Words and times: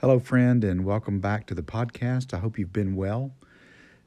Hello, 0.00 0.18
friend, 0.18 0.64
and 0.64 0.86
welcome 0.86 1.20
back 1.20 1.46
to 1.46 1.54
the 1.54 1.60
podcast. 1.60 2.32
I 2.32 2.38
hope 2.38 2.58
you've 2.58 2.72
been 2.72 2.96
well. 2.96 3.32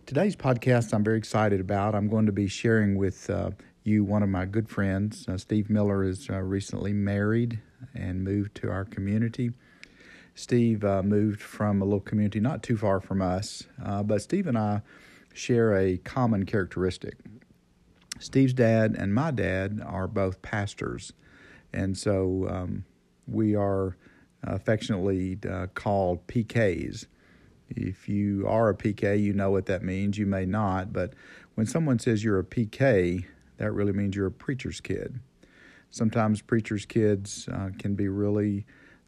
Today's 0.07 0.36
podcast 0.36 0.92
I'm 0.92 1.04
very 1.04 1.20
excited 1.20 1.60
about. 1.60 1.93
I'm 1.93 2.07
going 2.07 2.25
to 2.25 2.32
be 2.32 2.48
sharing 2.48 2.96
with 2.96 3.30
uh, 3.30 3.52
you 3.84 4.04
one 4.04 4.24
of 4.24 4.29
my 4.29 4.46
good 4.46 4.68
friends. 4.68 5.28
Uh, 5.28 5.38
Steve 5.38 5.70
Miller 5.70 6.04
is 6.04 6.32
uh, 6.32 6.39
recently 6.39 6.93
married 6.93 7.60
and 7.93 8.24
moved 8.24 8.56
to 8.56 8.71
our 8.71 8.86
community. 8.86 9.52
Steve 10.34 10.84
uh, 10.84 11.04
moved 11.04 11.39
from 11.43 11.79
a 11.79 11.86
little 11.86 12.00
community 12.00 12.39
not 12.39 12.64
too 12.64 12.75
far 12.75 13.00
from 13.00 13.21
us, 13.21 13.68
uh, 13.86 14.02
but 14.02 14.20
Steve 14.20 14.48
and 14.48 14.57
I 14.57 14.82
share 15.32 15.78
a 15.78 15.97
common 15.97 16.47
characteristic. 16.47 17.18
Steve's 18.18 18.54
dad 18.54 18.96
and 18.97 19.14
my 19.14 19.30
dad 19.30 19.80
are 19.86 20.07
both 20.07 20.41
pastors, 20.41 21.14
and 21.71 21.96
so 21.96 22.47
um, 22.50 22.86
we 23.28 23.54
are 23.54 23.96
affectionately 24.43 25.38
uh, 25.50 25.68
called 25.74 26.25
PKs. 26.28 27.06
If 27.70 28.07
you 28.07 28.46
are 28.47 28.69
a 28.69 28.75
PK, 28.75 29.21
you 29.21 29.33
know 29.33 29.52
what 29.52 29.66
that 29.68 29.83
means. 29.83 30.18
You 30.18 30.25
may 30.25 30.46
not, 30.46 30.93
but 30.93 31.14
when 31.56 31.66
someone 31.66 32.00
says 32.00 32.23
you're 32.23 32.39
a 32.39 32.44
PK, 32.44 33.25
that 33.58 33.72
really 33.72 33.94
means 33.94 34.16
you're 34.16 34.28
a 34.28 34.31
preacher's 34.31 34.81
kid. 34.81 35.19
Sometimes 35.92 36.42
preacher's 36.42 36.86
kids 36.86 37.47
uh, 37.52 37.69
can 37.78 37.95
be 37.95 38.08
really, 38.08 38.66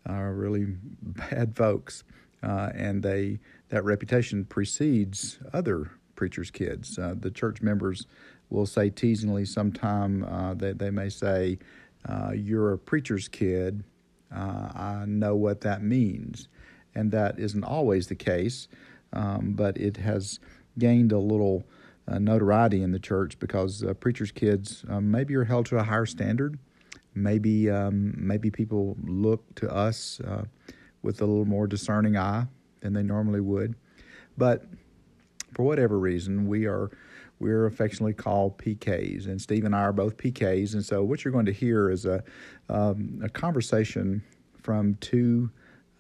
uh, 0.08 0.14
really 0.14 0.66
bad 1.02 1.56
folks, 1.56 2.04
uh, 2.44 2.70
and 2.76 3.04
they 3.04 3.40
that 3.70 3.84
reputation 3.84 4.46
precedes 4.46 5.40
other 5.52 5.92
preacher's 6.16 6.52
kids. 6.52 6.98
Uh, 6.98 7.16
the 7.20 7.32
church 7.32 7.62
members 7.62 8.06
will 8.50 8.68
say 8.68 8.90
teasingly 8.90 9.46
sometime 9.46 10.24
uh, 10.24 10.54
that 10.54 10.78
they 10.78 10.92
may 10.92 11.10
say, 11.10 11.58
"You're 12.34 12.74
a 12.74 12.78
preacher's 12.78 13.28
kid." 13.28 13.84
Uh, 14.36 14.70
I 14.76 15.06
know 15.08 15.36
what 15.36 15.62
that 15.62 15.82
means. 15.82 16.48
And 16.94 17.12
that 17.12 17.40
isn't 17.40 17.64
always 17.64 18.08
the 18.08 18.16
case, 18.16 18.68
um, 19.14 19.54
but 19.54 19.78
it 19.78 19.98
has 19.98 20.40
gained 20.78 21.12
a 21.12 21.20
little 21.20 21.66
uh, 22.08 22.20
notoriety 22.20 22.82
in 22.82 22.92
the 22.92 23.00
church 23.00 23.40
because 23.40 23.84
uh, 23.84 23.94
preachers' 23.94 24.32
kids 24.32 24.86
um, 24.90 25.10
maybe 25.10 25.36
are 25.36 25.44
held 25.44 25.66
to 25.68 25.78
a 25.78 25.84
higher 25.84 26.06
standard. 26.06 26.60
Maybe 27.14 27.70
um, 27.70 28.14
maybe 28.18 28.52
people 28.52 28.98
look 29.04 29.56
to 29.56 29.74
us 29.74 30.20
uh, 30.22 30.44
with 31.02 31.22
a 31.22 31.26
little 31.26 31.46
more 31.46 31.68
discerning 31.68 32.18
eye 32.18 32.48
than 32.82 32.94
they 32.94 33.04
normally 33.04 33.42
would. 33.42 33.76
But 34.38 34.66
for 35.54 35.64
whatever 35.64 35.98
reason, 35.98 36.48
we 36.48 36.66
are 36.66 36.92
we're 37.40 37.66
affectionately 37.66 38.14
called 38.14 38.58
PKs, 38.58 39.26
and 39.26 39.42
Steve 39.42 39.66
and 39.66 39.76
I 39.76 39.82
are 39.82 39.94
both 39.94 40.18
PKs. 40.18 40.74
And 40.74 40.84
so, 40.84 41.04
what 41.04 41.24
you're 41.24 41.32
going 41.32 41.46
to 41.46 41.54
hear 41.54 41.90
is 41.90 42.06
a 42.06 42.24
um, 42.70 43.20
a 43.24 43.30
conversation 43.30 44.24
from 44.62 44.96
two 44.96 45.50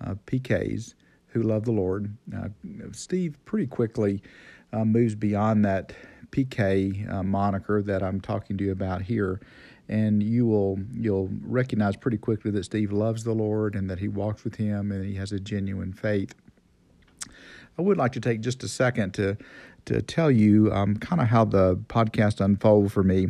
uh, 0.01 0.15
PKs 0.25 0.95
who 1.27 1.43
love 1.43 1.65
the 1.65 1.71
Lord. 1.71 2.15
Uh, 2.35 2.47
Steve 2.91 3.37
pretty 3.45 3.67
quickly 3.67 4.21
uh, 4.71 4.85
moves 4.85 5.15
beyond 5.15 5.65
that 5.65 5.93
PK 6.31 7.11
uh, 7.11 7.23
moniker 7.23 7.81
that 7.81 8.01
I'm 8.01 8.19
talking 8.21 8.57
to 8.57 8.63
you 8.63 8.71
about 8.71 9.01
here, 9.01 9.41
and 9.89 10.23
you 10.23 10.45
will 10.45 10.79
you'll 10.93 11.29
recognize 11.41 11.95
pretty 11.95 12.17
quickly 12.17 12.51
that 12.51 12.63
Steve 12.63 12.91
loves 12.91 13.23
the 13.23 13.33
Lord 13.33 13.75
and 13.75 13.89
that 13.89 13.99
he 13.99 14.07
walks 14.07 14.43
with 14.43 14.55
Him 14.55 14.91
and 14.91 15.05
he 15.05 15.15
has 15.15 15.31
a 15.31 15.39
genuine 15.39 15.93
faith. 15.93 16.33
I 17.77 17.81
would 17.81 17.97
like 17.97 18.13
to 18.13 18.19
take 18.19 18.41
just 18.41 18.63
a 18.63 18.67
second 18.67 19.13
to 19.15 19.37
to 19.85 20.01
tell 20.01 20.31
you 20.31 20.71
um, 20.73 20.95
kind 20.97 21.21
of 21.21 21.27
how 21.27 21.45
the 21.45 21.75
podcast 21.75 22.41
unfolded 22.41 22.91
for 22.91 23.03
me. 23.03 23.27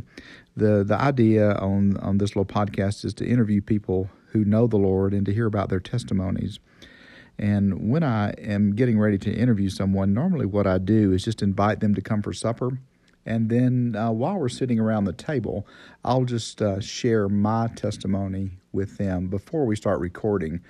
The 0.55 0.83
the 0.83 0.99
idea 0.99 1.55
on 1.55 1.97
on 1.97 2.17
this 2.17 2.35
little 2.35 2.45
podcast 2.45 3.05
is 3.05 3.13
to 3.15 3.25
interview 3.25 3.61
people 3.61 4.09
who 4.27 4.45
know 4.45 4.67
the 4.67 4.77
Lord 4.77 5.13
and 5.13 5.25
to 5.25 5.33
hear 5.33 5.45
about 5.45 5.69
their 5.69 5.79
testimonies. 5.79 6.59
And 7.37 7.89
when 7.89 8.03
I 8.03 8.31
am 8.31 8.75
getting 8.75 8.97
ready 8.97 9.17
to 9.19 9.33
interview 9.33 9.69
someone, 9.69 10.13
normally 10.13 10.45
what 10.45 10.67
I 10.67 10.77
do 10.77 11.11
is 11.11 11.23
just 11.23 11.41
invite 11.41 11.81
them 11.81 11.93
to 11.95 12.01
come 12.01 12.21
for 12.21 12.33
supper. 12.33 12.79
And 13.25 13.49
then 13.49 13.95
uh, 13.97 14.11
while 14.11 14.37
we're 14.37 14.49
sitting 14.49 14.79
around 14.79 15.05
the 15.05 15.13
table, 15.13 15.67
I'll 16.03 16.25
just 16.25 16.61
uh, 16.61 16.79
share 16.79 17.27
my 17.27 17.67
testimony 17.75 18.51
with 18.71 18.97
them 18.97 19.27
before 19.27 19.65
we 19.65 19.75
start 19.75 19.99
recording. 19.99 20.61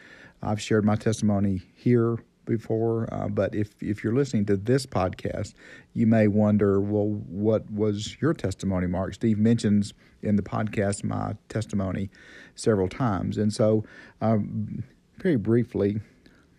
I've 0.42 0.62
shared 0.62 0.86
my 0.86 0.96
testimony 0.96 1.62
here 1.76 2.18
before, 2.46 3.08
uh, 3.12 3.28
but 3.28 3.54
if 3.56 3.82
if 3.82 4.04
you're 4.04 4.14
listening 4.14 4.46
to 4.46 4.58
this 4.58 4.86
podcast, 4.86 5.54
you 5.94 6.08
may 6.08 6.28
wonder, 6.28 6.80
well, 6.80 7.08
what 7.08 7.70
was 7.72 8.18
your 8.22 8.34
testimony, 8.34 8.88
Mark? 8.88 9.14
Steve 9.14 9.38
mentions 9.38 9.94
in 10.22 10.36
the 10.36 10.42
podcast 10.42 11.04
my 11.04 11.36
testimony 11.50 12.10
several 12.56 12.88
times, 12.88 13.38
and 13.38 13.54
so 13.54 13.84
um, 14.22 14.84
very 15.18 15.36
briefly, 15.36 16.00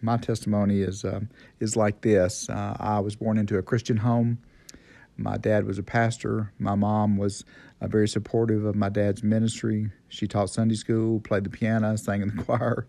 my 0.02 0.16
testimony 0.16 0.80
is 0.80 1.04
uh, 1.04 1.20
is 1.60 1.76
like 1.76 2.02
this: 2.02 2.48
uh, 2.48 2.76
I 2.78 3.00
was 3.00 3.16
born 3.16 3.38
into 3.38 3.58
a 3.58 3.62
Christian 3.62 3.98
home. 3.98 4.38
My 5.18 5.38
dad 5.38 5.66
was 5.66 5.78
a 5.78 5.82
pastor. 5.82 6.52
My 6.58 6.74
mom 6.74 7.16
was 7.16 7.44
uh, 7.80 7.88
very 7.88 8.08
supportive 8.08 8.64
of 8.64 8.74
my 8.74 8.88
dad's 8.88 9.22
ministry. 9.22 9.90
She 10.08 10.26
taught 10.26 10.50
Sunday 10.50 10.74
school, 10.74 11.20
played 11.20 11.44
the 11.44 11.50
piano, 11.50 11.96
sang 11.96 12.22
in 12.22 12.36
the 12.36 12.42
choir. 12.44 12.86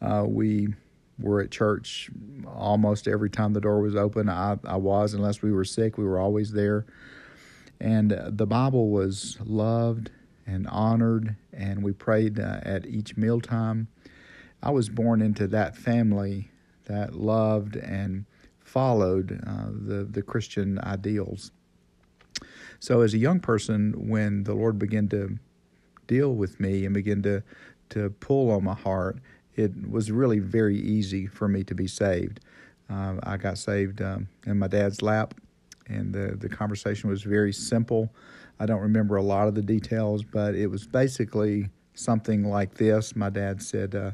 Uh, 0.00 0.24
we 0.26 0.68
were 1.18 1.40
at 1.40 1.50
church 1.50 2.10
almost 2.46 3.06
every 3.06 3.30
time 3.30 3.52
the 3.52 3.60
door 3.60 3.80
was 3.80 3.96
open. 3.96 4.28
I, 4.28 4.58
I 4.64 4.76
was, 4.76 5.14
unless 5.14 5.42
we 5.42 5.52
were 5.52 5.64
sick, 5.64 5.96
we 5.96 6.04
were 6.04 6.18
always 6.18 6.52
there. 6.52 6.86
And 7.80 8.18
the 8.26 8.46
Bible 8.46 8.90
was 8.90 9.38
loved 9.44 10.10
and 10.46 10.66
honored, 10.68 11.36
and 11.52 11.82
we 11.82 11.92
prayed 11.92 12.38
uh, 12.38 12.60
at 12.62 12.86
each 12.86 13.16
mealtime. 13.16 13.88
I 14.62 14.70
was 14.70 14.88
born 14.88 15.22
into 15.22 15.46
that 15.48 15.76
family 15.76 16.50
that 16.86 17.14
loved 17.14 17.76
and 17.76 18.24
followed 18.60 19.40
uh, 19.46 19.66
the, 19.70 20.04
the 20.04 20.22
Christian 20.22 20.78
ideals. 20.82 21.50
So, 22.80 23.00
as 23.00 23.14
a 23.14 23.18
young 23.18 23.40
person, 23.40 24.08
when 24.08 24.44
the 24.44 24.54
Lord 24.54 24.78
began 24.78 25.08
to 25.08 25.38
deal 26.06 26.34
with 26.34 26.60
me 26.60 26.84
and 26.84 26.92
begin 26.92 27.22
to, 27.22 27.42
to 27.90 28.10
pull 28.20 28.50
on 28.50 28.64
my 28.64 28.74
heart, 28.74 29.18
it 29.56 29.72
was 29.88 30.10
really 30.10 30.38
very 30.38 30.78
easy 30.78 31.26
for 31.26 31.48
me 31.48 31.64
to 31.64 31.74
be 31.74 31.86
saved. 31.86 32.40
Uh, 32.90 33.14
I 33.22 33.36
got 33.36 33.58
saved 33.58 34.02
um, 34.02 34.28
in 34.46 34.58
my 34.58 34.68
dad's 34.68 35.00
lap, 35.00 35.34
and 35.88 36.12
the, 36.12 36.36
the 36.36 36.48
conversation 36.48 37.08
was 37.08 37.22
very 37.22 37.52
simple. 37.52 38.12
I 38.60 38.66
don't 38.66 38.80
remember 38.80 39.16
a 39.16 39.22
lot 39.22 39.48
of 39.48 39.54
the 39.54 39.62
details, 39.62 40.22
but 40.22 40.54
it 40.54 40.66
was 40.66 40.86
basically 40.86 41.68
something 41.94 42.44
like 42.44 42.74
this. 42.74 43.16
My 43.16 43.30
dad 43.30 43.62
said, 43.62 43.94
uh, 43.94 44.10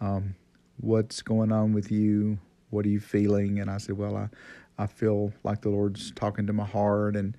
um, 0.00 0.34
What's 0.80 1.22
going 1.22 1.52
on 1.52 1.72
with 1.72 1.92
you? 1.92 2.36
What 2.70 2.84
are 2.84 2.88
you 2.88 2.98
feeling? 2.98 3.60
And 3.60 3.70
I 3.70 3.78
said, 3.78 3.96
Well, 3.96 4.16
I, 4.16 4.28
I 4.76 4.86
feel 4.86 5.32
like 5.44 5.60
the 5.60 5.68
Lord's 5.68 6.10
talking 6.12 6.46
to 6.48 6.52
my 6.52 6.64
heart. 6.64 7.14
And 7.14 7.36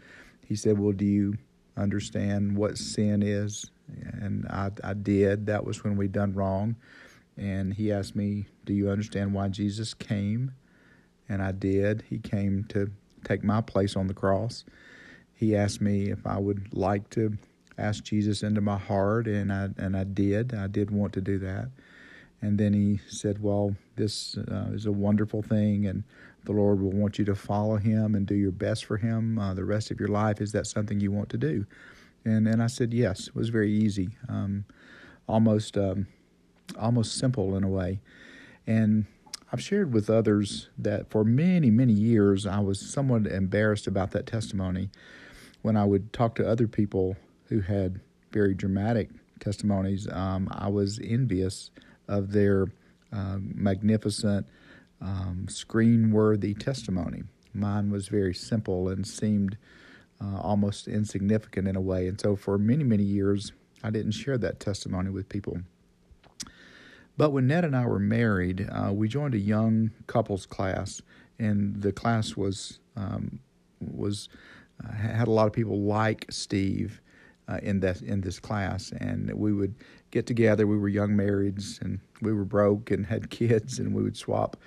he 0.48 0.56
said, 0.56 0.80
Well, 0.80 0.94
do 0.94 1.06
you 1.06 1.38
understand 1.76 2.56
what 2.56 2.78
sin 2.78 3.22
is? 3.22 3.70
And 4.14 4.48
I, 4.48 4.72
I 4.84 4.94
did. 4.94 5.48
That 5.48 5.66
was 5.66 5.84
when 5.84 5.98
we 5.98 6.08
done 6.08 6.34
wrong 6.34 6.76
and 7.38 7.74
he 7.74 7.92
asked 7.92 8.16
me, 8.16 8.46
Do 8.66 8.74
you 8.74 8.90
understand 8.90 9.34
why 9.34 9.50
Jesus 9.50 9.94
came? 9.94 10.52
And 11.28 11.42
I 11.42 11.52
did. 11.52 12.04
He 12.10 12.20
came 12.20 12.66
to 12.70 12.92
take 13.24 13.44
my 13.44 13.62
place 13.62 13.96
on 13.96 14.08
the 14.08 14.14
cross. 14.14 14.64
He 15.34 15.56
asked 15.56 15.82
me 15.82 16.12
if 16.12 16.26
I 16.26 16.38
would 16.38 16.74
like 16.74 17.10
to 17.12 17.38
ask 17.78 18.04
Jesus 18.04 18.44
into 18.44 18.62
my 18.62 18.78
heart, 18.78 19.28
and 19.28 19.52
I 19.52 19.70
and 19.78 19.98
I 19.98 20.06
did. 20.06 20.54
I 20.54 20.68
did 20.68 20.92
want 20.92 21.14
to 21.14 21.22
do 21.22 21.38
that. 21.40 21.70
And 22.42 22.58
then 22.58 22.74
he 22.74 23.00
said, 23.10 23.42
"Well, 23.42 23.76
this 23.96 24.38
uh, 24.38 24.70
is 24.72 24.86
a 24.86 24.92
wonderful 24.92 25.42
thing, 25.42 25.88
and 25.88 26.04
the 26.46 26.54
Lord 26.54 26.80
will 26.80 26.92
want 26.92 27.18
you 27.20 27.26
to 27.26 27.36
follow 27.36 27.78
Him 27.78 28.16
and 28.16 28.26
do 28.26 28.36
your 28.36 28.52
best 28.52 28.86
for 28.86 28.98
Him 28.98 29.40
uh, 29.40 29.54
the 29.54 29.66
rest 29.66 29.92
of 29.92 30.00
your 30.00 30.10
life. 30.10 30.40
Is 30.40 30.52
that 30.54 30.68
something 30.68 31.00
you 31.00 31.12
want 31.12 31.30
to 31.30 31.38
do?" 31.38 31.66
And 32.24 32.48
and 32.48 32.64
I 32.64 32.68
said 32.68 32.94
yes. 32.94 33.28
It 33.28 33.36
was 33.36 33.50
very 33.50 33.72
easy, 33.72 34.10
um, 34.30 34.66
almost 35.28 35.78
um, 35.78 36.08
almost 36.78 37.18
simple 37.18 37.56
in 37.56 37.64
a 37.64 37.70
way. 37.70 38.00
And 38.68 39.06
I've 39.52 39.62
shared 39.62 39.94
with 39.94 40.10
others 40.10 40.70
that 40.78 41.10
for 41.10 41.24
many, 41.24 41.70
many 41.70 41.94
years 41.94 42.46
I 42.46 42.60
was 42.60 42.80
somewhat 42.80 43.28
embarrassed 43.28 43.88
about 43.88 44.12
that 44.12 44.26
testimony 44.26 44.90
when 45.62 45.78
I 45.78 45.86
would 45.86 46.12
talk 46.14 46.36
to 46.36 46.48
other 46.48 46.68
people 46.68 47.16
who 47.46 47.62
had 47.62 48.02
very 48.32 48.54
dramatic 48.54 49.10
testimonies. 49.40 50.08
Um, 50.12 50.50
I 50.52 50.68
was 50.68 51.00
envious 51.04 51.72
of 52.08 52.32
their 52.32 52.68
uh, 53.14 53.38
magnificent, 53.40 54.48
um, 55.02 55.46
screen 55.48 56.12
worthy 56.12 56.54
testimony. 56.54 57.24
Mine 57.54 57.90
was 57.92 58.08
very 58.08 58.34
simple 58.34 58.90
and 58.90 59.06
seemed 59.06 59.58
uh, 60.22 60.40
almost 60.40 60.88
insignificant 60.88 61.68
in 61.68 61.76
a 61.76 61.82
way. 61.82 62.08
And 62.08 62.20
so 62.20 62.36
for 62.36 62.58
many, 62.58 62.84
many 62.84 63.04
years, 63.04 63.52
I 63.84 63.90
didn't 63.90 64.12
share 64.12 64.38
that 64.40 64.60
testimony 64.60 65.10
with 65.10 65.30
people. 65.30 65.60
But 67.18 67.32
when 67.32 67.48
Ned 67.48 67.64
and 67.66 67.76
I 67.76 67.86
were 67.86 68.00
married, 68.00 68.68
uh, 68.72 68.92
we 68.92 69.08
joined 69.08 69.36
a 69.36 69.40
young 69.40 69.92
couples 70.08 70.46
class, 70.46 71.02
and 71.40 71.82
the 71.82 71.92
class 71.92 72.36
was 72.36 72.80
um, 72.98 73.40
was 73.80 74.30
uh, 74.84 74.92
had 74.92 75.28
a 75.28 75.32
lot 75.32 75.48
of 75.48 75.54
people 75.54 75.82
like 75.82 76.26
Steve, 76.30 77.02
uh, 77.48 77.60
in 77.62 77.80
that 77.82 78.02
in 78.02 78.22
this 78.22 78.40
class, 78.40 78.92
and 79.00 79.32
we 79.34 79.54
would 79.54 79.76
get 80.12 80.26
together. 80.26 80.68
We 80.68 80.78
were 80.78 80.90
young 80.90 81.12
marrieds, 81.12 81.82
and 81.82 82.00
we 82.22 82.34
were 82.34 82.46
broke 82.46 82.92
and 82.92 83.06
had 83.06 83.30
kids, 83.30 83.80
and 83.80 83.94
we 83.94 84.04
would 84.04 84.18
swap 84.18 84.58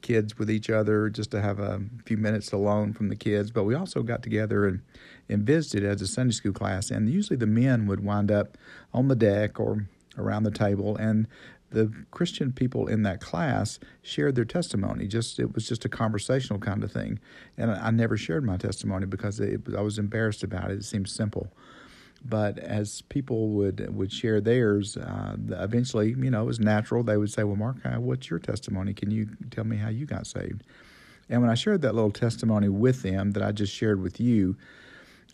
kids 0.00 0.36
with 0.36 0.50
each 0.50 0.68
other 0.68 1.08
just 1.08 1.30
to 1.30 1.40
have 1.40 1.60
a 1.60 1.80
few 2.04 2.16
minutes 2.16 2.52
alone 2.52 2.92
from 2.92 3.08
the 3.08 3.16
kids. 3.16 3.50
But 3.52 3.64
we 3.64 3.74
also 3.74 4.02
got 4.02 4.22
together 4.22 4.66
and, 4.66 4.82
and 5.28 5.44
visited 5.44 5.88
as 5.88 6.02
a 6.02 6.08
Sunday 6.08 6.32
school 6.32 6.52
class. 6.52 6.90
And 6.90 7.08
usually 7.08 7.36
the 7.36 7.46
men 7.46 7.86
would 7.86 8.00
wind 8.04 8.32
up 8.32 8.58
on 8.92 9.06
the 9.06 9.14
deck 9.14 9.60
or 9.60 9.86
around 10.18 10.42
the 10.42 10.50
table, 10.50 10.96
and 10.96 11.26
the 11.72 11.92
Christian 12.10 12.52
people 12.52 12.86
in 12.86 13.02
that 13.02 13.20
class 13.20 13.78
shared 14.02 14.34
their 14.34 14.44
testimony. 14.44 15.06
Just 15.06 15.38
it 15.38 15.54
was 15.54 15.68
just 15.68 15.84
a 15.84 15.88
conversational 15.88 16.58
kind 16.58 16.84
of 16.84 16.92
thing, 16.92 17.18
and 17.56 17.70
I, 17.70 17.88
I 17.88 17.90
never 17.90 18.16
shared 18.16 18.44
my 18.44 18.56
testimony 18.56 19.06
because 19.06 19.40
it, 19.40 19.60
I 19.76 19.80
was 19.80 19.98
embarrassed 19.98 20.42
about 20.42 20.70
it. 20.70 20.78
It 20.78 20.84
seemed 20.84 21.08
simple. 21.08 21.52
But 22.24 22.58
as 22.58 23.02
people 23.02 23.48
would 23.50 23.94
would 23.94 24.12
share 24.12 24.40
theirs, 24.40 24.96
uh, 24.96 25.36
eventually, 25.50 26.10
you 26.10 26.30
know, 26.30 26.42
it 26.42 26.46
was 26.46 26.60
natural. 26.60 27.02
They 27.02 27.16
would 27.16 27.32
say, 27.32 27.42
"Well, 27.42 27.56
Mark, 27.56 27.78
what's 27.84 28.30
your 28.30 28.38
testimony? 28.38 28.94
Can 28.94 29.10
you 29.10 29.28
tell 29.50 29.64
me 29.64 29.76
how 29.76 29.88
you 29.88 30.06
got 30.06 30.26
saved?" 30.26 30.62
And 31.28 31.40
when 31.40 31.50
I 31.50 31.54
shared 31.54 31.82
that 31.82 31.94
little 31.94 32.10
testimony 32.10 32.68
with 32.68 33.02
them 33.02 33.32
that 33.32 33.42
I 33.42 33.52
just 33.52 33.72
shared 33.74 34.00
with 34.00 34.20
you, 34.20 34.56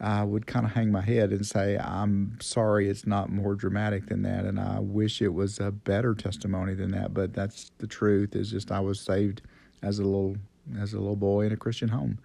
I 0.01 0.23
would 0.23 0.47
kind 0.47 0.65
of 0.65 0.73
hang 0.73 0.93
my 0.93 1.01
head 1.01 1.31
and 1.33 1.45
say, 1.45 1.77
"I'm 1.77 2.39
sorry, 2.41 2.89
it's 2.89 3.07
not 3.07 3.31
more 3.31 3.55
dramatic 3.55 4.07
than 4.07 4.23
that, 4.23 4.45
and 4.45 4.61
I 4.61 4.79
wish 4.79 5.21
it 5.21 5.35
was 5.35 5.59
a 5.59 5.73
better 5.73 6.15
testimony 6.15 6.75
than 6.75 6.93
that." 6.93 7.13
But 7.13 7.35
that's 7.35 7.73
the 7.79 7.87
truth. 7.87 8.37
Is 8.37 8.51
just 8.51 8.71
I 8.71 8.81
was 8.81 9.01
saved 9.01 9.43
as 9.83 9.99
a 9.99 10.05
little 10.05 10.37
as 10.79 10.93
a 10.93 10.99
little 10.99 11.17
boy 11.17 11.47
in 11.47 11.53
a 11.53 11.57
Christian 11.57 11.89
home, 11.89 12.19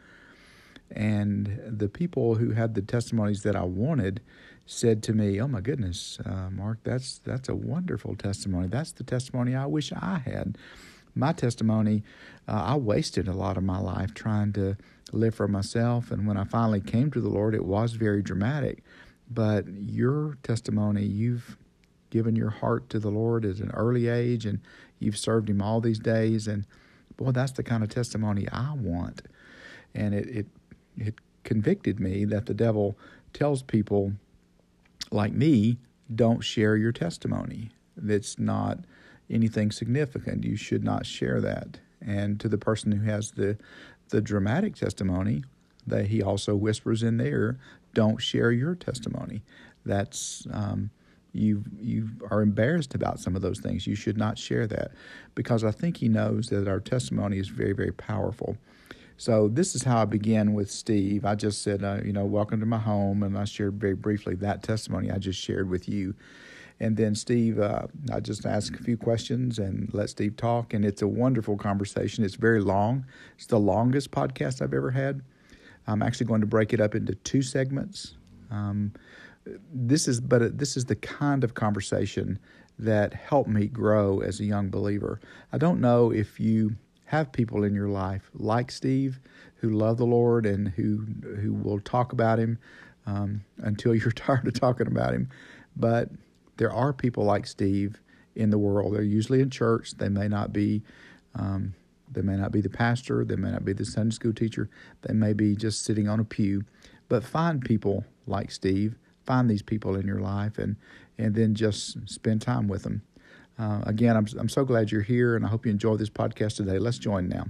and 0.91 1.59
the 1.65 1.89
people 1.89 2.35
who 2.35 2.51
had 2.51 2.75
the 2.75 2.81
testimonies 2.81 3.41
that 3.43 3.55
I 3.55 3.63
wanted 3.63 4.21
said 4.65 5.01
to 5.03 5.13
me, 5.13 5.41
"Oh 5.41 5.47
my 5.47 5.61
goodness, 5.61 6.19
uh, 6.25 6.49
Mark, 6.51 6.79
that's 6.83 7.19
that's 7.19 7.49
a 7.49 7.55
wonderful 7.55 8.15
testimony. 8.15 8.67
That's 8.67 8.91
the 8.91 9.03
testimony 9.03 9.55
I 9.55 9.65
wish 9.65 9.91
I 9.93 10.19
had." 10.19 10.57
My 11.15 11.33
testimony, 11.33 12.03
uh, 12.47 12.63
I 12.65 12.75
wasted 12.75 13.27
a 13.27 13.33
lot 13.33 13.57
of 13.57 13.63
my 13.63 13.79
life 13.79 14.13
trying 14.13 14.53
to 14.53 14.77
live 15.11 15.35
for 15.35 15.47
myself, 15.47 16.11
and 16.11 16.25
when 16.27 16.37
I 16.37 16.43
finally 16.43 16.81
came 16.81 17.11
to 17.11 17.21
the 17.21 17.29
Lord, 17.29 17.53
it 17.53 17.65
was 17.65 17.93
very 17.93 18.21
dramatic. 18.21 18.83
But 19.29 19.65
your 19.67 20.37
testimony, 20.43 21.03
you've 21.03 21.57
given 22.09 22.35
your 22.35 22.49
heart 22.49 22.89
to 22.89 22.99
the 22.99 23.09
Lord 23.09 23.45
at 23.45 23.57
an 23.57 23.71
early 23.71 24.07
age, 24.07 24.45
and 24.45 24.59
you've 24.99 25.17
served 25.17 25.49
Him 25.49 25.61
all 25.61 25.81
these 25.81 25.99
days, 25.99 26.47
and 26.47 26.65
boy, 27.17 27.31
that's 27.31 27.51
the 27.51 27.63
kind 27.63 27.83
of 27.83 27.89
testimony 27.89 28.47
I 28.51 28.73
want. 28.73 29.21
And 29.93 30.13
it 30.13 30.27
it 30.27 30.47
it 30.97 31.15
convicted 31.43 31.99
me 31.99 32.25
that 32.25 32.45
the 32.45 32.53
devil 32.53 32.97
tells 33.33 33.61
people 33.63 34.13
like 35.11 35.33
me, 35.33 35.77
don't 36.13 36.43
share 36.43 36.75
your 36.75 36.91
testimony. 36.91 37.71
That's 37.95 38.39
not 38.39 38.79
anything 39.29 39.71
significant. 39.71 40.43
You 40.43 40.55
should 40.55 40.83
not 40.83 41.05
share 41.05 41.41
that. 41.41 41.79
And 42.01 42.39
to 42.39 42.49
the 42.49 42.57
person 42.57 42.91
who 42.91 43.05
has 43.05 43.31
the 43.31 43.57
the 44.09 44.21
dramatic 44.21 44.75
testimony, 44.75 45.43
that 45.87 46.07
he 46.07 46.21
also 46.21 46.55
whispers 46.55 47.01
in 47.01 47.17
there, 47.17 47.57
don't 47.93 48.21
share 48.21 48.51
your 48.51 48.75
testimony. 48.75 49.41
That's 49.85 50.45
um, 50.51 50.91
you 51.31 51.63
you 51.79 52.09
are 52.29 52.41
embarrassed 52.41 52.95
about 52.95 53.19
some 53.19 53.35
of 53.35 53.41
those 53.41 53.59
things. 53.59 53.87
You 53.87 53.95
should 53.95 54.17
not 54.17 54.37
share 54.37 54.67
that 54.67 54.91
because 55.35 55.63
I 55.63 55.71
think 55.71 55.97
he 55.97 56.09
knows 56.09 56.49
that 56.49 56.67
our 56.67 56.79
testimony 56.79 57.39
is 57.39 57.47
very 57.47 57.73
very 57.73 57.91
powerful. 57.91 58.57
So 59.17 59.47
this 59.47 59.75
is 59.75 59.83
how 59.83 60.01
I 60.01 60.05
began 60.05 60.53
with 60.53 60.71
Steve. 60.71 61.23
I 61.23 61.35
just 61.35 61.61
said, 61.61 61.83
uh, 61.83 61.99
you 62.03 62.11
know, 62.11 62.25
welcome 62.25 62.59
to 62.59 62.65
my 62.65 62.79
home, 62.79 63.23
and 63.23 63.37
I 63.37 63.45
shared 63.45 63.79
very 63.79 63.93
briefly 63.93 64.35
that 64.35 64.63
testimony 64.63 65.11
I 65.11 65.17
just 65.17 65.39
shared 65.39 65.69
with 65.69 65.87
you. 65.87 66.15
And 66.79 66.97
then 66.97 67.15
Steve, 67.15 67.59
uh, 67.59 67.87
I 68.11 68.19
just 68.19 68.45
asked 68.45 68.75
a 68.75 68.83
few 68.83 68.97
questions 68.97 69.59
and 69.59 69.93
let 69.93 70.09
Steve 70.09 70.35
talk, 70.35 70.73
and 70.73 70.83
it's 70.83 71.01
a 71.01 71.07
wonderful 71.07 71.57
conversation. 71.57 72.23
It's 72.23 72.35
very 72.35 72.61
long. 72.61 73.05
It's 73.37 73.45
the 73.45 73.59
longest 73.59 74.11
podcast 74.11 74.61
I've 74.61 74.73
ever 74.73 74.91
had. 74.91 75.21
I'm 75.87 76.01
actually 76.01 76.27
going 76.27 76.41
to 76.41 76.47
break 76.47 76.73
it 76.73 76.81
up 76.81 76.95
into 76.95 77.15
two 77.15 77.41
segments. 77.41 78.15
Um, 78.51 78.93
this 79.73 80.07
is, 80.07 80.21
but 80.21 80.57
this 80.57 80.77
is 80.77 80.85
the 80.85 80.95
kind 80.95 81.43
of 81.43 81.53
conversation 81.53 82.39
that 82.79 83.13
helped 83.13 83.49
me 83.49 83.67
grow 83.67 84.19
as 84.21 84.39
a 84.39 84.45
young 84.45 84.69
believer. 84.69 85.19
I 85.51 85.57
don't 85.57 85.79
know 85.79 86.11
if 86.11 86.39
you 86.39 86.75
have 87.05 87.31
people 87.31 87.63
in 87.63 87.75
your 87.75 87.89
life 87.89 88.29
like 88.33 88.71
Steve 88.71 89.19
who 89.55 89.69
love 89.69 89.97
the 89.97 90.05
Lord 90.05 90.45
and 90.45 90.69
who 90.69 91.05
who 91.39 91.53
will 91.53 91.79
talk 91.79 92.11
about 92.11 92.39
Him 92.39 92.57
um, 93.05 93.43
until 93.59 93.93
you're 93.93 94.11
tired 94.15 94.47
of 94.47 94.53
talking 94.53 94.87
about 94.87 95.13
Him. 95.13 95.29
But 95.75 96.09
there 96.57 96.71
are 96.71 96.93
people 96.93 97.23
like 97.23 97.47
Steve 97.47 97.99
in 98.35 98.49
the 98.49 98.57
world. 98.57 98.93
They're 98.95 99.01
usually 99.03 99.41
in 99.41 99.49
church. 99.49 99.97
They 99.97 100.09
may 100.09 100.27
not 100.27 100.53
be. 100.53 100.83
Um, 101.35 101.73
they 102.11 102.21
may 102.21 102.35
not 102.35 102.51
be 102.51 102.61
the 102.61 102.69
pastor. 102.69 103.25
They 103.25 103.35
may 103.35 103.51
not 103.51 103.65
be 103.65 103.73
the 103.73 103.85
Sunday 103.85 104.13
school 104.13 104.33
teacher. 104.33 104.69
They 105.01 105.13
may 105.13 105.33
be 105.33 105.55
just 105.55 105.83
sitting 105.83 106.07
on 106.07 106.19
a 106.19 106.23
pew. 106.23 106.63
But 107.09 107.23
find 107.23 107.63
people 107.63 108.05
like 108.27 108.51
Steve. 108.51 108.95
Find 109.25 109.49
these 109.49 109.63
people 109.63 109.95
in 109.95 110.05
your 110.05 110.19
life, 110.19 110.57
and 110.57 110.75
and 111.17 111.33
then 111.35 111.55
just 111.55 111.97
spend 112.09 112.41
time 112.41 112.67
with 112.67 112.83
them. 112.83 113.01
Uh, 113.57 113.81
again, 113.85 114.17
I'm, 114.17 114.27
I'm 114.37 114.49
so 114.49 114.65
glad 114.65 114.91
you're 114.91 115.01
here, 115.01 115.35
and 115.35 115.45
I 115.45 115.49
hope 115.49 115.65
you 115.65 115.71
enjoy 115.71 115.95
this 115.95 116.09
podcast 116.09 116.57
today. 116.57 116.79
Let's 116.79 116.97
join 116.97 117.29
now. 117.29 117.45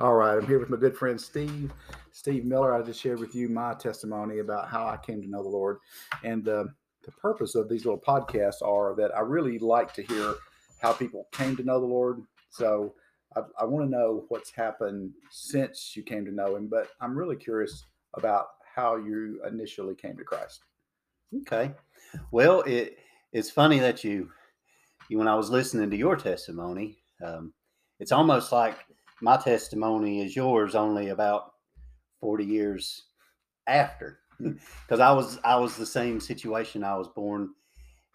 All 0.00 0.14
right, 0.14 0.38
I'm 0.38 0.46
here 0.46 0.60
with 0.60 0.70
my 0.70 0.76
good 0.76 0.96
friend 0.96 1.20
Steve. 1.20 1.72
Steve 2.12 2.44
Miller. 2.44 2.72
I 2.72 2.82
just 2.82 3.00
shared 3.00 3.18
with 3.18 3.34
you 3.34 3.48
my 3.48 3.74
testimony 3.74 4.38
about 4.38 4.68
how 4.68 4.86
I 4.86 4.96
came 4.96 5.20
to 5.20 5.28
know 5.28 5.42
the 5.42 5.48
Lord, 5.48 5.78
and 6.22 6.48
uh, 6.48 6.66
the 7.04 7.10
purpose 7.20 7.56
of 7.56 7.68
these 7.68 7.84
little 7.84 8.00
podcasts 8.00 8.62
are 8.62 8.94
that 8.94 9.10
I 9.16 9.22
really 9.22 9.58
like 9.58 9.92
to 9.94 10.04
hear 10.04 10.34
how 10.80 10.92
people 10.92 11.26
came 11.32 11.56
to 11.56 11.64
know 11.64 11.80
the 11.80 11.86
Lord. 11.86 12.22
So 12.48 12.94
I, 13.34 13.40
I 13.60 13.64
want 13.64 13.86
to 13.86 13.90
know 13.90 14.24
what's 14.28 14.52
happened 14.52 15.10
since 15.32 15.96
you 15.96 16.04
came 16.04 16.24
to 16.26 16.32
know 16.32 16.54
Him, 16.54 16.68
but 16.68 16.90
I'm 17.00 17.18
really 17.18 17.34
curious 17.34 17.84
about 18.14 18.50
how 18.72 18.94
you 18.94 19.42
initially 19.48 19.96
came 19.96 20.16
to 20.16 20.22
Christ. 20.22 20.60
Okay, 21.40 21.72
well, 22.30 22.60
it 22.60 22.98
it's 23.32 23.50
funny 23.50 23.80
that 23.80 24.04
you, 24.04 24.30
you 25.08 25.18
when 25.18 25.26
I 25.26 25.34
was 25.34 25.50
listening 25.50 25.90
to 25.90 25.96
your 25.96 26.14
testimony, 26.14 26.98
um, 27.20 27.52
it's 27.98 28.12
almost 28.12 28.52
like 28.52 28.76
my 29.20 29.36
testimony 29.36 30.22
is 30.24 30.36
yours, 30.36 30.74
only 30.74 31.08
about 31.08 31.52
forty 32.20 32.44
years 32.44 33.04
after, 33.66 34.20
because 34.40 35.00
I 35.00 35.12
was 35.12 35.38
I 35.44 35.56
was 35.56 35.76
the 35.76 35.86
same 35.86 36.20
situation. 36.20 36.84
I 36.84 36.96
was 36.96 37.08
born 37.08 37.50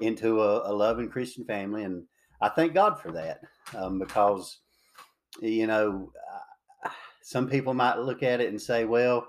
into 0.02 0.42
a, 0.42 0.70
a 0.70 0.74
loving 0.74 1.10
Christian 1.10 1.46
family, 1.46 1.84
and 1.84 2.04
I 2.42 2.50
thank 2.50 2.74
God 2.74 3.00
for 3.00 3.12
that 3.12 3.42
um, 3.76 4.00
because 4.00 4.60
you 5.42 5.68
know, 5.68 6.12
uh, 6.86 6.90
some 7.22 7.50
people 7.50 7.74
might 7.74 8.00
look 8.00 8.24
at 8.24 8.42
it 8.42 8.50
and 8.50 8.62
say, 8.62 8.86
well, 8.86 9.28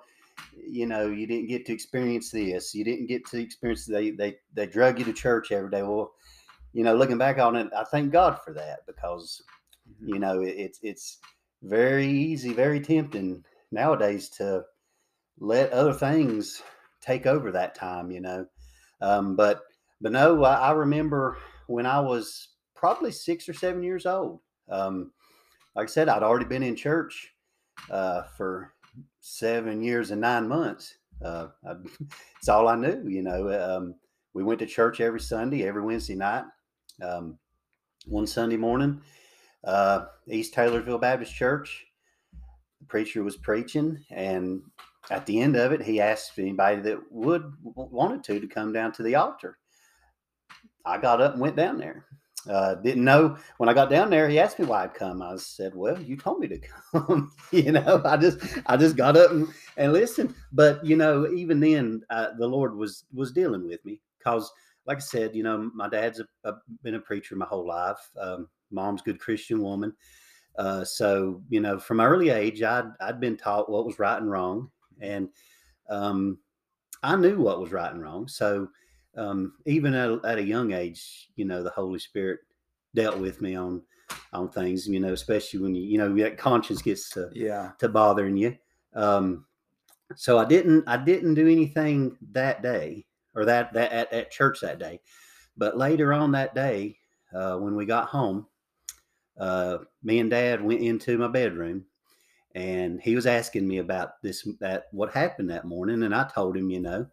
you 0.56 0.86
know, 0.86 1.06
you 1.06 1.26
didn't 1.26 1.48
get 1.48 1.64
to 1.66 1.72
experience 1.72 2.30
this. 2.30 2.74
You 2.74 2.84
didn't 2.84 3.06
get 3.06 3.24
to 3.26 3.40
experience 3.40 3.86
they 3.86 4.10
they 4.10 4.36
they 4.52 4.66
drug 4.66 4.98
you 4.98 5.04
to 5.04 5.12
church 5.12 5.52
every 5.52 5.70
day. 5.70 5.82
Well, 5.82 6.12
you 6.72 6.84
know, 6.84 6.94
looking 6.94 7.18
back 7.18 7.38
on 7.38 7.56
it, 7.56 7.68
I 7.76 7.84
thank 7.84 8.12
God 8.12 8.38
for 8.44 8.52
that 8.54 8.80
because 8.86 9.42
mm-hmm. 9.88 10.14
you 10.14 10.18
know 10.18 10.40
it, 10.40 10.54
it's 10.56 10.78
it's 10.82 11.18
very 11.64 12.06
easy, 12.06 12.52
very 12.52 12.80
tempting 12.80 13.42
nowadays 13.72 14.28
to 14.28 14.62
let 15.38 15.72
other 15.72 15.92
things 15.92 16.62
take 17.00 17.26
over 17.26 17.50
that 17.50 17.74
time. 17.74 18.10
You 18.10 18.20
know, 18.20 18.46
um, 19.00 19.34
but 19.34 19.62
but 20.00 20.12
no, 20.12 20.44
I, 20.44 20.68
I, 20.68 20.70
remember 20.72 21.38
when 21.66 21.86
I 21.86 22.00
was 22.00 22.48
probably 22.74 23.10
six 23.10 23.48
or 23.48 23.54
seven 23.54 23.82
years 23.82 24.06
old. 24.06 24.40
Um, 24.70 25.12
like 25.74 25.88
I 25.88 25.90
said, 25.90 26.08
I'd 26.08 26.22
already 26.22 26.44
been 26.44 26.62
in 26.62 26.76
church 26.76 27.32
uh, 27.90 28.22
for 28.36 28.74
seven 29.20 29.82
years 29.82 30.10
and 30.10 30.20
nine 30.20 30.46
months. 30.46 30.98
Uh, 31.24 31.48
it's 32.38 32.48
all 32.48 32.68
I 32.68 32.76
knew, 32.76 33.04
you 33.08 33.22
know. 33.22 33.50
Um, 33.50 33.94
we 34.34 34.42
went 34.42 34.58
to 34.60 34.66
church 34.66 35.00
every 35.00 35.20
Sunday, 35.20 35.66
every 35.66 35.82
Wednesday 35.82 36.14
night. 36.14 36.44
Um, 37.02 37.38
one 38.06 38.26
Sunday 38.26 38.56
morning, 38.56 39.00
uh, 39.66 40.06
East 40.28 40.54
Taylorsville 40.54 40.98
Baptist 40.98 41.34
Church, 41.34 41.86
the 42.80 42.86
preacher 42.86 43.22
was 43.22 43.36
preaching, 43.36 43.98
and 44.10 44.62
at 45.10 45.26
the 45.26 45.40
end 45.40 45.56
of 45.56 45.72
it, 45.72 45.82
he 45.82 46.00
asked 46.00 46.38
anybody 46.38 46.80
that 46.82 47.00
would 47.10 47.52
wanted 47.62 48.24
to 48.24 48.40
to 48.40 48.46
come 48.46 48.72
down 48.72 48.92
to 48.92 49.02
the 49.02 49.14
altar. 49.14 49.58
I 50.84 50.98
got 50.98 51.20
up 51.20 51.32
and 51.32 51.40
went 51.40 51.56
down 51.56 51.78
there. 51.78 52.06
Uh, 52.48 52.74
didn't 52.74 53.04
know 53.04 53.38
when 53.56 53.70
I 53.70 53.74
got 53.74 53.88
down 53.88 54.10
there. 54.10 54.28
He 54.28 54.38
asked 54.38 54.58
me 54.58 54.66
why 54.66 54.84
I'd 54.84 54.94
come. 54.94 55.22
I 55.22 55.34
said, 55.36 55.74
"Well, 55.74 56.00
you 56.00 56.16
told 56.16 56.40
me 56.40 56.48
to 56.48 56.60
come." 56.92 57.32
you 57.52 57.72
know, 57.72 58.02
I 58.04 58.16
just 58.18 58.38
I 58.66 58.76
just 58.76 58.96
got 58.96 59.16
up 59.16 59.30
and, 59.30 59.48
and 59.78 59.92
listened. 59.92 60.34
But 60.52 60.84
you 60.84 60.96
know, 60.96 61.26
even 61.32 61.60
then, 61.60 62.02
uh, 62.10 62.28
the 62.38 62.46
Lord 62.46 62.76
was 62.76 63.04
was 63.14 63.32
dealing 63.32 63.66
with 63.66 63.82
me 63.86 64.00
because, 64.18 64.50
like 64.86 64.98
I 64.98 65.00
said, 65.00 65.34
you 65.34 65.42
know, 65.42 65.70
my 65.74 65.88
dad's 65.88 66.20
a, 66.20 66.26
a, 66.48 66.54
been 66.82 66.96
a 66.96 67.00
preacher 67.00 67.34
my 67.34 67.46
whole 67.46 67.66
life. 67.66 68.10
Um, 68.20 68.48
mom's 68.74 69.02
good 69.02 69.20
Christian 69.20 69.62
woman, 69.62 69.94
Uh, 70.58 70.84
so 70.84 71.42
you 71.48 71.60
know, 71.60 71.78
from 71.78 72.00
early 72.00 72.30
age, 72.30 72.62
I'd 72.62 72.90
I'd 73.00 73.20
been 73.20 73.36
taught 73.36 73.70
what 73.70 73.86
was 73.86 73.98
right 73.98 74.20
and 74.20 74.30
wrong, 74.30 74.70
and 75.00 75.28
um, 75.88 76.38
I 77.02 77.16
knew 77.16 77.38
what 77.40 77.60
was 77.60 77.72
right 77.72 77.92
and 77.92 78.02
wrong. 78.02 78.28
So 78.28 78.68
um, 79.16 79.54
even 79.66 79.94
at, 79.94 80.10
a- 80.10 80.20
at 80.24 80.38
a 80.38 80.42
young 80.42 80.72
age, 80.72 81.30
you 81.36 81.44
know, 81.44 81.62
the 81.62 81.70
Holy 81.70 81.98
Spirit 81.98 82.40
dealt 82.94 83.18
with 83.18 83.40
me 83.42 83.54
on 83.56 83.82
on 84.32 84.48
things. 84.48 84.86
You 84.86 85.00
know, 85.00 85.12
especially 85.12 85.60
when 85.60 85.74
you 85.74 85.82
you 85.82 85.98
know 85.98 86.14
that 86.16 86.38
conscience 86.38 86.82
gets 86.82 87.10
to 87.10 87.30
Yeah. 87.34 87.72
to 87.78 87.88
bothering 87.88 88.36
you. 88.36 88.56
Um, 88.94 89.46
so 90.16 90.38
I 90.38 90.44
didn't 90.44 90.84
I 90.88 90.96
didn't 90.96 91.34
do 91.34 91.48
anything 91.48 92.16
that 92.32 92.62
day 92.62 93.06
or 93.34 93.44
that 93.44 93.72
that 93.72 93.92
at, 93.92 94.12
at 94.12 94.30
church 94.30 94.60
that 94.60 94.78
day, 94.78 95.00
but 95.56 95.76
later 95.76 96.12
on 96.12 96.30
that 96.32 96.54
day 96.54 96.96
uh, 97.34 97.56
when 97.58 97.74
we 97.74 97.86
got 97.86 98.06
home, 98.08 98.46
uh, 99.38 99.78
me 100.02 100.20
and 100.20 100.30
Dad 100.30 100.62
went 100.62 100.80
into 100.80 101.18
my 101.18 101.28
bedroom, 101.28 101.84
and 102.54 103.00
he 103.00 103.14
was 103.14 103.26
asking 103.26 103.66
me 103.66 103.78
about 103.78 104.22
this 104.22 104.46
that 104.60 104.86
what 104.92 105.12
happened 105.12 105.50
that 105.50 105.64
morning, 105.64 106.02
and 106.04 106.14
I 106.14 106.28
told 106.28 106.56
him, 106.56 106.70
you 106.70 106.80
know, 106.80 107.06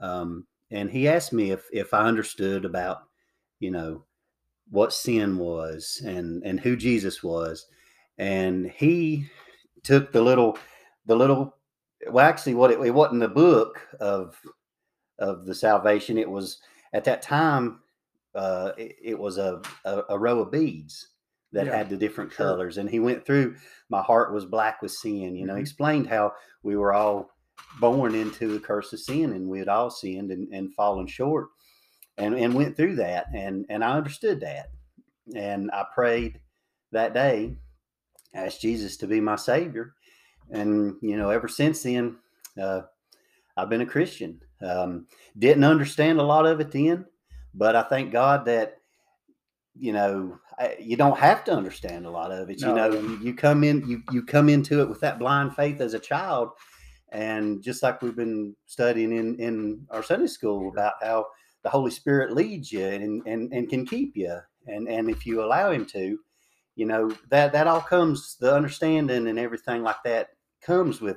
um, 0.00 0.46
and 0.70 0.90
he 0.90 1.08
asked 1.08 1.32
me 1.32 1.50
if 1.50 1.66
if 1.72 1.94
I 1.94 2.06
understood 2.06 2.64
about 2.64 3.04
you 3.60 3.70
know 3.70 4.04
what 4.70 4.92
sin 4.92 5.38
was 5.38 6.02
and 6.04 6.42
and 6.44 6.58
who 6.58 6.76
Jesus 6.76 7.22
was, 7.22 7.66
and 8.18 8.70
he 8.70 9.26
took 9.82 10.12
the 10.12 10.22
little 10.22 10.58
the 11.06 11.16
little 11.16 11.56
well 12.10 12.26
actually 12.26 12.54
what 12.54 12.70
it, 12.70 12.80
it 12.80 12.90
wasn't 12.90 13.20
the 13.20 13.28
book 13.28 13.86
of 14.00 14.40
of 15.18 15.46
the 15.46 15.54
salvation 15.54 16.18
it 16.18 16.28
was 16.28 16.60
at 16.92 17.04
that 17.04 17.22
time 17.22 17.80
uh 18.34 18.72
it, 18.78 18.96
it 19.02 19.18
was 19.18 19.38
a, 19.38 19.60
a 19.84 20.02
a 20.10 20.18
row 20.18 20.40
of 20.40 20.50
beads 20.50 21.08
that 21.52 21.66
Yeah, 21.66 21.76
had 21.76 21.90
the 21.90 21.96
different 21.96 22.30
colors 22.30 22.78
and 22.78 22.88
he 22.88 23.00
went 23.00 23.24
through 23.24 23.56
my 23.90 24.02
heart 24.02 24.32
was 24.32 24.44
black 24.44 24.82
with 24.82 24.92
sin 24.92 25.36
you 25.36 25.46
know 25.46 25.54
Mhm. 25.54 25.60
explained 25.60 26.06
how 26.06 26.32
we 26.62 26.76
were 26.76 26.92
all 26.92 27.30
born 27.80 28.14
into 28.14 28.48
the 28.52 28.60
curse 28.60 28.92
of 28.92 29.00
sin 29.00 29.32
and 29.32 29.48
we 29.48 29.58
had 29.58 29.68
all 29.68 29.90
sinned 29.90 30.30
and, 30.30 30.48
and 30.52 30.74
fallen 30.74 31.06
short 31.06 31.48
and 32.18 32.34
and 32.34 32.54
went 32.54 32.76
through 32.76 32.96
that 32.96 33.26
and 33.34 33.66
and 33.68 33.84
i 33.84 33.92
understood 33.96 34.40
that 34.40 34.70
and 35.34 35.70
i 35.72 35.84
prayed 35.94 36.40
that 36.90 37.14
day 37.14 37.54
asked 38.34 38.60
jesus 38.60 38.96
to 38.96 39.06
be 39.06 39.20
my 39.20 39.36
savior 39.36 39.94
and 40.50 40.96
you 41.02 41.16
know 41.16 41.30
ever 41.30 41.48
since 41.48 41.82
then 41.82 42.16
uh, 42.60 42.82
i've 43.56 43.70
been 43.70 43.80
a 43.80 43.86
christian 43.86 44.40
um, 44.62 45.06
didn't 45.38 45.64
understand 45.64 46.18
a 46.18 46.22
lot 46.22 46.46
of 46.46 46.60
it 46.60 46.70
then 46.70 47.06
but 47.54 47.74
i 47.76 47.82
thank 47.82 48.12
god 48.12 48.44
that 48.44 48.81
you 49.78 49.92
know 49.92 50.38
you 50.78 50.96
don't 50.96 51.18
have 51.18 51.44
to 51.44 51.52
understand 51.52 52.04
a 52.06 52.10
lot 52.10 52.30
of 52.30 52.50
it 52.50 52.58
you 52.58 52.66
know 52.74 52.92
you, 52.92 53.18
you 53.22 53.34
come 53.34 53.64
in 53.64 53.86
you, 53.88 54.02
you 54.12 54.22
come 54.22 54.48
into 54.48 54.80
it 54.82 54.88
with 54.88 55.00
that 55.00 55.18
blind 55.18 55.54
faith 55.56 55.80
as 55.80 55.94
a 55.94 55.98
child 55.98 56.50
and 57.10 57.62
just 57.62 57.82
like 57.82 58.00
we've 58.02 58.16
been 58.16 58.54
studying 58.66 59.12
in 59.12 59.34
in 59.40 59.86
our 59.90 60.02
sunday 60.02 60.26
school 60.26 60.68
about 60.68 60.94
how 61.02 61.26
the 61.62 61.70
holy 61.70 61.90
spirit 61.90 62.32
leads 62.34 62.70
you 62.70 62.84
and 62.84 63.22
and, 63.26 63.52
and 63.52 63.68
can 63.70 63.86
keep 63.86 64.16
you 64.16 64.36
and 64.66 64.88
and 64.88 65.08
if 65.08 65.24
you 65.24 65.42
allow 65.42 65.70
him 65.70 65.86
to 65.86 66.18
you 66.76 66.84
know 66.86 67.10
that 67.30 67.52
that 67.52 67.66
all 67.66 67.80
comes 67.80 68.36
the 68.40 68.54
understanding 68.54 69.26
and 69.26 69.38
everything 69.38 69.82
like 69.82 70.02
that 70.04 70.28
comes 70.60 71.00
with 71.00 71.16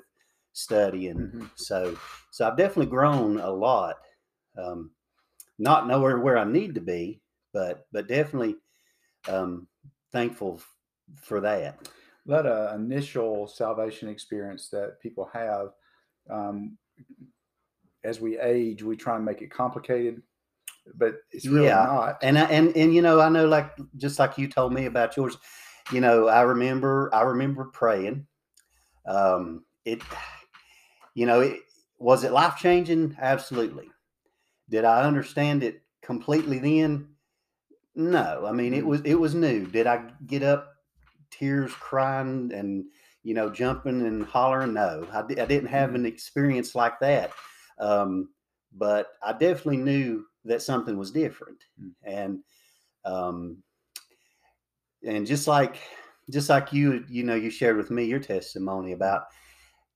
studying 0.53 1.17
Mhm. 1.33 1.49
so 1.55 1.97
so 2.31 2.47
i've 2.47 2.57
definitely 2.57 2.89
grown 2.89 3.37
a 3.39 3.51
lot 3.51 3.97
um 4.57 4.91
not 5.59 5.87
nowhere 5.87 6.19
where 6.19 6.37
i 6.37 6.45
need 6.45 6.73
to 6.75 6.81
be 6.81 7.19
but 7.55 7.87
but 7.93 8.07
definitely 8.07 8.57
um 9.29 9.67
thankful 10.11 10.61
for 11.15 11.39
that 11.39 11.79
That 12.27 12.45
uh, 12.45 12.73
initial 12.75 13.47
salvation 13.47 14.09
experience 14.09 14.69
that 14.69 14.99
people 14.99 15.29
have, 15.31 15.69
um, 16.29 16.77
as 18.03 18.19
we 18.19 18.37
age, 18.39 18.83
we 18.83 18.95
try 18.97 19.15
and 19.15 19.23
make 19.23 19.41
it 19.41 19.51
complicated, 19.51 20.21
but 20.95 21.15
it's 21.31 21.47
really 21.47 21.67
Yeah. 21.67 21.83
not. 21.83 22.17
and 22.21 22.37
I, 22.37 22.43
and 22.45 22.75
and 22.75 22.93
you 22.93 23.01
know 23.01 23.19
i 23.21 23.29
know 23.29 23.47
like 23.47 23.71
just 23.97 24.19
like 24.19 24.37
you 24.37 24.47
told 24.47 24.73
me 24.73 24.85
about 24.85 25.15
yours 25.17 25.37
you 25.91 26.01
know 26.01 26.27
i 26.27 26.41
remember 26.41 27.09
i 27.13 27.21
remember 27.21 27.65
praying 27.65 28.25
um 29.07 29.65
it 29.85 30.01
you 31.15 31.25
know 31.25 31.41
it 31.41 31.61
was 31.99 32.23
it 32.23 32.31
life 32.31 32.55
changing 32.57 33.15
absolutely 33.19 33.89
did 34.69 34.85
i 34.85 35.03
understand 35.03 35.63
it 35.63 35.81
completely 36.01 36.59
then 36.59 37.14
no 37.95 38.45
i 38.45 38.51
mean 38.51 38.73
it 38.73 38.83
Mhm. 38.83 38.87
was 38.87 39.01
it 39.01 39.15
was 39.15 39.35
new. 39.35 39.65
Did 39.65 39.87
i 39.87 40.11
get 40.27 40.43
up 40.43 40.73
tears 41.31 41.73
crying 41.73 42.51
and 42.53 42.85
you 43.23 43.33
know 43.33 43.49
jumping 43.49 44.05
and 44.05 44.25
hollering? 44.25 44.73
No 44.73 45.07
i, 45.11 45.21
di- 45.21 45.39
I 45.39 45.45
didn't 45.45 45.69
have 45.69 45.91
Mhm. 45.91 45.95
an 45.95 46.05
experience 46.05 46.75
like 46.75 46.99
that. 46.99 47.31
Um 47.79 48.29
but 48.73 49.13
i 49.23 49.31
definitely 49.31 49.77
knew 49.77 50.25
that 50.43 50.61
something 50.61 50.97
was 50.97 51.11
different. 51.11 51.63
Mm. 51.81 51.91
and 52.03 52.43
um 53.05 53.63
and 55.03 55.25
just 55.27 55.47
like 55.47 55.77
just 56.31 56.49
like 56.49 56.73
you 56.73 57.05
you 57.07 57.23
know 57.23 57.35
you 57.35 57.49
shared 57.49 57.77
with 57.77 57.91
me 57.91 58.03
your 58.03 58.19
testimony 58.19 58.91
about 58.93 59.25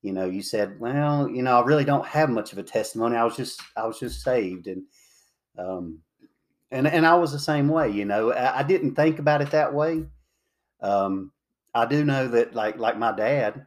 you 0.02 0.14
know 0.14 0.26
you 0.26 0.42
said 0.42 0.80
well 0.80 1.28
you 1.28 1.42
know 1.42 1.60
i 1.60 1.66
really 1.66 1.84
don't 1.84 2.06
have 2.06 2.30
much 2.30 2.54
of 2.54 2.58
a 2.60 2.64
testimony. 2.64 3.16
I 3.18 3.24
was 3.24 3.36
just 3.36 3.62
i 3.76 3.86
was 3.86 4.00
just 4.00 4.22
saved. 4.24 4.68
And 4.68 4.84
um 5.58 6.00
and 6.72 6.88
and 6.88 7.06
i 7.06 7.16
was 7.16 7.32
the 7.32 7.40
same 7.40 7.68
way 7.68 7.90
you 7.90 8.06
know 8.06 8.32
i, 8.32 8.60
I 8.60 8.64
didn't 8.64 8.96
think 8.96 9.20
about 9.20 9.42
it 9.42 9.52
that 9.52 9.74
way 9.74 10.06
um 10.82 11.32
i 11.74 11.86
do 11.86 12.04
know 12.04 12.28
that 12.28 12.54
like 12.54 12.78
like 12.78 12.98
my 12.98 13.12
dad 13.12 13.66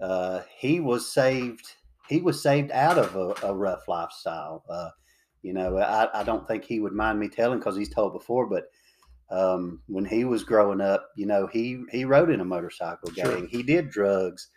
uh 0.00 0.40
he 0.56 0.80
was 0.80 1.12
saved 1.12 1.74
he 2.08 2.20
was 2.20 2.42
saved 2.42 2.70
out 2.72 2.98
of 2.98 3.16
a, 3.16 3.48
a 3.48 3.54
rough 3.54 3.88
lifestyle 3.88 4.64
uh 4.68 4.90
you 5.42 5.52
know 5.52 5.78
i, 5.78 6.20
I 6.20 6.24
don't 6.24 6.46
think 6.46 6.64
he 6.64 6.80
would 6.80 6.92
mind 6.92 7.18
me 7.20 7.28
telling 7.28 7.58
because 7.58 7.76
he's 7.76 7.92
told 7.92 8.12
before 8.12 8.46
but 8.46 8.64
um, 9.30 9.80
when 9.86 10.04
he 10.04 10.24
was 10.24 10.44
growing 10.44 10.80
up, 10.80 11.08
you 11.16 11.26
know, 11.26 11.46
he 11.46 11.82
he 11.90 12.04
rode 12.04 12.30
in 12.30 12.40
a 12.40 12.44
motorcycle 12.44 13.10
Sure. 13.12 13.36
gang. 13.36 13.48
He 13.48 13.62
did 13.62 13.90
drugs. 13.90 14.48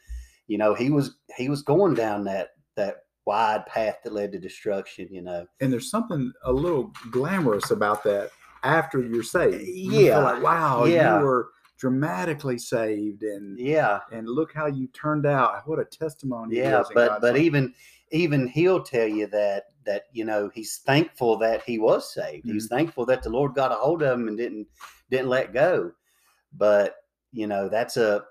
You 0.48 0.58
know, 0.58 0.74
he 0.74 0.90
was 0.90 1.16
he 1.36 1.50
was 1.50 1.62
going 1.62 1.96
down 1.96 2.26
that 2.26 2.50
that 2.76 3.07
wide 3.28 3.66
path 3.68 3.98
that 4.04 4.14
led 4.14 4.32
to 4.32 4.40
destruction. 4.40 5.08
You 5.12 5.22
know, 5.22 5.46
And 5.60 5.72
there's 5.72 5.92
something 5.92 6.32
a 6.46 6.52
little 6.52 6.92
glamorous 7.12 7.70
about 7.70 8.04
that 8.06 8.32
after 8.64 9.02
you're 9.02 9.22
saved. 9.22 9.62
You 9.68 10.08
Yeah. 10.08 10.18
like, 10.20 10.42
wow, 10.42 10.86
Yeah. 10.86 11.20
you 11.20 11.26
were 11.26 11.50
dramatically 11.78 12.58
saved, 12.58 13.22
and 13.22 13.60
yeah, 13.60 14.00
and 14.12 14.28
look 14.28 14.52
how 14.54 14.66
you 14.66 14.88
turned 14.88 15.28
out. 15.28 15.68
What 15.68 15.78
a 15.78 15.86
testimony! 15.86 16.56
yeah. 16.56 16.82
But 16.94 17.10
God's 17.10 17.22
but 17.22 17.34
sight. 17.36 17.42
even 17.44 17.74
even 18.12 18.48
he'll 18.48 18.82
tell 18.82 19.08
you 19.08 19.28
that 19.28 19.66
that 19.86 20.06
you 20.14 20.26
know 20.26 20.50
he's 20.56 20.78
thankful 20.78 21.38
that 21.38 21.62
he 21.64 21.78
was 21.78 22.12
saved. 22.14 22.46
He's 22.46 22.66
mm-hmm. 22.66 22.76
thankful 22.76 23.06
that 23.08 23.22
the 23.22 23.30
Lord 23.30 23.54
got 23.54 23.72
a 23.72 23.76
hold 23.76 24.02
of 24.02 24.20
him 24.20 24.28
and 24.28 24.38
didn't 24.38 24.68
didn't 25.12 25.30
let 25.30 25.54
go. 25.54 25.92
But 26.54 26.96
you 27.32 27.46
know 27.46 27.70
that's 27.70 27.98
a 27.98 28.24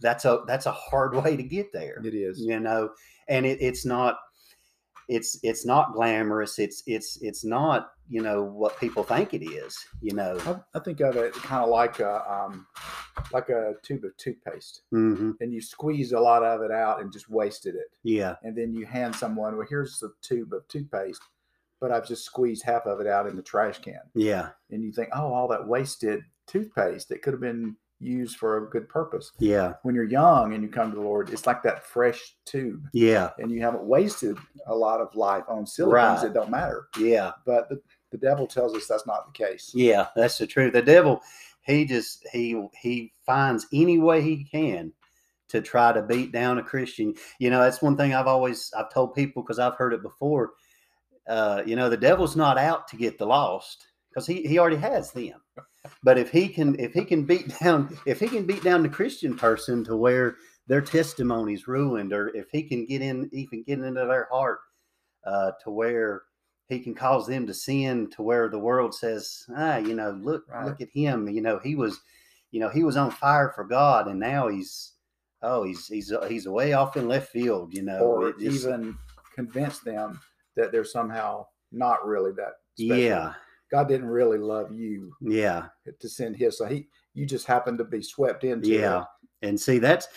that's 0.00 0.24
a 0.24 0.42
that's 0.46 0.66
a 0.66 0.72
hard 0.72 1.14
way 1.22 1.36
to 1.36 1.42
get 1.42 1.72
there. 1.72 2.00
it 2.04 2.14
is. 2.14 2.40
you 2.40 2.58
know 2.58 2.90
and 3.28 3.44
it, 3.46 3.58
it's 3.60 3.84
not 3.84 4.16
it's 5.08 5.38
it's 5.42 5.64
not 5.64 5.94
glamorous 5.94 6.58
it's 6.58 6.82
it's 6.86 7.18
it's 7.22 7.44
not 7.44 7.92
you 8.10 8.22
know 8.22 8.42
what 8.42 8.78
people 8.78 9.02
think 9.02 9.34
it 9.34 9.44
is 9.44 9.76
you 10.00 10.14
know? 10.14 10.38
I, 10.46 10.78
I 10.78 10.80
think 10.80 11.00
of 11.00 11.16
it 11.16 11.32
kind 11.34 11.62
of 11.62 11.70
like 11.70 12.00
a 12.00 12.22
um, 12.30 12.66
like 13.32 13.48
a 13.48 13.74
tube 13.82 14.04
of 14.04 14.16
toothpaste, 14.16 14.82
hmm 14.90 15.32
and 15.40 15.52
you 15.52 15.60
squeeze 15.60 16.12
a 16.12 16.20
lot 16.20 16.42
of 16.42 16.62
it 16.62 16.70
out 16.70 17.00
and 17.00 17.12
just 17.12 17.28
wasted 17.28 17.74
it, 17.74 17.90
yeah. 18.02 18.36
And 18.42 18.56
then 18.56 18.72
you 18.72 18.86
hand 18.86 19.14
someone, 19.14 19.56
well, 19.56 19.66
here's 19.68 19.98
the 19.98 20.12
tube 20.22 20.52
of 20.52 20.66
toothpaste, 20.68 21.22
but 21.80 21.90
I've 21.90 22.06
just 22.06 22.24
squeezed 22.24 22.62
half 22.64 22.86
of 22.86 23.00
it 23.00 23.06
out 23.06 23.26
in 23.26 23.36
the 23.36 23.42
trash 23.42 23.78
can, 23.78 24.00
yeah. 24.14 24.50
And 24.70 24.82
you 24.82 24.92
think, 24.92 25.10
oh, 25.14 25.32
all 25.32 25.48
that 25.48 25.66
wasted 25.66 26.22
toothpaste 26.46 27.08
that 27.08 27.22
could 27.22 27.34
have 27.34 27.42
been 27.42 27.76
used 28.00 28.36
for 28.36 28.58
a 28.58 28.70
good 28.70 28.88
purpose. 28.88 29.32
yeah 29.38 29.74
When 29.82 29.94
you're 29.94 30.04
young 30.04 30.54
and 30.54 30.62
you 30.62 30.68
come 30.68 30.90
to 30.90 30.96
the 30.96 31.02
Lord, 31.02 31.30
it's 31.30 31.46
like 31.46 31.62
that 31.64 31.84
fresh 31.84 32.34
tube, 32.44 32.86
yeah 32.92 33.30
and 33.38 33.50
you 33.50 33.60
haven't 33.60 33.84
wasted 33.84 34.36
a 34.66 34.74
lot 34.74 35.00
of 35.00 35.14
life 35.14 35.44
on 35.48 35.66
silly 35.66 35.92
Right. 35.92 36.10
things 36.10 36.22
that 36.22 36.34
don't 36.34 36.50
matter. 36.50 36.88
yeah 36.98 37.32
But 37.46 37.68
the, 37.68 37.80
the 38.10 38.18
devil 38.18 38.46
tells 38.46 38.74
us 38.74 38.86
that's 38.86 39.06
not 39.06 39.26
the 39.32 39.44
case. 39.44 39.72
yeah 39.74 40.08
that's 40.16 40.38
the 40.38 40.46
truth 40.46 40.72
the 40.72 40.82
devil 40.82 41.20
he 41.62 41.84
just 41.84 42.26
he 42.32 42.66
he 42.80 43.12
finds 43.26 43.66
any 43.72 43.98
way 43.98 44.22
he 44.22 44.44
can 44.44 44.92
to 45.48 45.60
try 45.60 45.92
to 45.92 46.02
beat 46.02 46.30
down 46.32 46.58
a 46.58 46.62
christian 46.62 47.14
you 47.38 47.50
know 47.50 47.60
that's 47.60 47.82
one 47.82 47.96
thing 47.96 48.14
i've 48.14 48.26
always 48.26 48.72
i've 48.76 48.90
told 48.92 49.14
people 49.14 49.42
because 49.42 49.58
i've 49.58 49.74
heard 49.76 49.92
it 49.92 50.02
before 50.02 50.52
uh 51.28 51.62
you 51.66 51.76
know 51.76 51.88
the 51.90 51.96
devil's 51.96 52.36
not 52.36 52.56
out 52.58 52.88
to 52.88 52.96
get 52.96 53.18
the 53.18 53.26
lost 53.26 53.86
because 54.08 54.26
he 54.26 54.42
he 54.46 54.58
already 54.58 54.76
has 54.76 55.10
them 55.12 55.40
but 56.02 56.18
if 56.18 56.30
he 56.30 56.48
can 56.48 56.78
if 56.78 56.92
he 56.92 57.04
can 57.04 57.24
beat 57.24 57.52
down 57.62 57.96
if 58.06 58.20
he 58.20 58.28
can 58.28 58.46
beat 58.46 58.62
down 58.62 58.82
the 58.82 58.88
christian 58.88 59.36
person 59.36 59.84
to 59.84 59.96
where 59.96 60.36
their 60.66 60.80
testimony's 60.80 61.66
ruined 61.68 62.12
or 62.12 62.28
if 62.36 62.46
he 62.52 62.62
can 62.62 62.84
get 62.86 63.02
in 63.02 63.28
even 63.32 63.62
get 63.62 63.78
into 63.80 64.04
their 64.06 64.28
heart 64.30 64.58
uh 65.26 65.50
to 65.62 65.70
where 65.70 66.22
he 66.68 66.78
can 66.80 66.94
cause 66.94 67.26
them 67.26 67.46
to 67.46 67.54
sin 67.54 68.08
to 68.10 68.22
where 68.22 68.48
the 68.48 68.58
world 68.58 68.94
says 68.94 69.44
ah 69.56 69.76
you 69.78 69.94
know 69.94 70.10
look 70.22 70.44
Right. 70.48 70.66
look 70.66 70.80
at 70.80 70.88
him 70.92 71.28
you 71.28 71.40
know 71.40 71.58
he 71.58 71.74
was 71.74 72.00
you 72.50 72.60
know, 72.60 72.70
he 72.70 72.82
was 72.82 72.96
on 72.96 73.10
fire 73.10 73.52
for 73.54 73.62
God, 73.62 74.08
and 74.08 74.18
now 74.18 74.48
he's 74.48 74.94
oh, 75.42 75.64
he's 75.64 75.86
he's 75.86 76.10
he's 76.28 76.48
way 76.48 76.72
off 76.72 76.96
in 76.96 77.06
left 77.06 77.30
field. 77.30 77.74
You 77.74 77.82
know, 77.82 77.98
or 78.00 78.32
just- 78.32 78.64
even 78.64 78.96
convince 79.34 79.80
them 79.80 80.18
that 80.56 80.72
they're 80.72 80.82
somehow 80.82 81.44
not 81.72 82.06
really 82.06 82.32
that 82.32 82.54
special. 82.74 82.96
yeah, 82.96 83.34
God 83.70 83.88
didn't 83.88 84.08
really 84.08 84.38
love 84.38 84.72
you 84.72 85.12
yeah. 85.20 85.66
to 86.00 86.08
send 86.08 86.36
his. 86.36 86.58
So 86.58 86.66
he, 86.66 86.88
you 87.14 87.26
just 87.26 87.46
happened 87.46 87.78
to 87.78 87.84
be 87.84 88.02
swept 88.02 88.44
into 88.44 88.68
Yeah. 88.68 89.02
it. 89.02 89.46
and 89.48 89.60
see 89.60 89.78
that's 89.78 90.08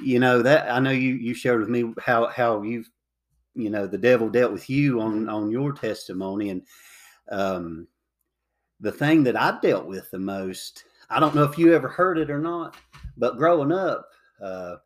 you 0.00 0.20
know 0.20 0.40
that 0.42 0.70
i 0.70 0.78
know 0.78 0.90
you 0.92 1.14
you 1.14 1.34
shared 1.34 1.58
with 1.60 1.68
me 1.68 1.92
how 2.00 2.28
how 2.28 2.62
you've 2.62 2.88
you 3.54 3.68
know 3.68 3.84
the 3.86 3.98
devil 3.98 4.28
dealt 4.28 4.52
with 4.52 4.70
you 4.70 5.00
on 5.00 5.28
on 5.28 5.50
your 5.50 5.72
testimony 5.72 6.50
and 6.50 6.62
um 7.32 7.86
the 8.78 8.92
thing 8.92 9.24
that 9.24 9.36
i 9.36 9.58
dealt 9.60 9.86
with 9.86 10.08
the 10.12 10.18
most 10.18 10.84
i 11.10 11.18
don't 11.18 11.34
know 11.34 11.42
if 11.42 11.58
you 11.58 11.74
ever 11.74 11.88
heard 11.88 12.16
it 12.18 12.30
or 12.30 12.38
not 12.38 12.76
but 13.16 13.36
growing 13.36 13.72
up 13.72 14.06
uh 14.42 14.76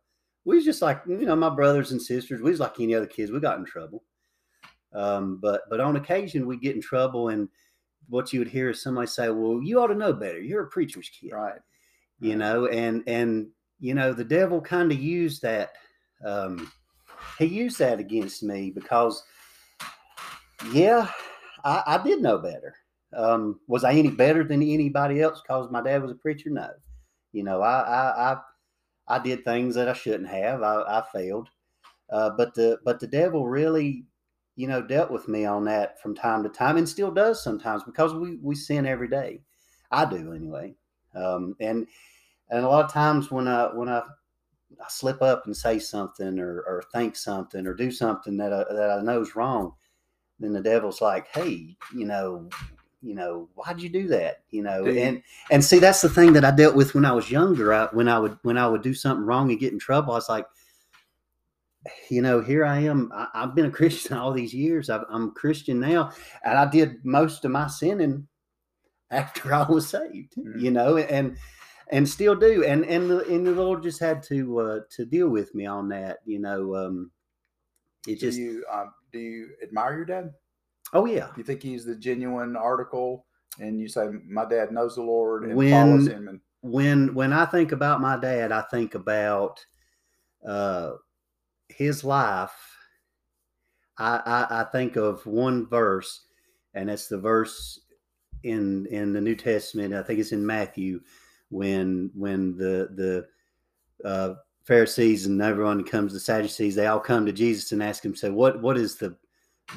we 0.43 0.55
was 0.55 0.65
just 0.65 0.81
like 0.81 1.01
you 1.07 1.25
know 1.25 1.35
my 1.35 1.49
brothers 1.49 1.91
and 1.91 2.01
sisters 2.01 2.41
we 2.41 2.49
was 2.49 2.59
like 2.59 2.79
any 2.79 2.95
other 2.95 3.05
kids 3.05 3.31
we 3.31 3.39
got 3.39 3.59
in 3.59 3.65
trouble 3.65 4.03
um 4.93 5.37
but 5.39 5.61
but 5.69 5.79
on 5.79 5.95
occasion 5.97 6.47
we 6.47 6.57
get 6.57 6.75
in 6.75 6.81
trouble 6.81 7.29
and 7.29 7.47
what 8.09 8.31
you 8.33 8.39
would 8.39 8.47
hear 8.47 8.69
is 8.69 8.81
somebody 8.81 9.07
say 9.07 9.29
well 9.29 9.61
you 9.63 9.79
ought 9.79 9.87
to 9.87 9.95
know 9.95 10.13
better. 10.13 10.39
You're 10.41 10.63
a 10.63 10.67
preacher's 10.69 11.09
kid. 11.09 11.31
Right. 11.33 11.59
you 12.19 12.31
Right. 12.31 12.37
know 12.37 12.67
and 12.67 13.03
and 13.07 13.47
you 13.79 13.93
know 13.93 14.13
the 14.13 14.23
devil 14.23 14.61
kind 14.61 14.91
of 14.91 14.99
used 14.99 15.41
that 15.41 15.71
um 16.25 16.71
he 17.39 17.45
used 17.45 17.79
that 17.79 17.99
against 17.99 18.43
me 18.43 18.71
because 18.71 19.23
yeah 20.71 21.09
i, 21.63 21.83
I 21.87 22.03
did 22.03 22.21
know 22.21 22.37
better. 22.37 22.75
Um 23.15 23.59
was 23.67 23.83
i 23.83 23.93
any 23.93 24.09
better 24.09 24.43
than 24.43 24.61
anybody 24.61 25.21
else 25.21 25.41
because 25.41 25.69
my 25.71 25.81
dad 25.81 26.01
was 26.01 26.11
a 26.11 26.15
preacher? 26.15 26.49
No. 26.49 26.69
You 27.33 27.43
know 27.43 27.61
i 27.61 27.79
i 27.81 28.33
i, 28.33 28.37
I 29.07 29.19
did 29.19 29.43
things 29.43 29.75
that 29.75 29.89
i 29.89 29.93
shouldn't 29.93 30.29
have. 30.29 30.61
I, 30.63 30.81
I 30.81 31.03
failed. 31.13 31.49
Uh, 32.11 32.29
but 32.37 32.53
the 32.53 32.77
but 32.85 32.99
the 32.99 33.07
devil 33.07 33.47
really 33.47 34.05
you 34.55 34.67
know 34.67 34.81
dealt 34.81 35.11
with 35.11 35.27
me 35.27 35.45
on 35.45 35.65
that 35.65 36.01
from 36.01 36.15
time 36.15 36.43
to 36.43 36.49
time 36.49 36.77
and 36.77 36.87
still 36.87 37.11
does 37.11 37.43
sometimes 37.43 37.83
because 37.83 38.13
we 38.13 38.37
we 38.41 38.55
sin 38.55 38.85
every 38.85 39.07
day 39.07 39.41
i 39.91 40.05
do 40.05 40.33
anyway 40.33 40.73
um, 41.15 41.55
and 41.59 41.87
and 42.49 42.63
a 42.63 42.67
lot 42.69 42.85
of 42.85 42.91
times 42.91 43.31
when 43.31 43.47
I 43.47 43.67
when 43.73 43.89
I, 43.89 43.99
I 43.99 44.87
slip 44.89 45.21
up 45.21 45.45
and 45.45 45.55
say 45.55 45.79
something 45.79 46.39
or, 46.39 46.61
or 46.61 46.83
think 46.93 47.15
something 47.15 47.65
or 47.65 47.73
do 47.73 47.91
something 47.91 48.37
that 48.37 48.53
I, 48.53 48.65
that 48.73 48.91
I 48.99 49.01
know 49.01 49.21
is 49.21 49.35
wrong, 49.35 49.73
then 50.39 50.53
the 50.53 50.61
devil's 50.61 51.01
like, 51.01 51.27
hey, 51.29 51.75
you 51.95 52.05
know, 52.05 52.49
you 53.01 53.15
know, 53.15 53.49
why'd 53.55 53.81
you 53.81 53.89
do 53.89 54.07
that? 54.09 54.43
You 54.51 54.63
know, 54.63 54.85
you- 54.85 54.99
and 54.99 55.23
and 55.51 55.63
see 55.63 55.79
that's 55.79 56.01
the 56.01 56.09
thing 56.09 56.33
that 56.33 56.45
I 56.45 56.51
dealt 56.51 56.75
with 56.75 56.93
when 56.93 57.05
I 57.05 57.13
was 57.13 57.31
younger. 57.31 57.73
I, 57.73 57.85
when 57.87 58.07
I 58.07 58.19
would 58.19 58.37
when 58.43 58.57
I 58.57 58.67
would 58.67 58.81
do 58.83 58.93
something 58.93 59.25
wrong 59.25 59.49
and 59.49 59.59
get 59.59 59.73
in 59.73 59.79
trouble, 59.79 60.13
I 60.13 60.17
was 60.17 60.29
like, 60.29 60.45
you 62.09 62.21
know, 62.21 62.41
here 62.41 62.65
I 62.65 62.79
am. 62.79 63.11
I, 63.13 63.27
I've 63.33 63.55
been 63.55 63.65
a 63.65 63.71
Christian 63.79 64.17
all 64.17 64.31
these 64.33 64.53
years. 64.53 64.89
I've, 64.89 65.05
I'm 65.09 65.31
Christian 65.31 65.79
now, 65.79 66.11
and 66.43 66.57
I 66.57 66.65
did 66.69 67.03
most 67.05 67.45
of 67.45 67.51
my 67.51 67.67
sinning 67.67 68.27
after 69.11 69.53
I 69.53 69.63
was 69.69 69.87
saved. 69.87 70.35
Mhm. 70.37 70.59
You 70.61 70.71
know, 70.71 70.97
and 70.97 71.37
and 71.91 72.07
still 72.07 72.35
do. 72.35 72.63
And 72.63 72.85
and 72.85 73.09
the, 73.09 73.19
and 73.27 73.45
the 73.45 73.51
Lord 73.51 73.83
just 73.83 73.99
had 73.99 74.23
to 74.23 74.59
uh, 74.59 74.79
to 74.91 75.05
deal 75.05 75.29
with 75.29 75.53
me 75.53 75.65
on 75.65 75.87
that. 75.89 76.19
You 76.25 76.39
know, 76.39 76.75
um, 76.75 77.11
it 78.07 78.19
Do 78.19 78.27
just 78.27 78.37
you 78.39 78.65
um, 78.71 78.93
do 79.11 79.19
you 79.19 79.49
admire 79.63 79.95
your 79.97 80.05
dad? 80.05 80.33
oh 80.93 81.05
yeah. 81.05 81.25
Do 81.27 81.33
you 81.37 81.43
think 81.43 81.61
he's 81.63 81.85
the 81.85 81.95
genuine 81.95 82.55
article? 82.55 83.25
And 83.59 83.79
you 83.79 83.87
say 83.87 84.07
my 84.27 84.45
dad 84.45 84.71
knows 84.71 84.95
the 84.95 85.01
Lord 85.01 85.43
and 85.45 85.55
When- 85.55 85.71
follows 85.71 86.07
him, 86.07 86.27
and 86.27 86.39
when 86.61 87.13
when 87.13 87.31
I 87.31 87.45
think 87.45 87.71
about 87.71 88.01
my 88.01 88.17
dad, 88.17 88.51
I 88.51 88.61
think 88.63 88.95
about 88.95 89.63
uh, 90.45 90.93
his 91.69 92.03
life. 92.03 92.51
I, 93.97 94.21
I 94.25 94.61
I 94.61 94.63
think 94.65 94.95
of 94.97 95.25
one 95.25 95.67
verse, 95.67 96.25
and 96.73 96.89
it's 96.89 97.07
the 97.07 97.17
verse 97.17 97.81
in 98.43 98.85
in 98.87 99.13
the 99.13 99.21
New 99.21 99.35
Testament. 99.35 99.93
I 99.93 100.03
think 100.03 100.19
it's 100.19 100.31
in 100.33 100.45
Matthew 100.45 101.01
when 101.49 102.11
when 102.13 102.57
the 102.57 102.89
the 102.95 104.07
uh, 104.07 104.35
Pharisees 104.65 105.25
and 105.27 105.41
everyone 105.41 105.83
comes 105.83 106.11
the 106.13 106.19
Sadducees, 106.19 106.75
they 106.75 106.87
all 106.87 106.99
come 106.99 107.25
to 107.25 107.31
Jesus 107.31 107.71
and 107.71 107.81
ask 107.83 108.03
him, 108.03 108.15
say, 108.15 108.29
what 108.29 108.61
what 108.61 108.77
is 108.77 108.95
the 108.97 109.15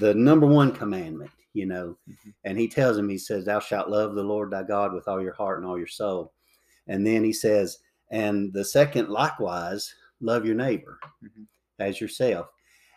the 0.01 0.15
number 0.15 0.47
one 0.47 0.73
commandment? 0.73 1.31
You 1.55 1.67
know, 1.67 1.97
Mhm. 2.09 2.35
and 2.45 2.59
he 2.59 2.69
tells 2.69 2.97
him, 2.97 3.09
he 3.09 3.19
says, 3.19 3.45
Thou 3.45 3.59
shalt 3.61 3.89
love 3.89 4.15
the 4.15 4.23
Lord 4.23 4.51
thy 4.51 4.63
God 4.63 4.93
with 4.93 5.09
all 5.09 5.23
your 5.23 5.33
heart 5.35 5.59
and 5.59 5.67
all 5.67 5.79
your 5.79 5.87
soul. 5.87 6.33
And 6.87 7.07
then 7.07 7.25
he 7.25 7.33
says, 7.33 7.79
and 8.11 8.53
the 8.53 8.65
second 8.65 9.09
likewise, 9.09 9.95
love 10.21 10.45
your 10.47 10.55
neighbor 10.55 10.99
Mhm. 11.23 11.47
As 11.79 12.01
yourself. 12.01 12.49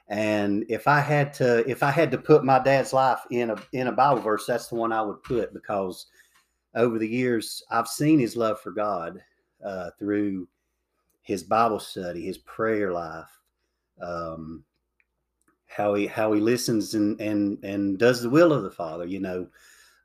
And 0.08 0.66
if 0.68 0.88
I 0.88 1.00
had 1.00 1.34
to, 1.36 1.70
if 1.70 1.84
I 1.84 1.92
had 1.92 2.12
to 2.12 2.18
put 2.18 2.44
my 2.44 2.60
dad's 2.60 2.92
life 2.92 3.20
in 3.32 3.52
a 3.52 3.56
in 3.72 3.88
a 3.88 3.92
Bible 3.92 4.22
verse, 4.22 4.46
that's 4.46 4.68
the 4.68 4.76
one 4.76 4.92
I 4.92 5.02
would 5.02 5.24
put 5.24 5.54
because 5.54 6.08
over 6.76 7.00
the 7.00 7.08
years 7.08 7.64
I've 7.70 7.88
seen 7.88 8.20
his 8.20 8.36
love 8.36 8.60
for 8.60 8.72
God 8.72 9.22
uh, 9.66 9.92
through 9.98 10.48
his 11.22 11.44
Bible 11.44 11.80
study, 11.80 12.26
his 12.26 12.40
prayer 12.40 12.92
life, 12.92 13.30
um, 14.02 14.64
how 15.68 15.94
he 15.94 16.08
how 16.08 16.34
he 16.34 16.42
listens 16.42 16.94
and 16.94 17.20
and 17.22 17.64
and 17.64 17.98
does 17.98 18.22
the 18.22 18.30
will 18.30 18.52
of 18.52 18.64
the 18.64 18.72
Father. 18.72 19.06
You 19.06 19.22
know, 19.22 19.48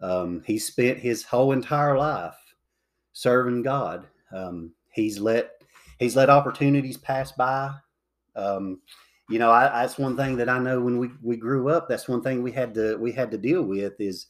um, 0.01 0.43
he 0.47 0.59
spent 0.59 0.99
his 0.99 1.25
whole 1.25 1.53
entire 1.53 1.99
life 1.99 2.37
serving 3.13 3.63
God. 3.63 4.07
Um, 4.33 4.73
he's 4.93 5.19
let 5.19 5.63
he's 5.99 6.15
let 6.15 6.31
opportunities 6.31 6.97
pass 6.97 7.33
by. 7.33 7.75
Um, 8.37 8.81
you 9.29 9.39
know, 9.41 9.51
I, 9.51 9.69
that's 9.69 9.99
one 9.99 10.17
thing 10.17 10.37
that 10.37 10.49
I 10.49 10.59
know 10.59 10.81
when 10.81 10.99
we 10.99 11.11
we 11.23 11.37
grew 11.37 11.69
up. 11.71 11.89
That's 11.89 12.09
one 12.09 12.23
thing 12.23 12.43
we 12.43 12.53
had 12.53 12.75
to 12.75 12.97
we 12.97 13.11
had 13.11 13.31
to 13.33 13.39
deal 13.39 13.63
with 13.63 13.95
is 14.01 14.29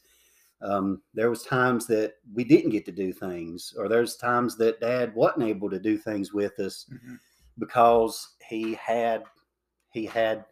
um, 0.61 1.01
there 1.13 1.29
was 1.29 1.43
times 1.43 1.85
that 1.87 2.13
we 2.33 2.43
didn't 2.43 2.71
get 2.71 2.85
to 2.85 2.91
do 2.91 3.13
things, 3.13 3.75
or 3.77 3.87
there's 3.87 4.15
times 4.15 4.57
that 4.57 4.81
Dad 4.81 5.13
wasn't 5.13 5.43
able 5.43 5.69
to 5.69 5.79
do 5.79 5.97
things 5.97 6.33
with 6.33 6.59
us 6.59 6.85
Mhm. 6.91 7.19
because 7.59 8.35
he 8.47 8.73
had 8.73 9.23
he 9.91 10.05
had 10.05 10.45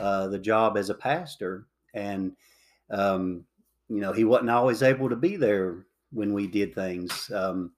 uh, 0.00 0.26
the 0.26 0.38
job 0.38 0.76
as 0.76 0.90
a 0.90 0.94
pastor, 0.94 1.68
and 1.94 2.32
um, 2.90 3.46
you 3.88 4.00
know 4.00 4.12
he 4.12 4.24
wasn't 4.24 4.50
always 4.50 4.82
able 4.82 5.08
to 5.08 5.16
be 5.16 5.36
there 5.36 5.86
when 6.10 6.32
we 6.32 6.48
did 6.48 6.74
things. 6.74 7.30
Um, 7.32 7.73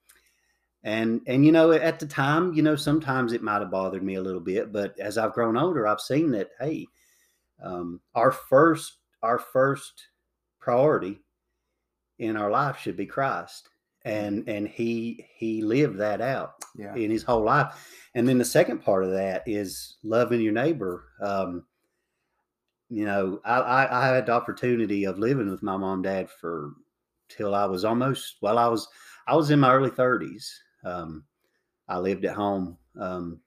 and 0.85 1.21
and 1.27 1.45
you 1.45 1.53
know 1.53 1.73
at 1.73 1.99
the 1.99 2.07
time, 2.07 2.53
you 2.53 2.63
know 2.63 2.77
sometimes 2.77 3.33
it 3.33 3.43
might 3.43 3.61
have 3.61 3.71
bothered 3.71 4.03
me 4.03 4.15
a 4.15 4.23
little 4.23 4.41
bit, 4.41 4.73
but 4.73 4.99
as 4.99 5.19
I've 5.19 5.33
grown 5.33 5.57
older, 5.57 5.87
I've 5.87 6.01
seen 6.01 6.31
that 6.33 6.51
hey, 6.61 6.87
um, 7.63 8.01
our 8.15 8.33
first 8.33 8.99
our 9.23 9.39
first 9.39 10.09
priority 10.61 11.21
in 12.19 12.37
our 12.37 12.51
life 12.51 12.79
should 12.79 12.97
be 12.97 13.07
Christ, 13.07 13.69
and 14.05 14.49
and 14.49 14.69
he 14.69 15.27
he 15.37 15.63
lived 15.63 15.99
that 15.99 16.21
out 16.21 16.55
yeah, 16.77 16.95
in 16.95 17.11
his 17.11 17.23
whole 17.23 17.43
life. 17.43 18.09
And 18.15 18.29
then 18.29 18.39
the 18.39 18.45
second 18.45 18.79
part 18.79 19.05
of 19.05 19.13
that 19.13 19.43
is 19.47 19.97
loving 20.03 20.41
your 20.41 20.53
neighbor. 20.53 21.05
Um, 21.21 21.65
you 22.89 23.05
know, 23.05 23.41
I, 23.45 23.59
I, 23.59 24.03
I 24.03 24.15
had 24.15 24.27
the 24.27 24.33
opportunity 24.33 25.05
of 25.05 25.19
living 25.19 25.51
with 25.51 25.63
my 25.63 25.77
mom 25.77 25.95
and 25.95 26.05
dad 26.05 26.31
for 26.31 26.73
till 27.29 27.55
I 27.55 27.65
was 27.65 27.85
almost 27.85 28.37
well, 28.41 28.59
I 28.59 28.69
was 28.69 28.87
I 29.27 29.35
was 29.35 29.51
in 29.51 29.61
my 29.61 29.73
early 29.73 29.91
thirties. 29.91 30.63
Um, 30.87 31.25
I 31.89 31.99
lived 31.99 32.25
at 32.25 32.35
home. 32.35 32.79
Um, 32.99 33.41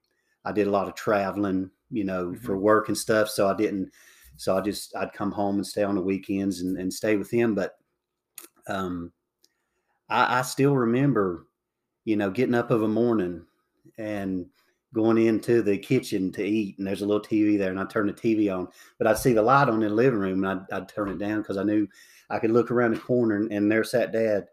I 0.46 0.52
did 0.52 0.68
a 0.68 0.72
lot 0.72 0.88
of 0.88 0.96
traveling, 0.96 1.70
you 1.90 2.04
know, 2.04 2.34
for 2.36 2.58
work 2.58 2.88
and 2.90 2.98
stuff. 2.98 3.30
So 3.30 3.48
I 3.50 3.56
didn't. 3.56 3.92
So 4.38 4.58
I 4.58 4.62
just 4.62 4.96
I'd 4.96 5.14
come 5.14 5.32
home 5.32 5.56
and 5.56 5.68
stay 5.68 5.84
on 5.84 5.96
the 5.96 6.02
weekends 6.02 6.62
and, 6.62 6.78
and 6.78 6.94
stay 6.94 7.16
with 7.18 7.30
him. 7.32 7.56
But 7.56 7.78
um, 8.68 9.12
I, 10.10 10.40
I 10.40 10.42
still 10.44 10.76
remember, 10.76 11.48
you 12.06 12.16
know, 12.16 12.30
getting 12.30 12.56
up 12.56 12.72
of 12.72 12.84
a 12.84 12.88
morning 12.88 13.46
and 13.98 14.46
going 14.94 15.18
into 15.18 15.62
the 15.62 15.78
kitchen 15.78 16.32
to 16.32 16.44
eat, 16.44 16.78
and 16.78 16.88
there's 16.88 17.02
a 17.02 17.06
little 17.06 17.22
TV 17.22 17.58
there, 17.58 17.70
and 17.70 17.80
I 17.80 17.86
turn 17.86 18.08
the 18.08 18.14
TV 18.14 18.56
on, 18.56 18.68
but 18.98 19.06
I'd 19.06 19.18
see 19.20 19.34
the 19.34 19.42
light 19.42 19.68
on 19.68 19.84
in 19.84 19.90
the 19.90 19.96
living 19.96 20.20
room, 20.20 20.44
and 20.44 20.66
I'd, 20.72 20.76
I'd 20.76 20.90
turn 20.90 21.10
it 21.10 21.20
down 21.20 21.42
because 21.42 21.58
I 21.58 21.64
knew 21.64 21.88
I 22.32 22.40
could 22.40 22.50
look 22.52 22.72
around 22.72 22.96
the 22.96 23.00
corner, 23.00 23.36
and, 23.36 23.52
and 23.52 23.72
there 23.72 23.84
sat 23.84 24.12
Dad 24.12 24.48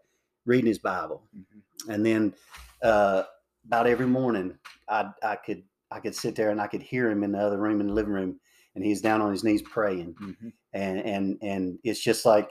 reading 0.45 0.67
his 0.67 0.77
Bible, 0.79 1.23
Mhm. 1.35 1.93
and 1.93 2.05
then 2.05 2.33
uh, 2.83 3.23
about 3.65 3.87
every 3.87 4.07
morning, 4.07 4.57
I 4.89 5.09
I 5.23 5.35
could 5.35 5.63
I 5.91 5.99
could 5.99 6.15
sit 6.15 6.35
there 6.35 6.49
and 6.49 6.61
I 6.61 6.67
could 6.67 6.81
hear 6.81 7.09
him 7.09 7.23
in 7.23 7.31
the 7.31 7.39
other 7.39 7.57
room 7.57 7.81
in 7.81 7.87
the 7.87 7.93
living 7.93 8.13
room, 8.13 8.39
and 8.75 8.83
he's 8.83 9.01
down 9.01 9.21
on 9.21 9.31
his 9.31 9.43
knees 9.43 9.61
praying, 9.61 10.15
Mhm. 10.21 10.53
and 10.73 10.99
and 10.99 11.37
and 11.41 11.79
it's 11.83 11.99
just 12.01 12.25
like 12.25 12.49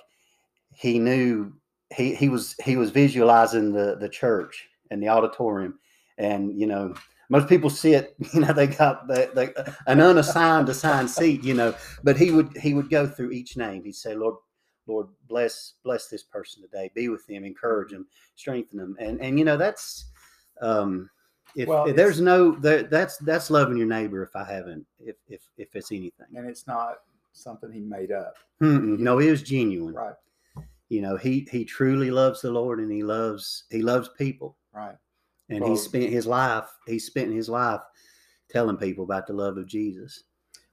he 0.74 0.98
knew 0.98 1.52
he 1.94 2.14
he 2.14 2.28
was 2.28 2.54
he 2.64 2.76
was 2.76 2.90
visualizing 2.90 3.72
the 3.72 3.96
the 3.96 4.08
church 4.08 4.68
and 4.90 5.02
the 5.02 5.08
auditorium. 5.08 5.78
And 6.18 6.58
you 6.58 6.66
know 6.66 6.94
most 7.28 7.48
people 7.48 7.70
sit 7.70 8.14
you 8.34 8.40
know 8.40 8.52
they 8.52 8.66
got 8.66 9.06
the, 9.08 9.30
the, 9.34 9.74
an 9.86 10.00
unassigned 10.00 10.68
assigned 10.68 11.10
seat 11.10 11.42
you 11.44 11.54
know 11.54 11.74
but 12.04 12.16
he 12.16 12.30
would 12.30 12.56
he 12.56 12.74
would 12.74 12.90
go 12.90 13.06
through 13.06 13.30
each 13.32 13.56
name. 13.56 13.84
He'd 13.84 13.94
say 13.94 14.14
lord 14.14 14.36
lord 14.86 15.08
bless 15.28 15.74
bless 15.84 16.08
this 16.08 16.22
person 16.22 16.62
today. 16.62 16.90
Be 16.94 17.08
with 17.08 17.26
them 17.26 17.44
encourage 17.44 17.90
them 17.92 18.06
strengthen 18.34 18.78
them. 18.78 18.96
And 18.98 19.20
and 19.20 19.38
you 19.38 19.44
know 19.44 19.56
that's 19.56 20.06
Um, 20.60 21.10
if, 21.54 21.68
Well, 21.68 21.86
if 21.86 21.96
there's 21.96 22.20
no 22.20 22.52
there, 22.52 22.82
that's 22.82 23.16
that's 23.18 23.50
loving 23.50 23.76
your 23.76 23.86
neighbor. 23.86 24.22
If 24.22 24.34
I 24.36 24.44
haven't, 24.44 24.86
if 24.98 25.16
if 25.28 25.42
if 25.56 25.74
it's 25.74 25.90
anything, 25.92 26.26
and 26.34 26.48
it's 26.48 26.66
not 26.66 26.96
something 27.32 27.70
he 27.72 27.80
made 27.80 28.12
up. 28.12 28.34
Mm-mm. 28.62 28.98
no, 28.98 29.18
he 29.18 29.30
was 29.30 29.42
genuine. 29.42 29.94
Right. 29.94 30.14
You 30.88 31.00
know, 31.02 31.16
he 31.16 31.48
he 31.50 31.64
truly 31.64 32.10
loves 32.10 32.40
the 32.42 32.50
Lord, 32.50 32.78
and 32.80 32.90
he 32.92 33.02
loves 33.02 33.64
he 33.70 33.82
loves 33.82 34.08
people, 34.18 34.56
Right. 34.72 34.96
and 35.48 35.60
Well- 35.62 35.70
he 35.70 35.76
spent 35.76 36.10
his 36.10 36.26
life 36.26 36.68
he 36.86 36.98
spent 36.98 37.32
his 37.32 37.48
life 37.48 37.80
telling 38.50 38.76
people 38.76 39.04
about 39.04 39.26
the 39.26 39.32
love 39.32 39.56
of 39.56 39.66
Jesus. 39.66 40.24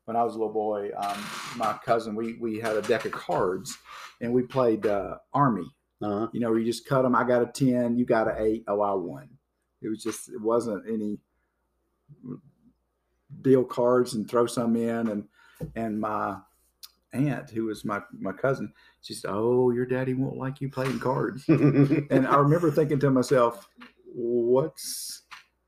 when 0.05 0.17
I 0.17 0.23
was 0.23 0.35
a 0.35 0.37
little 0.37 0.53
boy, 0.53 0.91
um, 0.97 1.17
my 1.55 1.73
cousin, 1.85 2.13
we 2.13 2.33
we 2.33 2.59
had 2.59 2.75
a 2.75 2.81
deck 2.81 3.05
of 3.05 3.13
cards, 3.13 3.77
and 4.19 4.33
we 4.33 4.41
played 4.43 4.85
uh, 4.85 5.17
Army. 5.33 5.69
Uh, 6.01 6.27
You 6.33 6.41
know, 6.41 6.53
you 6.55 6.65
just 6.65 6.85
cut 6.85 7.03
them. 7.03 7.15
I 7.15 7.23
got 7.23 7.41
a 7.41 7.45
ten, 7.45 7.95
you 7.97 8.03
got 8.05 8.27
an 8.27 8.35
eight. 8.45 8.65
Oh, 8.67 8.81
I 8.81 8.93
won. 8.93 9.29
It 9.83 9.89
was 9.89 10.01
just, 10.01 10.29
it 10.29 10.41
wasn't 10.41 10.83
any 10.87 11.19
deal 13.41 13.63
cards 13.63 14.13
and 14.13 14.29
throw 14.29 14.45
some 14.45 14.75
in. 14.75 15.09
And 15.09 15.27
and 15.75 15.99
my 15.99 16.37
aunt, 17.13 17.49
who 17.49 17.65
was 17.65 17.85
my 17.85 18.01
my 18.17 18.31
cousin, 18.31 18.73
she 19.01 19.13
said, 19.13 19.31
"Oh, 19.31 19.71
your 19.71 19.85
daddy 19.85 20.13
won't 20.13 20.37
like 20.37 20.61
you 20.61 20.69
playing 20.69 20.99
cards." 20.99 21.43
and 21.47 22.27
I 22.27 22.35
remember 22.37 22.71
thinking 22.71 22.99
to 22.99 23.11
myself, 23.11 23.67
"What's 24.13 25.23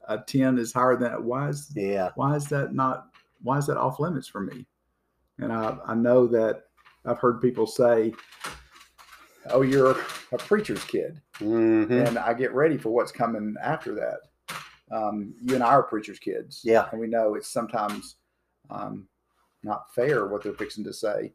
a 0.07 0.19
ten 0.19 0.57
is 0.57 0.73
higher 0.73 0.97
than 0.97 1.23
why 1.25 1.49
is 1.49 1.71
yeah, 1.75 2.09
why 2.15 2.35
is 2.35 2.47
that 2.47 2.73
not 2.73 3.07
why 3.41 3.57
is 3.57 3.67
that 3.67 3.77
off 3.77 3.99
limits 3.99 4.27
for 4.27 4.41
me 4.41 4.65
and 5.39 5.51
i 5.51 5.77
i 5.85 5.93
know 5.93 6.27
that 6.27 6.63
i've 7.05 7.19
heard 7.19 7.41
people 7.41 7.67
say 7.67 8.13
oh 9.49 9.61
you're 9.61 9.91
a 10.31 10.37
preacher's 10.37 10.83
kid 10.85 11.21
Mhm. 11.39 12.07
and 12.07 12.17
i 12.17 12.33
get 12.33 12.53
ready 12.53 12.77
for 12.77 12.89
what's 12.89 13.11
coming 13.11 13.55
after 13.61 13.93
that 13.95 14.19
um, 14.91 15.33
you 15.41 15.55
and 15.55 15.63
i 15.63 15.67
are 15.69 15.83
preacher's 15.83 16.19
kids 16.19 16.61
Yeah. 16.63 16.87
and 16.91 16.99
we 16.99 17.07
know 17.07 17.35
it's 17.35 17.47
sometimes 17.47 18.15
um, 18.69 19.07
not 19.63 19.93
fair 19.93 20.27
what 20.27 20.43
they're 20.43 20.53
fixing 20.53 20.83
to 20.85 20.93
say 20.93 21.33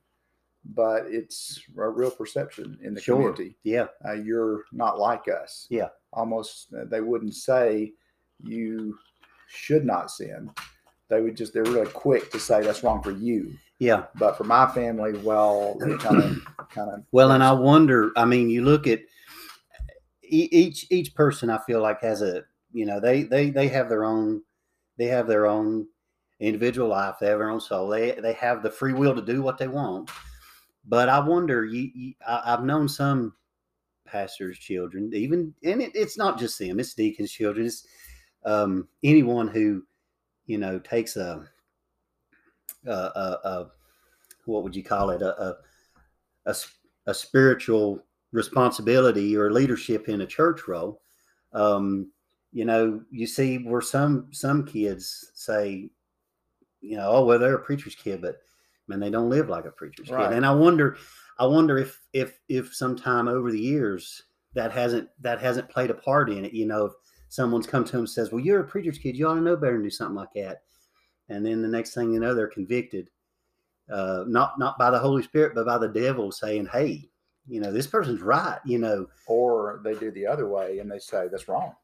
but 0.74 1.04
it's 1.08 1.60
a 1.78 1.88
real 1.88 2.10
perception 2.10 2.78
in 2.82 2.94
the 2.94 3.00
Sure. 3.00 3.16
community 3.16 3.56
yeah, 3.64 3.86
uh, 4.06 4.12
you're 4.12 4.64
not 4.72 4.98
like 4.98 5.26
us. 5.26 5.66
Yeah. 5.70 5.88
Almost, 6.12 6.74
uh, 6.74 6.84
they 6.84 7.00
wouldn't 7.00 7.34
say 7.34 7.94
you 8.42 8.98
should 9.48 9.86
not 9.86 10.10
sin. 10.10 10.50
They 11.08 11.22
would 11.22 11.34
just, 11.34 11.54
they're 11.54 11.62
really 11.62 11.90
quick 11.90 12.30
to 12.32 12.38
say 12.38 12.60
that's 12.62 12.82
wrong 12.82 13.02
for 13.02 13.10
you. 13.10 13.54
yeah. 13.78 14.04
But 14.16 14.36
for 14.36 14.44
my 14.44 14.66
family, 14.70 15.16
well, 15.22 15.78
they 15.80 15.96
kind 15.96 16.22
of, 16.22 16.59
kind 16.70 16.90
of, 16.90 17.04
Well, 17.12 17.32
and 17.32 17.42
I 17.42 17.52
wonder. 17.52 18.12
I 18.16 18.24
mean, 18.24 18.50
you 18.50 18.64
look 18.64 18.86
at 18.86 19.00
each 20.22 20.86
each 20.90 21.14
person. 21.14 21.50
I 21.50 21.58
feel 21.58 21.80
like 21.80 22.00
has 22.02 22.22
a 22.22 22.44
you 22.72 22.86
know 22.86 23.00
they 23.00 23.22
they 23.24 23.50
they 23.50 23.68
have 23.68 23.88
their 23.88 24.04
own 24.04 24.42
they 24.96 25.06
have 25.06 25.26
their 25.26 25.46
own 25.46 25.86
individual 26.38 26.88
life. 26.88 27.16
They 27.20 27.26
have 27.26 27.38
their 27.38 27.50
own 27.50 27.60
soul. 27.60 27.88
They 27.88 28.12
they 28.12 28.34
have 28.34 28.62
the 28.62 28.70
free 28.70 28.92
will 28.92 29.14
to 29.14 29.22
do 29.22 29.42
what 29.42 29.58
they 29.58 29.68
want. 29.68 30.10
But 30.86 31.08
I 31.08 31.20
wonder. 31.20 31.64
You, 31.64 31.90
you 31.94 32.14
I, 32.26 32.42
I've 32.46 32.64
known 32.64 32.88
some 32.88 33.34
pastors' 34.06 34.58
children, 34.58 35.10
even 35.14 35.54
and 35.64 35.82
it, 35.82 35.92
it's 35.94 36.18
not 36.18 36.38
just 36.38 36.58
them. 36.58 36.80
It's 36.80 36.94
deacons' 36.94 37.32
children. 37.32 37.66
It's 37.66 37.86
um, 38.44 38.88
anyone 39.02 39.48
who 39.48 39.84
you 40.46 40.58
know 40.58 40.78
takes 40.78 41.16
a 41.16 41.46
a, 42.86 42.90
a, 42.90 43.38
a 43.44 43.70
what 44.46 44.62
would 44.62 44.76
you 44.76 44.82
call 44.82 45.10
it 45.10 45.22
a, 45.22 45.56
a 46.50 47.10
a, 47.10 47.14
spiritual 47.14 48.04
responsibility 48.32 49.36
or 49.36 49.52
leadership 49.52 50.08
in 50.08 50.20
a 50.20 50.26
church 50.26 50.68
role. 50.68 51.00
Um, 51.52 52.10
you 52.52 52.64
know 52.64 53.00
you 53.10 53.26
see 53.26 53.58
where 53.58 53.80
some 53.80 54.28
some 54.32 54.66
kids 54.66 55.30
say 55.34 55.88
you 56.80 56.96
know 56.96 57.08
oh 57.10 57.24
well 57.24 57.38
they're 57.38 57.54
a 57.54 57.62
preacher's 57.62 57.94
kid 57.94 58.20
but 58.20 58.38
man 58.88 58.98
they 58.98 59.10
don't 59.10 59.30
live 59.30 59.48
like 59.48 59.66
a 59.66 59.70
preacher's 59.70 60.10
Right. 60.10 60.28
kid 60.28 60.36
and 60.36 60.44
i 60.44 60.52
wonder 60.52 60.96
i 61.38 61.46
wonder 61.46 61.78
if 61.78 62.00
if 62.12 62.40
if 62.48 62.74
sometime 62.74 63.28
over 63.28 63.52
the 63.52 63.60
years 63.60 64.22
that 64.54 64.72
hasn't 64.72 65.08
that 65.20 65.40
hasn't 65.40 65.68
played 65.68 65.90
a 65.90 65.94
part 65.94 66.28
in 66.30 66.44
it. 66.44 66.52
You 66.52 66.66
know 66.66 66.86
if 66.86 66.92
someone's 67.28 67.66
come 67.66 67.84
to 67.84 67.92
him 67.92 68.00
and 68.00 68.10
says 68.10 68.32
well 68.32 68.44
you're 68.44 68.60
a 68.60 68.64
preacher's 68.64 68.98
kid 68.98 69.16
you 69.16 69.28
ought 69.28 69.34
to 69.34 69.40
know 69.40 69.56
better 69.56 69.74
than 69.74 69.82
do 69.82 69.90
something 69.90 70.16
like 70.16 70.32
that. 70.34 70.62
And 71.28 71.46
then 71.46 71.62
the 71.62 71.68
next 71.68 71.94
thing 71.94 72.12
you 72.12 72.18
know 72.20 72.34
they're 72.34 72.48
convicted 72.48 73.10
uh, 73.92 74.24
not 74.26 74.58
not 74.58 74.78
by 74.78 74.90
the 74.90 74.98
Holy 74.98 75.22
Spirit, 75.22 75.54
but 75.54 75.66
by 75.66 75.78
the 75.78 75.88
devil 75.88 76.30
saying, 76.32 76.66
"Hey, 76.72 77.08
you 77.46 77.60
know 77.60 77.72
this 77.72 77.86
person's 77.86 78.20
right." 78.22 78.58
You 78.64 78.78
know, 78.78 79.06
or 79.26 79.80
they 79.84 79.94
do 79.94 80.10
the 80.10 80.26
other 80.26 80.48
way 80.48 80.78
and 80.78 80.90
they 80.90 80.98
say 80.98 81.28
that's 81.30 81.48
wrong. 81.48 81.74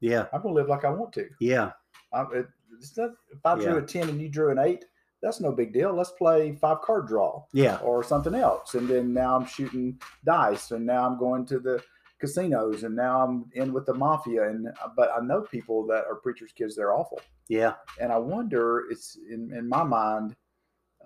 yeah, 0.00 0.26
I'm 0.32 0.42
going 0.42 0.54
to 0.54 0.60
live 0.60 0.68
like 0.68 0.84
I 0.84 0.90
want 0.90 1.12
to. 1.14 1.28
yeah, 1.40 1.72
I, 2.12 2.22
it, 2.34 2.46
it's 2.78 2.96
not, 2.96 3.10
if 3.32 3.44
I 3.44 3.54
drew 3.54 3.76
Yeah. 3.76 3.82
a 3.82 3.86
10 3.86 4.08
and 4.10 4.20
you 4.20 4.28
drew 4.28 4.50
an 4.50 4.58
eight, 4.58 4.84
that's 5.22 5.40
no 5.40 5.50
big 5.52 5.72
deal. 5.72 5.94
Let's 5.94 6.10
play 6.12 6.54
five 6.56 6.82
card 6.82 7.06
draw. 7.06 7.44
yeah, 7.52 7.78
or 7.78 8.04
something 8.04 8.34
else. 8.34 8.74
And 8.74 8.86
then 8.88 9.14
now 9.14 9.36
I'm 9.36 9.46
shooting 9.46 9.98
dice, 10.24 10.70
and 10.72 10.84
now 10.84 11.06
I'm 11.06 11.18
going 11.18 11.46
to 11.46 11.58
the 11.58 11.82
casinos, 12.20 12.82
and 12.84 12.94
now 12.94 13.22
I'm 13.22 13.46
in 13.54 13.72
with 13.72 13.86
the 13.86 13.94
mafia. 13.94 14.48
And 14.50 14.68
uh, 14.68 14.88
but 14.96 15.10
I 15.16 15.20
know 15.24 15.40
people 15.42 15.86
that 15.86 16.04
are 16.06 16.16
preachers' 16.16 16.52
kids; 16.52 16.76
they're 16.76 16.92
awful. 16.94 17.20
yeah, 17.48 17.74
And 18.00 18.12
I 18.12 18.18
wonder, 18.18 18.84
it's 18.90 19.16
in 19.30 19.52
in 19.54 19.66
my 19.68 19.82
mind, 19.82 20.36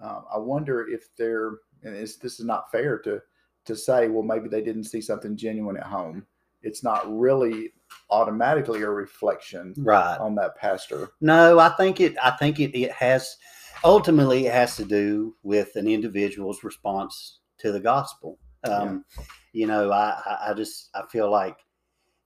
um, 0.01 0.25
I 0.33 0.39
wonder 0.39 0.89
if 0.89 1.15
they're. 1.17 1.53
And 1.83 1.97
it's, 1.97 2.17
this 2.17 2.39
is 2.41 2.47
not 2.47 2.71
fair 2.71 2.99
to 3.01 3.21
to 3.65 3.77
say, 3.77 4.09
well, 4.09 4.23
maybe 4.23 4.49
they 4.49 4.63
didn't 4.63 4.85
see 4.85 5.01
something 5.01 5.37
genuine 5.37 5.77
at 5.77 5.85
home. 5.85 6.27
It's 6.63 6.83
not 6.83 7.03
really 7.11 7.73
automatically 8.11 8.83
a 8.83 8.91
reflection 8.91 9.75
right. 9.79 10.19
on 10.19 10.35
that 10.35 10.57
pastor. 10.57 11.11
No, 11.21 11.59
I 11.59 11.71
think 11.71 12.01
it. 12.01 12.17
I 12.23 12.33
think 12.33 12.61
it. 12.61 12.79
It 12.79 12.93
has 12.93 13.37
ultimately 13.85 14.47
it 14.47 14.53
has 14.53 14.77
to 14.77 14.85
do 14.85 15.35
with 15.43 15.75
an 15.77 15.89
individual's 15.89 16.63
response 16.65 17.39
to 17.59 17.73
the 17.73 17.81
gospel. 17.81 18.39
Um, 18.65 19.05
You 19.53 19.67
know, 19.67 19.91
I, 19.91 20.49
I 20.49 20.55
just 20.55 20.91
I 20.95 21.03
feel 21.11 21.31
like 21.31 21.57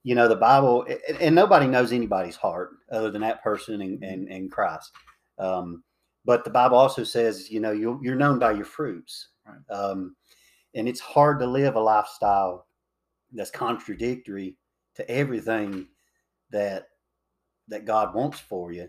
you 0.03 0.13
know 0.15 0.27
the 0.27 0.35
Bible, 0.35 0.85
and- 1.07 1.17
and 1.19 1.35
nobody 1.35 1.65
knows 1.65 1.91
anybody's 1.91 2.35
heart 2.35 2.71
other 2.91 3.09
than 3.09 3.21
that 3.21 3.41
person 3.41 3.81
and 3.81 4.03
and, 4.03 4.27
and 4.29 4.51
Christ. 4.51 4.91
Um, 5.39 5.83
but 6.25 6.43
the 6.43 6.49
Bible 6.49 6.77
also 6.77 7.03
says, 7.03 7.49
you 7.51 7.59
know, 7.59 7.71
you're, 7.71 7.99
you're 8.03 8.15
known 8.15 8.39
by 8.39 8.51
your 8.51 8.65
fruits, 8.65 9.29
Right. 9.47 9.75
um, 9.77 10.15
and 10.73 10.87
it's 10.89 10.99
hard 10.99 11.39
to 11.39 11.45
live 11.45 11.75
a 11.75 11.79
lifestyle 11.79 12.67
that's 13.31 13.51
contradictory 13.51 14.57
to 14.95 15.09
everything 15.09 15.87
that 16.51 16.87
that 17.67 17.85
God 17.85 18.13
wants 18.13 18.39
for 18.39 18.71
you 18.71 18.87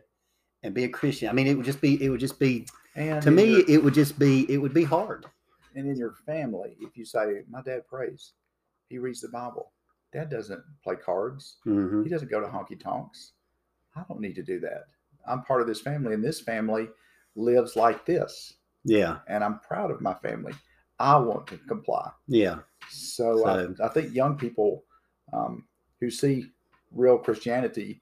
and 0.63 0.75
be 0.75 0.85
a 0.85 0.89
Christian. 0.89 1.29
I 1.29 1.33
mean, 1.33 1.47
it 1.47 1.55
would 1.57 1.65
just 1.67 1.81
be 1.81 2.03
it 2.03 2.09
would 2.11 2.21
just 2.21 2.39
be 2.39 2.67
And 2.95 3.23
to 3.23 3.31
me 3.31 3.57
your- 3.57 3.65
it 3.71 3.83
would 3.85 3.95
just 3.95 4.19
be 4.19 4.51
it 4.53 4.59
would 4.59 4.75
be 4.75 4.85
hard. 4.85 5.27
and 5.75 5.87
in 5.87 5.97
your 5.97 6.13
family, 6.13 6.77
if 6.81 6.97
you 6.97 7.05
say, 7.05 7.45
"My 7.49 7.61
dad 7.63 7.87
prays," 7.87 8.33
he 8.89 8.99
reads 8.99 9.21
the 9.21 9.29
Bible. 9.29 9.73
Dad 10.13 10.31
doesn't 10.31 10.63
play 10.83 10.97
cards. 10.97 11.59
hmm 11.65 12.03
He 12.03 12.09
doesn't 12.09 12.31
go 12.31 12.41
to 12.41 12.47
honky 12.47 12.79
tonks. 12.81 13.33
I 13.95 14.05
don't 14.09 14.21
need 14.21 14.35
to 14.37 14.43
do 14.43 14.59
that. 14.61 14.85
I'm 15.27 15.43
part 15.43 15.61
of 15.61 15.67
this 15.67 15.81
family, 15.83 16.15
and 16.15 16.25
this 16.25 16.41
family 16.41 16.89
lives 17.37 17.77
like 17.77 18.05
this, 18.05 18.55
Yeah, 18.85 19.19
and 19.29 19.45
I'm 19.45 19.61
proud 19.61 19.91
of 19.91 20.01
my 20.01 20.15
family. 20.15 20.55
I 20.99 21.17
want 21.19 21.47
to 21.49 21.59
comply. 21.69 22.11
yeah, 22.27 22.59
So, 22.91 23.39
So- 23.45 23.75
I, 23.81 23.85
I 23.85 23.89
think 23.89 24.15
young 24.15 24.37
people 24.37 24.85
um, 25.33 25.67
who 26.01 26.11
see 26.11 26.47
real 26.93 27.19
Christianity, 27.19 28.01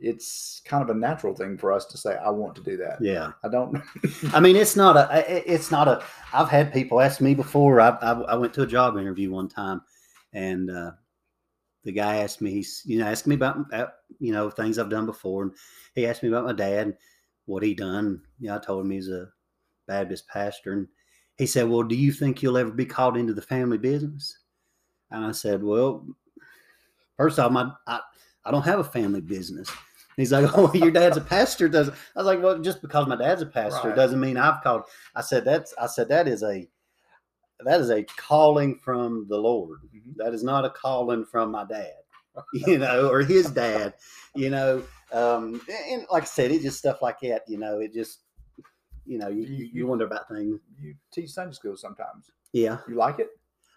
it's 0.00 0.62
kind 0.64 0.82
of 0.82 0.94
a 0.94 0.98
natural 0.98 1.34
thing 1.34 1.58
for 1.58 1.72
us 1.72 1.84
to 1.86 1.98
say, 1.98 2.16
"I 2.16 2.30
want 2.30 2.54
to 2.56 2.62
do 2.62 2.76
that." 2.76 2.98
yeah. 3.00 3.32
I 3.42 3.48
don't. 3.48 3.82
I 4.32 4.38
mean, 4.40 4.54
it's 4.56 4.76
not 4.76 4.96
a. 4.96 5.52
It's 5.52 5.70
not 5.70 5.88
a. 5.88 6.02
I've 6.32 6.48
had 6.48 6.72
people 6.72 7.00
ask 7.00 7.20
me 7.20 7.34
before. 7.34 7.80
I 7.80 7.90
I, 8.00 8.12
I 8.12 8.34
went 8.36 8.54
to 8.54 8.62
a 8.62 8.66
job 8.66 8.96
interview 8.96 9.30
one 9.32 9.48
time, 9.48 9.82
and 10.32 10.70
uh, 10.70 10.92
the 11.84 11.90
guy 11.92 12.18
asked 12.18 12.40
me. 12.40 12.52
He's 12.52 12.82
you 12.86 12.98
know 13.00 13.06
asked 13.06 13.26
me 13.26 13.34
about 13.34 13.58
uh, 13.72 13.86
you 14.20 14.32
know 14.32 14.50
things 14.50 14.78
I've 14.78 14.88
done 14.90 15.06
before, 15.06 15.42
and 15.42 15.52
he 15.96 16.06
asked 16.06 16.22
me 16.22 16.28
about 16.28 16.44
my 16.44 16.52
dad, 16.52 16.86
and 16.86 16.94
what 17.48 17.62
he 17.62 17.74
done. 17.74 18.22
You 18.38 18.48
know, 18.48 18.56
I 18.56 18.58
told 18.58 18.84
him 18.84 18.90
he's 18.90 19.08
a 19.08 19.28
Baptist 19.86 20.28
pastor, 20.28 20.72
and 20.74 20.88
he 21.36 21.46
said, 21.46 21.68
"Well, 21.68 21.82
do 21.82 21.96
you 21.96 22.12
think 22.12 22.42
you'll 22.42 22.58
ever 22.58 22.70
be 22.70 22.86
called 22.86 23.16
into 23.16 23.34
the 23.34 23.42
family 23.42 23.78
business?" 23.78 24.38
And 25.10 25.24
I 25.24 25.32
said, 25.32 25.62
"Well, 25.62 26.06
first 27.16 27.38
off, 27.38 27.52
my 27.52 27.70
I, 27.86 28.00
I 28.44 28.50
don't 28.50 28.64
have 28.64 28.80
a 28.80 28.84
family 28.84 29.20
business." 29.20 29.70
He's 30.16 30.32
like, 30.32 30.50
"Oh, 30.56 30.72
your 30.74 30.90
dad's 30.90 31.16
a 31.16 31.20
pastor." 31.22 31.68
Does 31.68 31.88
I 31.90 31.92
was 32.16 32.26
like, 32.26 32.42
"Well, 32.42 32.58
just 32.58 32.82
because 32.82 33.06
my 33.06 33.16
dad's 33.16 33.42
a 33.42 33.46
pastor 33.46 33.88
Right. 33.88 33.96
doesn't 33.96 34.20
mean 34.20 34.36
I've 34.36 34.62
called." 34.62 34.82
I 35.14 35.22
said, 35.22 35.44
"That's." 35.44 35.74
I 35.80 35.86
said, 35.86 36.08
"That 36.08 36.28
is 36.28 36.42
a 36.42 36.68
that 37.64 37.80
is 37.80 37.90
a 37.90 38.04
calling 38.04 38.78
from 38.78 39.26
the 39.28 39.36
Lord. 39.38 39.80
Mhm. 39.94 40.16
That 40.16 40.32
is 40.34 40.44
not 40.44 40.64
a 40.64 40.70
calling 40.70 41.24
from 41.24 41.50
my 41.50 41.64
dad, 41.64 41.94
you 42.52 42.78
know, 42.78 43.08
or 43.08 43.20
his 43.22 43.50
dad, 43.50 43.94
you 44.34 44.50
know." 44.50 44.82
Um, 45.12 45.60
and 45.90 46.04
like 46.10 46.24
I 46.24 46.26
said, 46.26 46.50
it's 46.50 46.62
just 46.64 46.78
stuff 46.78 47.00
like 47.02 47.20
that. 47.20 47.42
You 47.48 47.58
know, 47.58 47.80
it 47.80 47.92
just 47.94 48.20
you 49.06 49.18
know 49.18 49.28
you, 49.28 49.42
You- 49.44 49.70
you, 49.72 49.86
wonder 49.86 50.04
about 50.04 50.28
things. 50.28 50.60
You 50.80 50.94
teach 51.12 51.30
Sunday 51.30 51.54
school 51.54 51.76
sometimes. 51.76 52.30
Yeah, 52.52 52.78
You 52.88 52.94
like 52.94 53.18
it? 53.18 53.30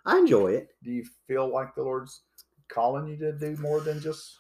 I 0.05 0.17
enjoy 0.17 0.53
it. 0.53 0.69
Do 0.83 0.91
you 0.91 1.05
feel 1.27 1.51
like 1.51 1.75
the 1.75 1.83
Lord's 1.83 2.21
calling 2.69 3.07
you 3.07 3.17
to 3.17 3.33
do 3.33 3.55
more 3.57 3.81
than 3.81 3.99
just 4.01 4.39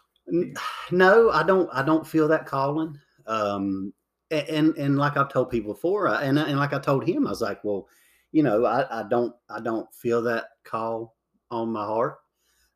No, 0.91 1.29
I 1.31 1.43
don't. 1.43 1.69
I 1.73 1.83
don't 1.83 2.07
feel 2.07 2.27
that 2.29 2.45
calling. 2.45 2.97
Um, 3.27 3.93
and 4.31 4.75
and 4.77 4.97
like 4.97 5.17
I've 5.17 5.31
told 5.31 5.49
people 5.49 5.73
before, 5.73 6.07
and 6.07 6.39
and 6.39 6.57
like 6.57 6.73
I 6.73 6.79
told 6.79 7.05
him, 7.07 7.27
I 7.27 7.29
was 7.31 7.41
like, 7.41 7.63
well, 7.63 7.87
you 8.31 8.43
know, 8.43 8.65
I, 8.65 9.01
I 9.01 9.03
don't 9.07 9.35
I 9.49 9.59
don't 9.59 9.93
feel 9.93 10.21
that 10.23 10.45
call 10.63 11.15
on 11.49 11.71
my 11.71 11.85
heart. 11.85 12.17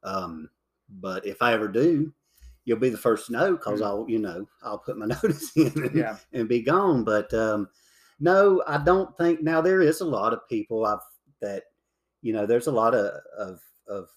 Um, 0.04 0.50
but 1.02 1.26
if 1.26 1.42
I 1.42 1.54
ever 1.54 1.68
do, 1.68 2.14
you'll 2.66 2.80
be 2.80 2.90
the 2.90 2.98
first 2.98 3.28
to 3.28 3.34
know 3.34 3.52
because 3.54 3.80
mm-hmm. 3.80 3.88
I'll 3.88 4.06
you 4.08 4.20
know 4.20 4.46
I'll 4.64 4.80
put 4.80 4.98
my 4.98 5.06
notice 5.24 5.52
in 5.56 5.72
and, 5.76 5.96
yeah. 5.96 6.18
and 6.34 6.50
be 6.50 6.62
gone. 6.62 7.04
But 7.04 7.34
um, 7.34 7.70
no, 8.20 8.64
I 8.68 8.78
don't 8.78 9.16
think 9.18 9.42
now 9.42 9.62
there 9.62 9.82
is 9.82 10.02
a 10.02 10.06
lot 10.06 10.34
of 10.34 10.48
people 10.50 10.86
I've 10.86 11.00
that 11.42 11.64
you 12.22 12.34
know 12.34 12.46
there's 12.46 12.68
a 12.68 12.72
lot 12.72 12.94
of 12.94 13.12
of 13.38 13.60
of 13.88 14.10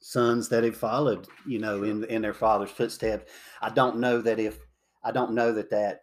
sons 0.00 0.48
that 0.50 0.64
have 0.64 0.76
followed 0.76 1.26
you 1.46 1.58
know 1.58 1.84
in 1.84 2.04
in 2.04 2.22
their 2.22 2.34
father's 2.34 2.70
footsteps. 2.70 3.30
I 3.62 3.70
don't 3.70 3.98
know 3.98 4.20
that 4.20 4.38
if 4.38 4.58
I 5.02 5.12
don't 5.12 5.32
know 5.32 5.52
that 5.52 5.70
that 5.70 6.00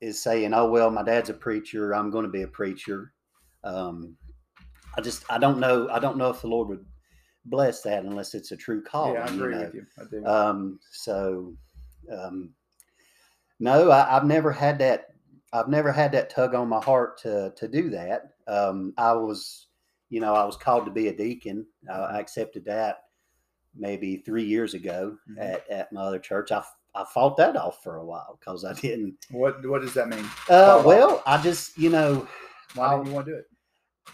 is 0.00 0.22
saying, 0.22 0.54
oh 0.54 0.70
well, 0.70 0.90
my 0.90 1.02
dad's 1.02 1.30
a 1.30 1.34
preacher, 1.34 1.92
I'm 1.94 2.10
going 2.10 2.24
to 2.24 2.30
be 2.30 2.42
a 2.42 2.48
preacher. 2.48 3.12
Um, 3.64 4.16
I 4.96 5.00
just 5.00 5.24
I 5.30 5.38
don't 5.38 5.58
know 5.58 5.88
I 5.90 5.98
don't 5.98 6.16
know 6.16 6.30
if 6.30 6.42
the 6.42 6.48
Lord 6.48 6.68
would 6.68 6.84
bless 7.46 7.82
that 7.82 8.04
unless 8.04 8.34
it's 8.34 8.52
a 8.52 8.56
true 8.56 8.82
call. 8.82 9.14
Yeah, 9.14 9.24
I 9.24 9.26
agree 9.26 9.54
you 9.54 9.60
know? 9.60 9.64
with 9.66 9.74
you. 9.74 9.86
I 9.98 10.04
do. 10.10 10.26
Um, 10.26 10.80
so 10.92 11.54
um, 12.12 12.50
no, 13.58 13.90
I, 13.90 14.08
have 14.10 14.24
never 14.24 14.52
had 14.52 14.78
that. 14.80 15.08
I've 15.52 15.68
never 15.68 15.92
had 15.92 16.12
that 16.12 16.30
tug 16.30 16.54
on 16.54 16.68
my 16.68 16.82
heart 16.82 17.18
to 17.22 17.52
to 17.56 17.68
do 17.68 17.90
that. 17.90 18.32
Um, 18.46 18.92
I 18.98 19.12
was, 19.12 19.68
you 20.10 20.20
know, 20.20 20.34
I 20.34 20.44
was 20.44 20.56
called 20.56 20.84
to 20.86 20.90
be 20.90 21.08
a 21.08 21.16
deacon. 21.16 21.66
Uh, 21.90 22.08
I 22.12 22.20
accepted 22.20 22.64
that 22.66 23.04
maybe 23.74 24.18
three 24.18 24.44
years 24.44 24.74
ago 24.74 25.16
mm-hmm. 25.30 25.40
at, 25.40 25.68
at 25.70 25.92
my 25.92 26.02
other 26.02 26.18
church. 26.18 26.52
I 26.52 26.62
I 26.94 27.04
fought 27.12 27.36
that 27.36 27.56
off 27.56 27.82
for 27.82 27.96
a 27.96 28.04
while 28.04 28.38
because 28.40 28.64
I 28.64 28.72
didn't. 28.74 29.16
What 29.30 29.66
What 29.66 29.82
does 29.82 29.94
that 29.94 30.08
mean? 30.08 30.24
Uh, 30.48 30.82
well, 30.84 31.22
I 31.26 31.40
just 31.42 31.78
you 31.78 31.90
know. 31.90 32.26
Why 32.74 32.94
didn't 32.94 33.06
you 33.06 33.12
want 33.12 33.26
to 33.26 33.32
do 33.32 33.38
it? 33.38 33.46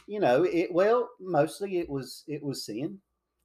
You 0.07 0.21
know, 0.21 0.45
it 0.45 0.73
well 0.73 1.11
mostly 1.21 1.79
it 1.79 1.89
was 1.89 2.25
it 2.29 2.43
was 2.43 2.65
sin. 2.65 2.99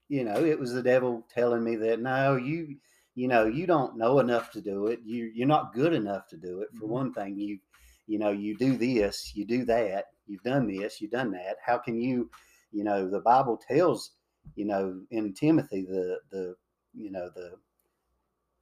You 0.09 0.23
know, 0.23 0.43
it 0.43 0.59
was 0.59 0.73
the 0.73 0.83
devil 0.83 1.25
telling 1.33 1.63
me 1.63 1.75
that 1.77 1.99
no, 1.99 2.35
you 2.35 2.77
you 3.15 3.27
know 3.27 3.45
you 3.45 3.67
don't 3.67 3.97
know 3.97 4.19
enough 4.19 4.51
to 4.51 4.61
do 4.61 4.87
it. 4.87 4.99
You 5.03 5.31
you're 5.33 5.47
not 5.47 5.73
good 5.73 5.93
enough 5.93 6.27
to 6.29 6.37
do 6.37 6.61
it. 6.61 6.69
For 6.73 6.85
mm-hmm. 6.85 6.93
one 6.93 7.13
thing, 7.13 7.37
you 7.37 7.59
you 8.07 8.19
know 8.19 8.31
you 8.31 8.57
do 8.57 8.77
this, 8.77 9.33
you 9.35 9.45
do 9.45 9.65
that, 9.65 10.05
you've 10.27 10.43
done 10.43 10.67
this, 10.67 11.01
you've 11.01 11.11
done 11.11 11.31
that. 11.31 11.57
How 11.65 11.77
can 11.77 11.99
you? 11.99 12.29
You 12.71 12.83
know, 12.83 13.09
the 13.09 13.21
Bible 13.21 13.59
tells 13.67 14.11
you 14.55 14.65
know 14.65 15.01
in 15.11 15.33
Timothy 15.33 15.83
the 15.83 16.19
the 16.31 16.55
you 16.93 17.11
know 17.11 17.29
the 17.35 17.53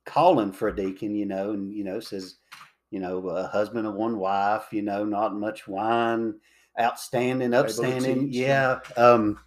calling 0.06 0.52
for 0.52 0.70
a 0.70 0.76
deacon, 0.76 1.16
you 1.16 1.26
know, 1.26 1.52
and 1.52 1.74
you 1.74 1.84
know 1.84 2.00
says, 2.00 2.38
you 2.92 3.00
know, 3.00 3.28
a 3.30 3.48
husband 3.48 3.86
of 3.86 3.96
one 3.96 4.18
wife, 4.18 4.68
you 4.72 4.82
know, 4.82 5.04
not 5.04 5.36
much 5.36 5.68
wine, 5.68 6.36
outstanding, 6.80 7.54
upstanding, 7.54 8.30
yeah. 8.32 8.80
Um, 8.96 9.40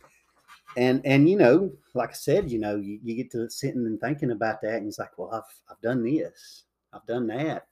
and 0.78 1.04
and 1.04 1.28
you 1.28 1.36
know, 1.36 1.70
like 1.94 2.10
I 2.10 2.14
said, 2.14 2.50
you 2.50 2.58
know, 2.58 2.76
you, 2.76 3.00
you 3.02 3.16
get 3.16 3.30
to 3.32 3.50
sitting 3.50 3.84
and 3.84 4.00
thinking 4.00 4.30
about 4.30 4.62
that, 4.62 4.76
and 4.76 4.86
it's 4.86 4.98
like, 4.98 5.18
well, 5.18 5.30
I've 5.32 5.70
I've 5.70 5.80
done 5.80 6.04
this, 6.04 6.64
I've 6.92 7.06
done 7.06 7.26
that, 7.26 7.66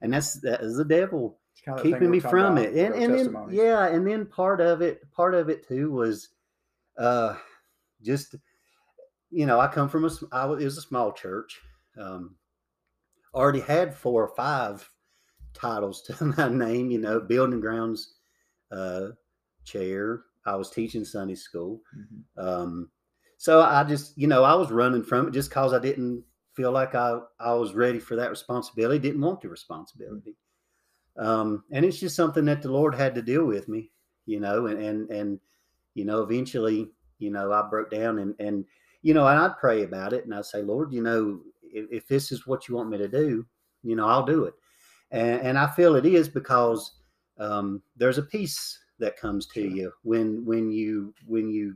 and 0.00 0.12
that's 0.12 0.34
that 0.40 0.60
is 0.60 0.76
the 0.76 0.84
devil 0.84 1.38
keeping 1.82 2.10
me 2.10 2.20
from 2.20 2.58
it, 2.58 2.74
and 2.74 2.94
and 2.94 3.14
then 3.14 3.46
yeah, 3.50 3.86
and 3.86 4.06
then 4.06 4.26
part 4.26 4.60
of 4.60 4.82
it, 4.82 5.10
part 5.12 5.34
of 5.34 5.48
it 5.48 5.66
too 5.66 5.92
was, 5.92 6.28
uh, 6.98 7.36
just 8.02 8.34
you 9.30 9.46
know, 9.46 9.60
I 9.60 9.68
come 9.68 9.88
from 9.88 10.04
a 10.04 10.10
I 10.32 10.44
was, 10.44 10.60
it 10.60 10.64
was 10.64 10.78
a 10.78 10.82
small 10.82 11.12
church, 11.12 11.60
um, 11.98 12.34
already 13.32 13.60
had 13.60 13.94
four 13.94 14.24
or 14.24 14.34
five 14.34 14.88
titles 15.54 16.02
to 16.06 16.24
my 16.24 16.48
name, 16.48 16.90
you 16.90 16.98
know, 16.98 17.20
building 17.20 17.60
grounds 17.60 18.14
uh, 18.72 19.08
chair. 19.64 20.22
I 20.50 20.56
was 20.56 20.70
teaching 20.70 21.04
Sunday 21.04 21.36
school. 21.36 21.80
Mm-hmm. 21.96 22.48
Um, 22.48 22.90
so 23.38 23.62
I 23.62 23.84
just, 23.84 24.18
you 24.18 24.26
know, 24.26 24.44
I 24.44 24.54
was 24.54 24.70
running 24.70 25.02
from 25.02 25.28
it 25.28 25.32
just 25.32 25.48
because 25.48 25.72
I 25.72 25.78
didn't 25.78 26.24
feel 26.54 26.72
like 26.72 26.94
I, 26.94 27.18
I 27.38 27.54
was 27.54 27.74
ready 27.74 27.98
for 27.98 28.16
that 28.16 28.30
responsibility, 28.30 28.98
didn't 28.98 29.20
want 29.20 29.40
the 29.40 29.48
responsibility. 29.48 30.36
Um, 31.16 31.64
and 31.70 31.84
it's 31.84 32.00
just 32.00 32.16
something 32.16 32.44
that 32.46 32.62
the 32.62 32.70
Lord 32.70 32.94
had 32.94 33.14
to 33.14 33.22
deal 33.22 33.44
with 33.44 33.68
me, 33.68 33.90
you 34.26 34.40
know, 34.40 34.66
and, 34.66 34.80
and, 34.82 35.10
and, 35.10 35.40
you 35.94 36.04
know, 36.04 36.22
eventually, 36.22 36.88
you 37.18 37.30
know, 37.30 37.52
I 37.52 37.62
broke 37.68 37.90
down 37.90 38.18
and, 38.18 38.34
and, 38.38 38.64
you 39.02 39.14
know, 39.14 39.26
and 39.26 39.38
I'd 39.38 39.58
pray 39.58 39.84
about 39.84 40.12
it 40.12 40.24
and 40.24 40.34
I'd 40.34 40.44
say, 40.44 40.62
Lord, 40.62 40.92
you 40.92 41.02
know, 41.02 41.40
if, 41.62 41.86
if 41.90 42.08
this 42.08 42.32
is 42.32 42.46
what 42.46 42.68
you 42.68 42.74
want 42.74 42.90
me 42.90 42.98
to 42.98 43.08
do, 43.08 43.46
you 43.82 43.96
know, 43.96 44.06
I'll 44.06 44.26
do 44.26 44.44
it. 44.44 44.54
And, 45.10 45.40
and 45.40 45.58
I 45.58 45.66
feel 45.68 45.96
it 45.96 46.06
is 46.06 46.28
because 46.28 46.92
um, 47.38 47.82
there's 47.96 48.18
a 48.18 48.22
peace 48.22 48.78
that 49.00 49.16
comes 49.16 49.46
to 49.48 49.62
sure. 49.62 49.70
you 49.70 49.92
when 50.02 50.44
when 50.44 50.70
you 50.70 51.14
when 51.26 51.50
you 51.50 51.74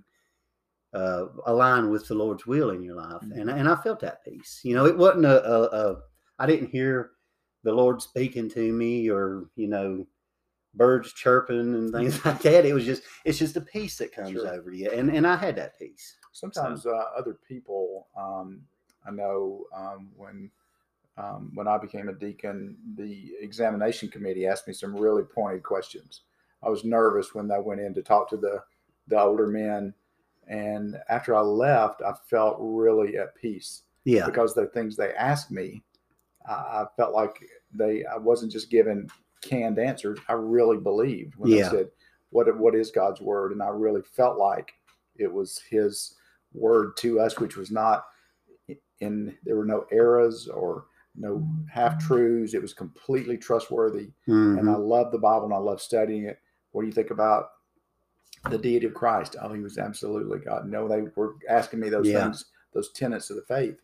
uh, 0.94 1.26
align 1.46 1.90
with 1.90 2.06
the 2.06 2.14
Lord's 2.14 2.46
will 2.46 2.70
in 2.70 2.82
your 2.82 2.94
life. 2.94 3.22
Mm-hmm. 3.22 3.40
And 3.40 3.50
and 3.50 3.68
I 3.68 3.76
felt 3.76 4.00
that 4.00 4.24
peace. 4.24 4.60
You 4.62 4.74
know, 4.74 4.86
it 4.86 4.96
wasn't 4.96 5.26
a, 5.26 5.44
a, 5.44 5.62
a 5.62 5.96
I 6.38 6.46
didn't 6.46 6.70
hear 6.70 7.10
the 7.64 7.72
Lord 7.72 8.00
speaking 8.00 8.48
to 8.50 8.72
me 8.72 9.10
or 9.10 9.48
you 9.56 9.68
know 9.68 10.06
birds 10.74 11.12
chirping 11.12 11.74
and 11.74 11.92
things 11.94 12.24
like 12.24 12.40
that. 12.42 12.64
It 12.64 12.74
was 12.74 12.84
just 12.84 13.02
it's 13.24 13.38
just 13.38 13.56
a 13.56 13.60
peace 13.60 13.98
that 13.98 14.14
comes 14.14 14.30
sure. 14.30 14.48
over 14.48 14.72
you, 14.72 14.90
and 14.90 15.10
and 15.10 15.26
I 15.26 15.36
had 15.36 15.56
that 15.56 15.78
peace. 15.78 16.16
Sometimes 16.32 16.84
so. 16.84 16.96
uh, 16.96 17.18
other 17.18 17.38
people 17.48 18.08
um, 18.16 18.62
I 19.06 19.10
know 19.10 19.64
um, 19.74 20.10
when 20.16 20.50
um, 21.16 21.52
when 21.54 21.68
I 21.68 21.78
became 21.78 22.08
a 22.08 22.12
deacon, 22.12 22.76
the 22.96 23.32
examination 23.40 24.08
committee 24.08 24.46
asked 24.46 24.66
me 24.66 24.74
some 24.74 24.96
really 24.96 25.22
pointed 25.22 25.62
questions. 25.62 26.22
I 26.64 26.68
was 26.68 26.84
nervous 26.84 27.34
when 27.34 27.50
I 27.50 27.58
went 27.58 27.80
in 27.80 27.94
to 27.94 28.02
talk 28.02 28.28
to 28.30 28.36
the 28.36 28.62
the 29.08 29.20
older 29.20 29.46
men, 29.46 29.92
and 30.48 30.96
after 31.08 31.34
I 31.34 31.40
left, 31.40 32.02
I 32.02 32.12
felt 32.28 32.56
really 32.58 33.18
at 33.18 33.34
peace. 33.34 33.82
Yeah, 34.04 34.26
because 34.26 34.54
the 34.54 34.66
things 34.66 34.96
they 34.96 35.12
asked 35.14 35.50
me, 35.50 35.82
I 36.46 36.84
felt 36.96 37.14
like 37.14 37.38
they 37.72 38.04
I 38.04 38.16
wasn't 38.16 38.52
just 38.52 38.70
given 38.70 39.08
canned 39.42 39.78
answers. 39.78 40.18
I 40.28 40.34
really 40.34 40.78
believed 40.78 41.36
when 41.36 41.50
yeah. 41.50 41.64
they 41.64 41.76
said, 41.76 41.90
"What 42.30 42.56
what 42.58 42.74
is 42.74 42.90
God's 42.90 43.20
word?" 43.20 43.52
and 43.52 43.62
I 43.62 43.68
really 43.68 44.02
felt 44.02 44.38
like 44.38 44.72
it 45.16 45.32
was 45.32 45.60
His 45.68 46.14
word 46.52 46.96
to 46.98 47.20
us, 47.20 47.38
which 47.38 47.56
was 47.56 47.70
not 47.70 48.04
in 49.00 49.36
there 49.44 49.56
were 49.56 49.64
no 49.64 49.86
errors 49.90 50.48
or 50.48 50.86
no 51.16 51.46
half 51.70 51.98
truths. 51.98 52.54
It 52.54 52.62
was 52.62 52.72
completely 52.72 53.36
trustworthy. 53.36 54.10
Mm-hmm. 54.28 54.58
And 54.58 54.70
I 54.70 54.76
love 54.76 55.12
the 55.12 55.18
Bible 55.18 55.46
and 55.46 55.54
I 55.54 55.58
love 55.58 55.80
studying 55.80 56.24
it. 56.24 56.38
What 56.74 56.82
do 56.82 56.88
you 56.88 56.92
think 56.92 57.10
about 57.10 57.50
the 58.50 58.58
deity 58.58 58.86
of 58.86 58.94
Christ? 58.94 59.36
Oh, 59.40 59.52
he 59.54 59.60
was 59.60 59.78
absolutely 59.78 60.40
God. 60.40 60.66
No, 60.66 60.88
they 60.88 61.02
were 61.14 61.36
asking 61.48 61.78
me 61.78 61.88
those 61.88 62.08
yeah. 62.08 62.24
things, 62.24 62.46
those 62.72 62.90
tenets 62.90 63.30
of 63.30 63.36
the 63.36 63.42
faith. 63.42 63.76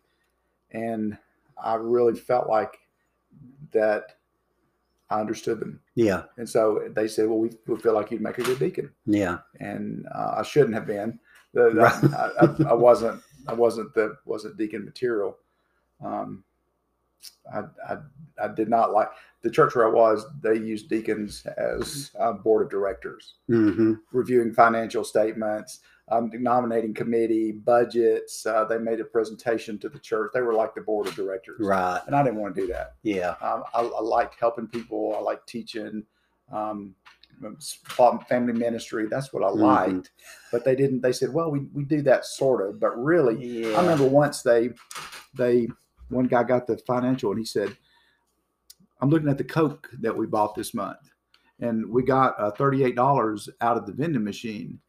And 0.71 1.17
I 1.57 1.75
really 1.75 2.19
felt 2.19 2.49
like 2.49 2.77
that 3.71 4.17
I 5.09 5.21
understood 5.21 5.61
them. 5.61 5.79
Yeah. 5.95 6.23
And 6.35 6.47
so 6.47 6.89
they 6.93 7.07
said, 7.07 7.29
well, 7.29 7.39
we, 7.39 7.51
we 7.65 7.79
feel 7.79 7.93
like 7.93 8.11
you'd 8.11 8.21
make 8.21 8.39
a 8.39 8.43
good 8.43 8.59
deacon. 8.59 8.91
Yeah. 9.05 9.37
And 9.61 10.05
uh, 10.13 10.35
I 10.39 10.43
shouldn't 10.43 10.73
have 10.73 10.85
been. 10.85 11.17
The, 11.53 11.69
the. 11.69 12.17
I, 12.17 12.45
I, 12.45 12.71
I 12.71 12.73
wasn't 12.73 13.21
I 13.47 13.53
wasn't 13.53 13.93
the 13.93 14.17
wasn't 14.25 14.57
deacon 14.57 14.83
material. 14.83 15.37
Um, 16.03 16.43
I, 17.53 17.61
I, 17.87 17.97
I 18.43 18.47
did 18.53 18.69
not 18.69 18.91
like 18.91 19.09
the 19.41 19.49
church 19.49 19.75
where 19.75 19.87
I 19.87 19.91
was. 19.91 20.25
They 20.41 20.55
used 20.55 20.89
deacons 20.89 21.45
as 21.57 22.11
uh, 22.19 22.33
board 22.33 22.65
of 22.65 22.69
directors, 22.71 23.35
mm-hmm. 23.49 23.93
reviewing 24.11 24.53
financial 24.53 25.03
statements, 25.03 25.79
um, 26.09 26.31
nominating 26.33 26.93
committee 26.93 27.51
budgets. 27.51 28.45
Uh, 28.45 28.65
they 28.65 28.77
made 28.77 28.99
a 28.99 29.05
presentation 29.05 29.79
to 29.79 29.89
the 29.89 29.99
church. 29.99 30.31
They 30.33 30.41
were 30.41 30.53
like 30.53 30.75
the 30.75 30.81
board 30.81 31.07
of 31.07 31.15
directors, 31.15 31.59
right? 31.59 32.01
And 32.07 32.15
I 32.15 32.23
didn't 32.23 32.39
want 32.39 32.55
to 32.55 32.61
do 32.61 32.67
that. 32.67 32.95
Yeah, 33.03 33.35
um, 33.41 33.63
I, 33.73 33.81
I 33.81 34.01
like 34.01 34.37
helping 34.39 34.67
people. 34.67 35.15
I 35.17 35.21
like 35.21 35.45
teaching. 35.45 36.03
Um, 36.51 36.95
family 38.27 38.53
ministry. 38.53 39.07
That's 39.09 39.33
what 39.33 39.43
I 39.43 39.47
mm-hmm. 39.47 39.61
liked. 39.61 39.91
Mm-hmm. 39.91 40.47
But 40.51 40.65
they 40.65 40.75
didn't. 40.75 41.01
They 41.01 41.13
said, 41.13 41.33
"Well, 41.33 41.49
we, 41.49 41.61
we 41.73 41.85
do 41.85 42.01
that 42.03 42.25
sort 42.25 42.67
of." 42.67 42.79
But 42.79 43.01
really, 43.01 43.43
yeah. 43.43 43.77
I 43.77 43.81
remember 43.81 44.05
once 44.05 44.41
they 44.41 44.69
they 45.35 45.67
one 46.11 46.25
guy 46.25 46.43
got 46.43 46.67
the 46.67 46.77
financial 46.77 47.31
and 47.31 47.39
he 47.39 47.45
said, 47.45 47.75
"I'm 49.01 49.09
looking 49.09 49.29
at 49.29 49.37
the 49.37 49.43
Coke 49.43 49.89
that 49.99 50.15
we 50.15 50.27
bought 50.27 50.55
this 50.55 50.73
month, 50.73 51.09
and 51.59 51.89
we 51.89 52.03
got 52.03 52.39
uh, 52.39 52.51
thirty 52.51 52.83
eight 52.83 52.95
dollars 52.95 53.49
out 53.61 53.77
of 53.77 53.85
the 53.85 53.93
vending 53.93 54.23
machine, 54.23 54.79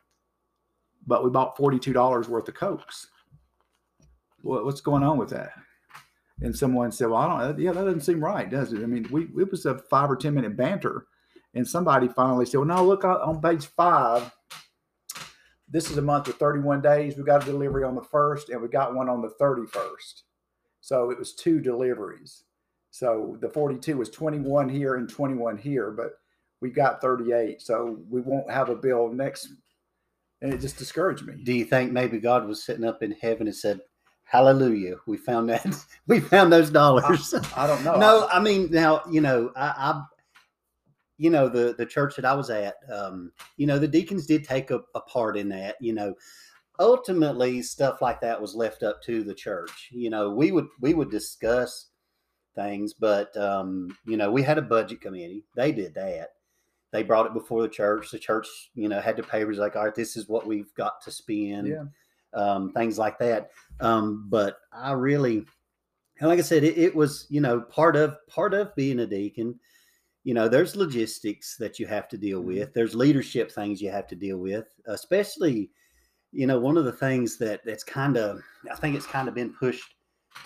but 1.07 1.25
we 1.25 1.31
bought 1.31 1.57
forty 1.57 1.79
two 1.79 1.93
dollars 1.93 2.29
worth 2.29 2.49
of 2.49 2.55
Cokes. 2.55 3.09
What, 4.43 4.65
what's 4.65 4.81
going 4.81 5.03
on 5.03 5.19
with 5.19 5.31
that?" 5.31 5.53
And 6.41 6.57
someone 6.57 6.93
said, 6.93 7.09
"Well, 7.09 7.21
I 7.21 7.47
don't. 7.47 7.59
Yeah, 7.59 7.73
that 7.73 7.85
doesn't 7.85 8.01
seem 8.01 8.23
right, 8.23 8.51
does 8.51 8.73
it? 8.73 8.83
I 8.83 8.87
mean, 8.87 9.07
we 9.11 9.29
it 9.41 9.51
was 9.51 9.65
a 9.67 9.79
five 9.79 10.11
or 10.11 10.17
ten 10.17 10.35
minute 10.35 10.57
banter." 10.57 11.07
And 11.55 11.69
somebody 11.69 12.09
finally 12.09 12.47
said, 12.47 12.59
well, 12.59 12.67
no, 12.67 12.85
look 12.85 13.05
on 13.05 13.41
page 13.41 13.67
five. 13.67 14.33
This 15.69 15.91
is 15.91 15.99
a 15.99 16.03
month 16.03 16.29
of 16.29 16.37
31 16.37 16.81
days. 16.81 17.17
We 17.17 17.25
got 17.25 17.43
a 17.43 17.47
delivery 17.47 17.85
on 17.85 17.95
the 17.95 18.03
first, 18.03 18.49
and 18.49 18.61
we 18.61 18.69
got 18.69 18.95
one 18.95 19.09
on 19.09 19.23
the 19.23 19.31
31st. 19.41 20.23
So 20.83 21.11
it 21.11 21.19
was 21.19 21.33
two 21.33 21.61
deliveries. 21.61 22.43
So 22.91 23.39
the 23.41 23.49
42 23.49 23.97
was 23.97 24.11
21 24.11 24.69
here 24.69 24.97
and 24.97 25.09
21 25.09 25.57
here, 25.57 25.93
but 25.93 26.19
we 26.61 26.71
got 26.71 27.01
38. 27.01 27.63
So 27.63 28.01
we 28.11 28.21
won't 28.21 28.51
have 28.51 28.69
a 28.69 28.77
bill 28.77 29.09
next. 29.09 29.49
And 30.43 30.53
it 30.53 30.61
just 30.61 30.77
discouraged 30.77 31.25
me. 31.25 31.35
Do 31.45 31.53
you 31.53 31.65
think 31.65 31.93
maybe 31.93 32.19
God 32.19 32.47
was 32.47 32.65
sitting 32.65 32.85
up 32.85 33.03
in 33.03 33.13
heaven 33.13 33.47
and 33.47 33.57
said, 33.57 33.81
Hallelujah, 34.25 34.97
we 35.07 35.17
found 35.17 35.49
that 35.51 35.67
we 36.07 36.19
found 36.19 36.53
those 36.53 36.71
dollars. 36.71 37.33
I 37.57 37.67
don't 37.67 37.85
know. 37.85 37.97
no, 37.99 38.29
I 38.33 38.41
mean 38.41 38.69
now, 38.71 39.03
you 39.11 39.21
know, 39.21 39.53
I, 39.55 39.75
I 39.77 40.03
you 41.19 41.31
know, 41.31 41.49
the 41.49 41.75
the 41.79 41.87
church 41.87 42.17
that 42.17 42.25
I 42.25 42.35
was 42.35 42.51
at, 42.51 42.75
um, 42.93 43.31
you 43.57 43.67
know, 43.67 43.79
the 43.79 43.87
deacons 43.87 44.27
did 44.27 44.43
take 44.43 44.71
a, 44.73 44.81
a 44.95 45.01
part 45.01 45.37
in 45.37 45.49
that, 45.51 45.77
you 45.81 45.93
know. 45.93 46.15
Ultimately, 46.83 47.63
stuff 47.63 48.03
like 48.03 48.21
that 48.21 48.41
was 48.41 48.55
left 48.55 48.83
up 48.83 49.01
to 49.05 49.23
the 49.23 49.35
church. 49.35 49.89
You 49.93 50.11
know, 50.11 50.31
we 50.31 50.53
would 50.53 50.67
we 50.81 50.95
would 50.95 51.11
discuss 51.11 51.89
things, 52.55 52.93
but 52.93 53.35
um, 53.37 53.97
you 54.05 54.17
know, 54.17 54.31
we 54.31 54.43
had 54.43 54.59
a 54.59 54.63
budget 54.63 55.01
committee. 55.01 55.45
They 55.57 55.73
did 55.73 55.95
that 55.95 56.31
they 56.93 57.03
brought 57.03 57.27
it 57.27 57.33
before 57.33 57.63
the 57.63 57.69
church. 57.69 58.11
The 58.11 58.19
church, 58.19 58.47
you 58.75 58.89
know, 58.89 59.01
had 59.01 59.17
to 59.17 59.23
pay 59.23 59.41
papers 59.41 59.59
like, 59.59 59.77
all 59.77 59.85
right, 59.85 59.95
this 59.95 60.17
is 60.17 60.29
what 60.29 60.47
we've 60.47 60.73
got 60.75 61.01
to 61.03 61.11
spend, 61.11 61.69
Yeah. 61.69 61.85
um, 62.35 62.73
things 62.73 62.99
like 62.99 63.19
that. 63.19 63.51
Um, 63.81 64.27
but 64.29 64.59
I 64.73 64.93
really, 64.93 65.47
and 66.21 66.29
like 66.29 66.39
I 66.39 66.43
said, 66.43 66.65
it, 66.65 66.77
it 66.77 66.95
was, 66.95 67.27
you 67.31 67.41
know, 67.41 67.63
part 67.63 67.97
of 67.97 68.17
part 68.29 68.53
of 68.55 68.75
being 68.77 69.01
a 69.01 69.07
deacon. 69.07 69.59
You 70.25 70.35
know, 70.35 70.49
there's 70.49 70.77
logistics 70.77 71.57
that 71.57 71.79
you 71.81 71.87
have 71.87 72.09
to 72.11 72.19
deal 72.19 72.43
Mhm. 72.43 72.47
with. 72.47 72.75
There's 72.75 72.95
leadership 72.95 73.51
things 73.51 73.81
you 73.81 73.91
have 73.91 74.07
to 74.09 74.15
deal 74.15 74.37
with, 74.39 74.69
especially, 74.87 75.71
you 76.33 76.47
know, 76.47 76.59
one 76.59 76.77
of 76.77 76.85
the 76.85 76.93
things 76.93 77.37
that 77.39 77.61
that's 77.65 77.85
kind 77.85 78.17
of, 78.17 78.43
I 78.71 78.75
think 78.77 78.97
it's 78.97 79.07
kind 79.07 79.29
of 79.29 79.35
been 79.35 79.53
pushed 79.53 79.95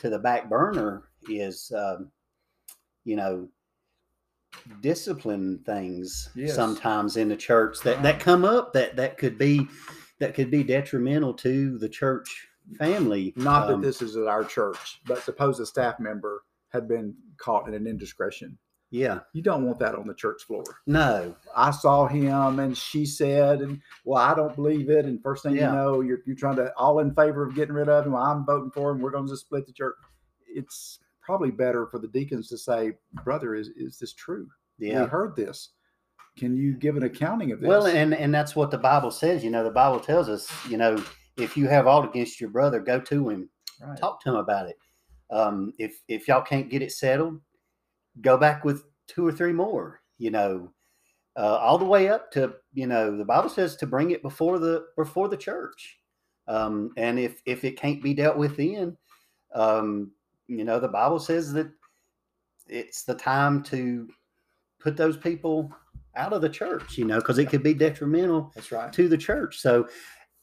to 0.01 0.11
the 0.11 0.18
back 0.18 0.49
burner 0.51 1.05
is, 1.29 1.72
um, 1.77 2.11
you 3.05 3.16
know, 3.16 3.49
discipline 4.81 5.61
things 5.64 6.31
Yes. 6.35 6.55
sometimes 6.55 7.16
in 7.16 7.29
the 7.29 7.37
church 7.37 7.81
that 7.81 8.03
that 8.03 8.20
come 8.20 8.44
up 8.44 8.72
that 8.72 8.96
that 8.96 9.18
could 9.18 9.38
be 9.38 9.68
that 10.18 10.35
could 10.35 10.51
be 10.51 10.64
detrimental 10.64 11.35
to 11.35 11.79
the 11.79 11.88
church 11.88 12.49
family. 12.79 13.33
Not 13.37 13.68
that 13.68 13.75
Um, 13.75 13.83
this 13.83 14.03
is 14.03 14.16
at 14.16 14.27
our 14.27 14.44
church, 14.44 15.01
but 15.07 15.22
suppose 15.22 15.61
a 15.61 15.66
staff 15.66 16.01
member 16.01 16.42
had 16.70 16.88
been 16.88 17.14
caught 17.37 17.68
in 17.68 17.75
an 17.75 17.87
indiscretion. 17.87 18.59
Yeah, 18.96 19.20
You 19.32 19.42
don't 19.42 19.64
want 19.64 19.78
that 19.80 19.94
on 19.94 20.06
the 20.06 20.14
church 20.14 20.42
floor. 20.46 20.64
no, 20.87 21.35
I 21.54 21.70
saw 21.70 22.06
him 22.06 22.59
and 22.59 22.76
she 22.76 23.04
said, 23.04 23.61
and 23.61 23.80
well, 24.04 24.22
I 24.22 24.35
don't 24.35 24.54
believe 24.54 24.90
it. 24.90 25.04
And 25.04 25.22
first 25.22 25.42
thing 25.42 25.56
Yeah. 25.56 25.70
you 25.70 25.76
know, 25.76 26.00
you're, 26.00 26.20
you're 26.26 26.37
trying 26.37 26.56
to 26.56 26.72
all 26.76 26.98
in 27.00 27.14
favor 27.14 27.46
of 27.46 27.54
getting 27.54 27.74
rid 27.74 27.88
of 27.88 28.06
him. 28.06 28.12
Well, 28.12 28.22
I'm 28.22 28.44
voting 28.46 28.70
for 28.70 28.90
him. 28.90 29.00
We're 29.00 29.11
going 29.11 29.26
to 29.26 29.32
just 29.32 29.46
split 29.46 29.66
the 29.66 29.72
church. 29.72 29.94
It's 30.48 30.98
probably 31.22 31.50
better 31.50 31.87
for 31.87 31.98
the 31.98 32.09
deacons 32.09 32.48
to 32.48 32.59
say, 32.59 32.92
brother, 33.24 33.54
is, 33.54 33.68
is 33.76 33.98
this 33.98 34.14
true? 34.14 34.48
We 34.78 34.90
yeah. 34.90 35.06
heard 35.06 35.37
this. 35.37 35.70
Can 36.38 36.56
you 36.56 36.74
give 36.74 36.96
an 36.96 37.02
accounting 37.02 37.52
of 37.52 37.61
this? 37.61 37.68
Well, 37.68 37.87
and 37.87 38.14
and 38.14 38.35
that's 38.35 38.54
what 38.54 38.70
the 38.70 38.76
Bible 38.78 39.11
says. 39.11 39.42
You 39.42 39.50
know, 39.50 39.64
the 39.64 39.70
Bible 39.70 39.98
tells 39.98 40.28
us, 40.28 40.50
you 40.68 40.76
know, 40.76 41.02
if 41.38 41.56
you 41.56 41.66
have 41.66 41.87
aught 41.87 42.09
against 42.09 42.40
your 42.40 42.50
brother, 42.50 42.78
go 42.78 43.00
to 43.00 43.28
him, 43.30 43.48
right. 43.80 43.98
talk 43.98 44.22
to 44.22 44.30
him 44.30 44.35
about 44.37 44.68
it. 44.68 44.76
Um, 45.30 45.72
if 45.78 45.98
if 46.09 46.28
y'all 46.28 46.42
can't 46.42 46.70
get 46.70 46.82
it 46.82 46.92
settled, 46.92 47.40
go 48.20 48.37
back 48.37 48.64
with 48.64 48.85
two 49.07 49.26
or 49.26 49.33
three 49.33 49.52
more. 49.52 50.00
You 50.18 50.31
know, 50.31 50.70
uh, 51.37 51.57
all 51.57 51.79
the 51.79 51.85
way 51.85 52.09
up 52.09 52.31
to 52.33 52.55
you 52.72 52.87
know 52.87 53.16
the 53.16 53.24
Bible 53.24 53.48
says 53.48 53.76
to 53.76 53.87
bring 53.87 54.11
it 54.11 54.22
before 54.22 54.59
the 54.59 54.87
before 54.96 55.29
the 55.29 55.37
church. 55.37 55.98
Um, 56.48 56.92
and 56.96 57.18
if 57.18 57.42
if 57.44 57.64
it 57.64 57.79
can't 57.79 58.02
be 58.02 58.14
dealt 58.14 58.37
with 58.37 58.57
then, 58.57 58.96
um, 59.55 60.12
you 60.46 60.64
know 60.64 60.81
the 60.81 60.88
Bible 60.88 61.18
says 61.18 61.52
that 61.52 61.70
it's 62.68 63.05
the 63.05 63.14
time 63.14 63.62
to 63.64 64.09
put 64.79 64.96
those 64.96 65.16
people 65.16 65.70
out 66.16 66.33
of 66.33 66.40
the 66.40 66.48
church. 66.48 66.96
You 66.96 67.05
know, 67.05 67.18
because 67.18 67.38
it 67.38 67.50
could 67.50 67.62
be 67.62 67.74
detrimental 67.74 68.52
That's 68.55 68.72
right. 68.72 68.92
to 68.92 69.09
the 69.09 69.18
church. 69.18 69.59
So, 69.59 69.88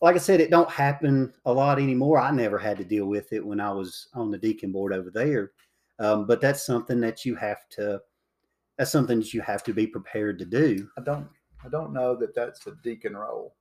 like 0.02 0.16
I 0.16 0.20
said, 0.20 0.42
it 0.42 0.52
don't 0.52 0.70
happen 0.70 1.34
a 1.46 1.54
lot 1.54 1.80
anymore. 1.80 2.20
I 2.20 2.32
never 2.32 2.60
had 2.60 2.78
to 2.78 2.84
deal 2.84 3.06
with 3.06 3.34
it 3.34 3.46
when 3.46 3.60
I 3.60 3.72
was 3.72 4.10
on 4.14 4.30
the 4.30 4.38
deacon 4.38 4.72
board 4.72 4.94
over 4.94 5.10
there. 5.10 5.52
Um, 6.00 6.26
but 6.26 6.42
that's 6.42 6.66
something 6.66 7.00
that 7.02 7.26
you 7.26 7.36
have 7.36 7.68
to. 7.72 8.02
That's 8.78 8.92
something 8.92 9.20
that 9.20 9.34
you 9.34 9.42
have 9.42 9.64
to 9.64 9.74
be 9.74 9.86
prepared 9.86 10.40
to 10.40 10.46
do. 10.46 10.88
I 10.98 11.02
don't 11.02 11.28
I 11.64 11.70
don't 11.70 11.94
know 11.94 12.16
that 12.16 12.36
that's 12.36 12.66
a 12.68 12.76
deacon 12.84 13.16
role. 13.16 13.56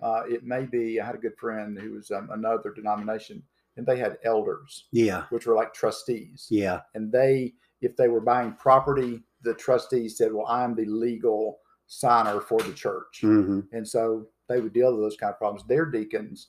Uh, 0.00 0.22
it 0.28 0.44
may 0.44 0.64
be. 0.64 1.00
I 1.00 1.06
had 1.06 1.14
a 1.14 1.18
good 1.18 1.36
friend 1.38 1.78
who 1.78 1.92
was 1.92 2.10
um, 2.10 2.28
another 2.32 2.72
denomination, 2.72 3.42
and 3.76 3.86
they 3.86 3.96
had 3.98 4.18
elders, 4.24 4.86
Yeah, 4.92 5.24
which 5.30 5.46
were 5.46 5.54
like 5.54 5.72
trustees. 5.72 6.46
yeah, 6.50 6.80
And 6.94 7.10
they, 7.12 7.54
if 7.80 7.96
they 7.96 8.08
were 8.08 8.20
buying 8.20 8.52
property, 8.52 9.22
the 9.42 9.54
trustees 9.54 10.16
said, 10.18 10.32
"Well, 10.32 10.46
I'm 10.46 10.74
the 10.74 10.84
legal 10.84 11.58
signer 11.86 12.40
for 12.40 12.60
the 12.60 12.72
church," 12.72 13.20
hmm 13.20 13.60
and 13.72 13.86
so 13.86 14.26
they 14.48 14.60
would 14.60 14.72
deal 14.72 14.92
with 14.92 15.00
those 15.02 15.16
kind 15.16 15.32
of 15.32 15.38
problems. 15.38 15.66
Their 15.66 15.86
deacons. 15.86 16.48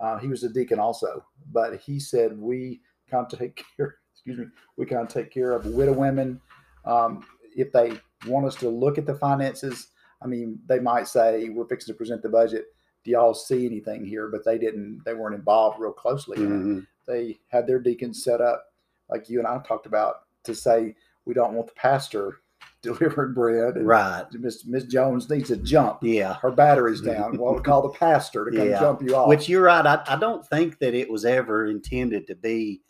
Uh, 0.00 0.18
he 0.18 0.26
was 0.28 0.42
a 0.42 0.48
deacon 0.48 0.78
also, 0.80 1.24
but 1.52 1.76
he 1.80 2.00
said 2.00 2.36
we 2.38 2.80
of 3.12 3.28
take 3.28 3.64
care. 3.76 3.96
Excuse 4.26 4.46
me. 4.46 4.52
We 4.76 4.86
kind 4.86 5.02
of 5.06 5.12
take 5.12 5.30
care 5.30 5.52
of 5.52 5.66
widow 5.66 5.92
women. 5.92 6.40
Um, 6.86 7.24
if 7.56 7.70
they 7.72 7.98
want 8.26 8.46
us 8.46 8.54
to 8.56 8.68
look 8.68 8.96
at 8.96 9.06
the 9.06 9.14
finances, 9.14 9.88
I 10.22 10.26
mean, 10.26 10.58
they 10.66 10.80
might 10.80 11.06
say 11.08 11.50
we're 11.50 11.66
fixing 11.66 11.92
to 11.92 11.98
present 11.98 12.22
the 12.22 12.28
budget. 12.30 12.66
Do 13.04 13.10
y'all 13.10 13.34
see 13.34 13.66
anything 13.66 14.04
here? 14.04 14.28
But 14.28 14.44
they 14.44 14.56
didn't. 14.56 15.02
They 15.04 15.12
weren't 15.12 15.34
involved 15.34 15.78
real 15.78 15.92
closely. 15.92 16.38
in 16.38 16.44
it. 16.44 16.48
hmm 16.62 16.78
They 17.06 17.38
had 17.48 17.66
their 17.66 17.78
deacons 17.80 18.24
set 18.24 18.40
up, 18.40 18.64
like 19.10 19.28
you 19.28 19.38
and 19.40 19.46
I 19.46 19.58
talked 19.58 19.84
about, 19.86 20.20
to 20.44 20.54
say 20.54 20.94
we 21.26 21.34
don't 21.34 21.52
want 21.52 21.66
the 21.66 21.74
pastor 21.74 22.40
delivering 22.82 23.34
bread. 23.34 23.74
Right. 23.76 24.24
Miss 24.32 24.64
Miss 24.64 24.84
Jones 24.84 25.28
needs 25.28 25.48
to 25.48 25.56
jump. 25.58 25.98
Yeah. 26.02 26.34
Her 26.40 26.50
battery's 26.50 27.02
down. 27.02 27.36
Well, 27.36 27.54
we 27.56 27.60
call 27.60 27.82
the 27.82 27.90
pastor 27.98 28.46
to 28.50 28.56
come 28.56 28.70
Yeah. 28.70 28.80
jump 28.80 29.02
you 29.02 29.14
off. 29.14 29.28
Which 29.28 29.50
you're 29.50 29.64
right. 29.64 29.84
I, 29.84 30.02
I 30.06 30.16
don't 30.16 30.46
think 30.46 30.78
that 30.78 30.94
it 30.94 31.10
was 31.10 31.26
ever 31.26 31.66
intended 31.66 32.26
to 32.28 32.34
be 32.34 32.80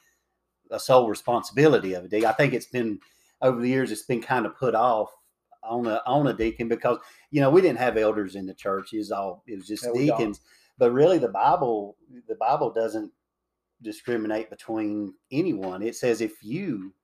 a 0.70 0.80
sole 0.80 1.08
responsibility 1.08 1.94
of 1.94 2.04
a 2.04 2.08
deacon. 2.08 2.28
I 2.28 2.32
think 2.32 2.52
it's 2.54 2.66
been 2.66 2.98
over 3.42 3.60
the 3.60 3.68
years. 3.68 3.90
It's 3.92 4.02
been 4.02 4.22
kind 4.22 4.46
of 4.46 4.56
put 4.56 4.74
off 4.74 5.10
on 5.62 5.86
a 5.86 6.00
on 6.06 6.26
a 6.26 6.32
deacon 6.34 6.68
because 6.68 6.98
you 7.30 7.40
know 7.40 7.50
we 7.50 7.60
didn't 7.60 7.78
have 7.78 7.96
elders 7.96 8.34
in 8.34 8.46
the 8.46 8.54
church. 8.54 8.92
It 8.92 8.98
was 8.98 9.10
all 9.10 9.42
it 9.46 9.56
was 9.56 9.66
just 9.66 9.84
No, 9.84 9.94
deacons. 9.94 10.40
But 10.78 10.92
really, 10.92 11.18
the 11.18 11.28
Bible 11.28 11.96
the 12.28 12.34
Bible 12.36 12.70
doesn't 12.72 13.12
discriminate 13.82 14.50
between 14.50 15.14
anyone. 15.30 15.82
It 15.82 15.96
says 15.96 16.20
if 16.20 16.42
you 16.42 16.94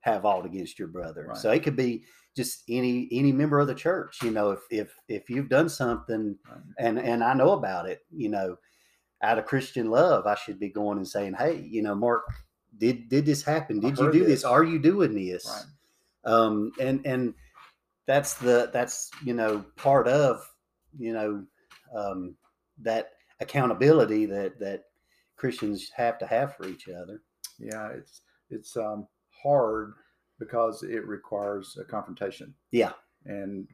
have 0.00 0.24
aught 0.24 0.46
against 0.46 0.78
your 0.78 0.88
brother, 0.88 1.26
Right. 1.28 1.36
so 1.36 1.50
it 1.50 1.62
could 1.62 1.76
be 1.76 2.04
just 2.36 2.62
any 2.68 3.08
any 3.12 3.32
member 3.32 3.58
of 3.60 3.66
the 3.66 3.74
church. 3.74 4.22
You 4.22 4.30
know, 4.30 4.50
if 4.52 4.60
if 4.70 4.94
if 5.08 5.28
you've 5.28 5.48
done 5.48 5.68
something 5.68 6.38
Right. 6.48 6.60
and 6.78 6.98
and 6.98 7.22
I 7.24 7.34
know 7.34 7.52
about 7.52 7.88
it, 7.88 8.00
you 8.10 8.28
know, 8.28 8.56
out 9.22 9.38
of 9.38 9.44
Christian 9.46 9.90
love, 9.90 10.26
I 10.26 10.34
should 10.36 10.58
be 10.58 10.70
going 10.70 10.98
and 10.98 11.06
saying, 11.08 11.34
"Hey, 11.34 11.60
you 11.60 11.82
know, 11.82 11.94
Mark, 11.94 12.24
did 12.78 13.08
did 13.08 13.26
this 13.26 13.42
happen? 13.42 13.78
I 13.78 13.90
Did 13.90 13.98
you 13.98 14.12
do 14.12 14.20
this? 14.20 14.28
this." 14.28 14.44
Are 14.44 14.64
you 14.64 14.78
doing 14.78 15.14
this?" 15.14 15.46
Right. 15.46 16.32
Um, 16.32 16.72
and 16.80 17.04
and 17.06 17.34
that's 18.06 18.34
the 18.34 18.70
that's 18.72 19.10
you 19.24 19.34
know 19.34 19.64
part 19.76 20.08
of 20.08 20.44
you 20.98 21.12
know 21.12 21.44
um, 21.94 22.34
that 22.82 23.12
accountability 23.40 24.26
that 24.26 24.58
that 24.60 24.84
Christians 25.36 25.90
have 25.96 26.18
to 26.18 26.26
have 26.26 26.56
for 26.56 26.66
each 26.66 26.88
other. 26.88 27.22
Yeah, 27.58 27.88
it's 27.88 28.22
it's 28.50 28.76
um, 28.76 29.06
hard 29.42 29.94
because 30.38 30.82
it 30.82 31.06
requires 31.06 31.76
a 31.80 31.84
confrontation, 31.84 32.54
Yeah, 32.72 32.92
and 33.26 33.68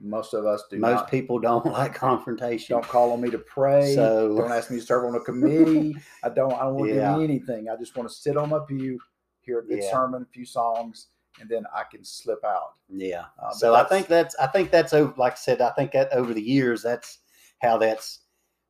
most 0.00 0.34
of 0.34 0.44
us 0.46 0.62
do 0.70 0.78
most 0.78 0.94
not. 0.94 1.10
people 1.10 1.38
don't 1.38 1.64
like 1.72 1.94
confrontation. 1.94 2.74
don't 2.74 2.86
call 2.86 3.12
on 3.12 3.20
me 3.20 3.30
to 3.30 3.38
pray. 3.38 3.94
So- 3.94 4.36
don't 4.36 4.52
ask 4.52 4.70
me 4.70 4.78
to 4.78 4.84
serve 4.84 5.04
on 5.04 5.14
a 5.14 5.20
committee. 5.20 5.96
I 6.24 6.28
don't. 6.28 6.52
I 6.52 6.64
don't 6.64 6.74
want 6.74 6.90
to 6.90 6.96
Yeah. 6.96 7.14
do 7.16 7.22
anything. 7.22 7.68
I 7.68 7.76
just 7.76 7.96
want 7.96 8.08
to 8.08 8.14
sit 8.14 8.36
on 8.36 8.50
my 8.50 8.60
pew, 8.66 8.98
hear 9.40 9.60
a 9.60 9.66
good 9.66 9.82
Yeah. 9.82 9.90
sermon, 9.90 10.22
a 10.22 10.32
few 10.32 10.44
songs, 10.46 11.08
and 11.40 11.48
then 11.48 11.64
I 11.74 11.84
can 11.90 12.04
slip 12.04 12.44
out. 12.44 12.74
Yeah. 12.88 13.24
Uh, 13.42 13.50
so 13.52 13.74
I 13.74 13.84
think 13.84 14.06
that's 14.06 14.34
I 14.36 14.46
think 14.46 14.70
that's 14.70 14.92
over 14.92 15.12
like 15.16 15.32
I 15.34 15.36
said, 15.36 15.60
I 15.60 15.70
think 15.70 15.92
that 15.92 16.12
over 16.12 16.32
the 16.34 16.42
years 16.42 16.82
that's 16.82 17.18
how 17.62 17.78
that's 17.78 18.20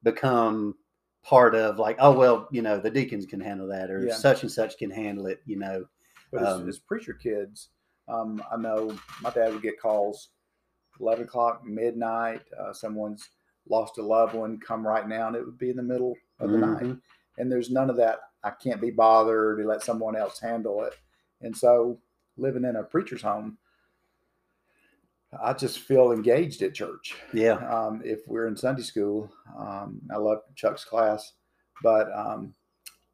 become 0.03 0.75
part 1.25 1.55
of 1.57 1.79
like, 1.79 1.97
oh 1.99 2.13
well, 2.17 2.47
you 2.53 2.63
know, 2.63 2.79
the 2.79 2.91
deacons 2.91 3.27
can 3.27 3.41
handle 3.41 3.67
that 3.69 3.91
or 3.91 4.07
Yeah. 4.07 4.15
such 4.15 4.43
and 4.43 4.51
such 4.53 4.79
can 4.79 4.91
handle 4.91 5.27
it, 5.27 5.41
you 5.45 5.57
know. 5.59 5.85
But 6.33 6.43
as, 6.43 6.49
Um, 6.55 6.69
as 6.69 6.79
preacher 6.79 7.15
kids, 7.15 7.71
um, 8.09 8.41
I 8.51 8.57
know 8.57 8.97
my 9.23 9.31
dad 9.31 9.53
would 9.53 9.63
get 9.63 9.81
calls, 9.81 10.31
eleven 11.01 11.25
o'clock, 11.25 11.65
midnight. 11.65 12.43
Uh, 12.59 12.73
someone's 12.73 13.29
lost 13.69 13.99
a 13.99 14.03
loved 14.03 14.35
one. 14.35 14.59
Come 14.59 14.87
right 14.87 15.07
now, 15.09 15.27
and 15.29 15.37
it 15.37 15.45
would 15.45 15.59
be 15.59 15.71
in 15.71 15.77
the 15.77 15.83
middle 15.83 16.15
of 16.41 16.51
the 16.51 16.59
night. 16.59 16.83
Mhm. 16.85 17.01
And 17.39 17.51
there's 17.53 17.71
none 17.71 17.91
of 17.91 17.97
that. 17.97 18.21
I 18.45 18.51
can't 18.51 18.81
be 18.81 18.91
bothered 18.91 19.59
to 19.59 19.65
let 19.67 19.83
someone 19.83 20.17
else 20.17 20.39
handle 20.41 20.85
it. 20.85 20.95
And 21.41 21.57
so, 21.57 21.99
living 22.37 22.65
in 22.65 22.77
a 22.77 22.83
preacher's 22.85 23.23
home, 23.23 23.59
I 25.43 25.53
just 25.53 25.81
feel 25.81 26.13
engaged 26.13 26.63
at 26.63 26.75
church. 26.75 27.15
Yeah. 27.35 27.55
Um, 27.69 28.01
if 28.05 28.27
we're 28.29 28.47
in 28.47 28.57
Sunday 28.57 28.83
school, 28.83 29.31
um, 29.59 30.01
I 30.11 30.17
love 30.17 30.43
Chuck's 30.55 30.85
class, 30.85 31.33
but 31.83 32.11
um, 32.17 32.55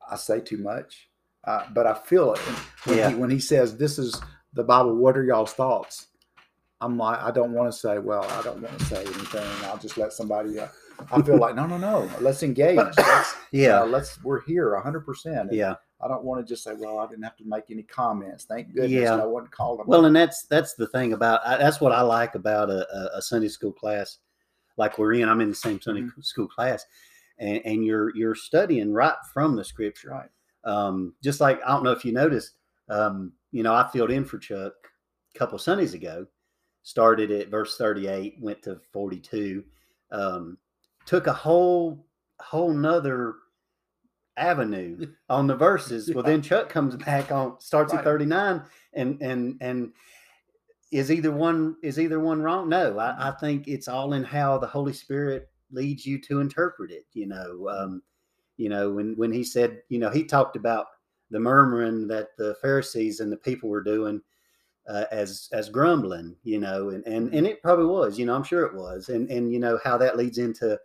I 0.09 0.17
say 0.17 0.41
too 0.41 0.59
much. 0.59 1.09
uh, 1.45 1.67
but 1.75 1.89
I 1.89 1.95
feel 1.95 2.35
it 2.35 2.39
when, 2.85 2.99
Yeah. 2.99 3.09
he, 3.09 3.15
when 3.17 3.29
he 3.31 3.41
says, 3.41 3.77
"This 3.77 3.99
is 3.99 4.21
the 4.53 4.63
Bible." 4.63 4.95
What 4.95 5.17
are 5.17 5.25
y'all's 5.25 5.53
thoughts? 5.55 6.07
I'm 6.83 6.99
like, 6.99 7.19
I 7.23 7.31
don't 7.31 7.53
want 7.53 7.73
to 7.73 7.79
say. 7.79 7.99
Well, 7.99 8.25
I 8.25 8.43
don't 8.43 8.61
want 8.61 8.79
to 8.79 8.85
say 8.87 9.03
anything. 9.03 9.47
I'll 9.65 9.79
just 9.79 9.97
let 9.97 10.13
somebody. 10.13 10.59
Uh, 10.59 10.67
I 11.11 11.23
feel 11.23 11.39
like, 11.39 11.55
no, 11.55 11.67
no, 11.67 11.79
no. 11.79 12.11
Let's 12.21 12.43
engage. 12.43 12.77
Let's, 12.97 13.35
Yeah. 13.53 13.81
uh, 13.83 13.87
let's. 13.87 14.23
We're 14.23 14.41
here, 14.43 14.79
hundred 14.81 15.07
percent. 15.07 15.53
Yeah. 15.53 15.75
I 16.01 16.09
don't 16.09 16.25
want 16.25 16.45
to 16.45 16.53
just 16.53 16.65
say, 16.65 16.73
well, 16.77 16.99
I 16.99 17.07
didn't 17.07 17.23
have 17.23 17.37
to 17.37 17.45
make 17.45 17.65
any 17.71 17.85
comments. 17.85 18.45
Thank 18.45 18.75
goodness 18.75 18.91
Yeah. 18.91 19.17
no 19.17 19.29
one 19.29 19.47
called 19.47 19.79
them. 19.81 19.87
Well, 19.87 20.05
and 20.07 20.15
that's 20.17 20.45
that's 20.47 20.75
the 20.75 20.89
thing 20.89 21.13
about 21.13 21.41
I, 21.47 21.57
that's 21.57 21.81
what 21.81 21.93
I 21.93 22.01
like 22.03 22.35
about 22.35 22.71
a, 22.71 22.87
a, 22.93 23.19
a 23.19 23.23
Sunday 23.23 23.49
school 23.49 23.73
class 23.73 24.19
like 24.77 24.99
we're 24.99 25.13
in. 25.15 25.29
I'm 25.29 25.41
in 25.41 25.51
the 25.51 25.55
same 25.55 25.81
Sunday 25.81 26.03
Mm-hmm. 26.03 26.21
school 26.23 26.49
class, 26.49 26.85
and, 27.39 27.61
and 27.65 27.85
you're 27.85 28.15
you're 28.17 28.35
studying 28.35 28.93
right 28.93 29.15
from 29.33 29.55
the 29.57 29.65
scripture. 29.65 30.11
right. 30.11 30.29
Um, 30.65 31.15
just 31.23 31.41
like 31.41 31.61
I 31.65 31.69
don't 31.71 31.85
know 31.85 31.93
if 31.93 32.05
you 32.05 32.13
noticed, 32.13 32.53
um, 32.89 33.33
you 33.53 33.63
know, 33.63 33.75
I 33.75 33.89
filled 33.93 34.11
in 34.11 34.25
for 34.25 34.39
Chuck 34.39 34.73
a 35.35 35.39
couple 35.39 35.59
Sundays 35.59 35.95
ago. 35.95 36.27
Started 36.83 37.31
at 37.31 37.49
verse 37.49 37.77
38, 37.77 38.37
went 38.41 38.63
to 38.63 38.81
42. 38.93 39.65
Um, 40.11 40.59
took 41.07 41.27
a 41.27 41.33
whole 41.33 42.07
whole 42.41 42.73
nother 42.73 43.35
avenue 44.37 45.07
on 45.29 45.47
the 45.47 45.57
verses. 45.57 46.11
Well, 46.15 46.25
then 46.25 46.43
Chuck 46.43 46.69
comes 46.69 46.97
back 46.97 47.31
on 47.31 47.61
starts 47.61 47.93
Right. 47.93 48.01
at 48.01 48.05
39 48.05 48.63
and 48.95 49.21
and 49.23 49.57
and 49.61 49.93
is 50.91 51.11
either 51.11 51.31
one 51.33 51.77
is 51.83 51.99
either 51.99 52.21
one 52.21 52.43
wrong? 52.43 52.69
No, 52.69 52.99
I, 52.99 53.29
I 53.29 53.31
think 53.33 53.69
it's 53.69 53.89
all 53.89 54.13
in 54.15 54.25
how 54.25 54.59
the 54.59 54.67
Holy 54.67 54.93
Spirit 54.93 55.49
leads 55.71 56.05
you 56.05 56.21
to 56.23 56.41
interpret 56.41 56.91
it. 56.91 57.07
You 57.15 57.29
know, 57.29 57.69
um, 57.69 58.03
you 58.57 58.69
know 58.69 58.91
when 58.93 59.15
when 59.17 59.33
he 59.33 59.45
said, 59.45 59.83
you 59.89 59.99
know, 59.99 60.11
he 60.11 60.25
talked 60.25 60.57
about 60.57 60.87
the 61.31 61.41
murmuring 61.41 62.07
that 62.09 62.37
the 62.37 62.57
Pharisees 62.61 63.21
and 63.21 63.33
the 63.33 63.39
people 63.39 63.71
were 63.71 63.83
doing 63.83 64.21
uh, 64.89 65.05
as 65.11 65.49
as 65.53 65.69
grumbling. 65.69 66.37
You 66.45 66.59
know, 66.61 66.91
and 66.91 67.07
and 67.07 67.33
and 67.35 67.47
it 67.47 67.63
probably 67.63 67.87
was. 67.87 68.19
You 68.19 68.27
know, 68.27 68.35
I'm 68.35 68.45
sure 68.45 68.65
it 68.65 68.75
was. 68.75 69.09
And 69.09 69.31
and 69.31 69.53
you 69.53 69.59
know 69.59 69.79
how 69.85 69.97
that 69.99 70.17
leads 70.17 70.39
into 70.39 70.79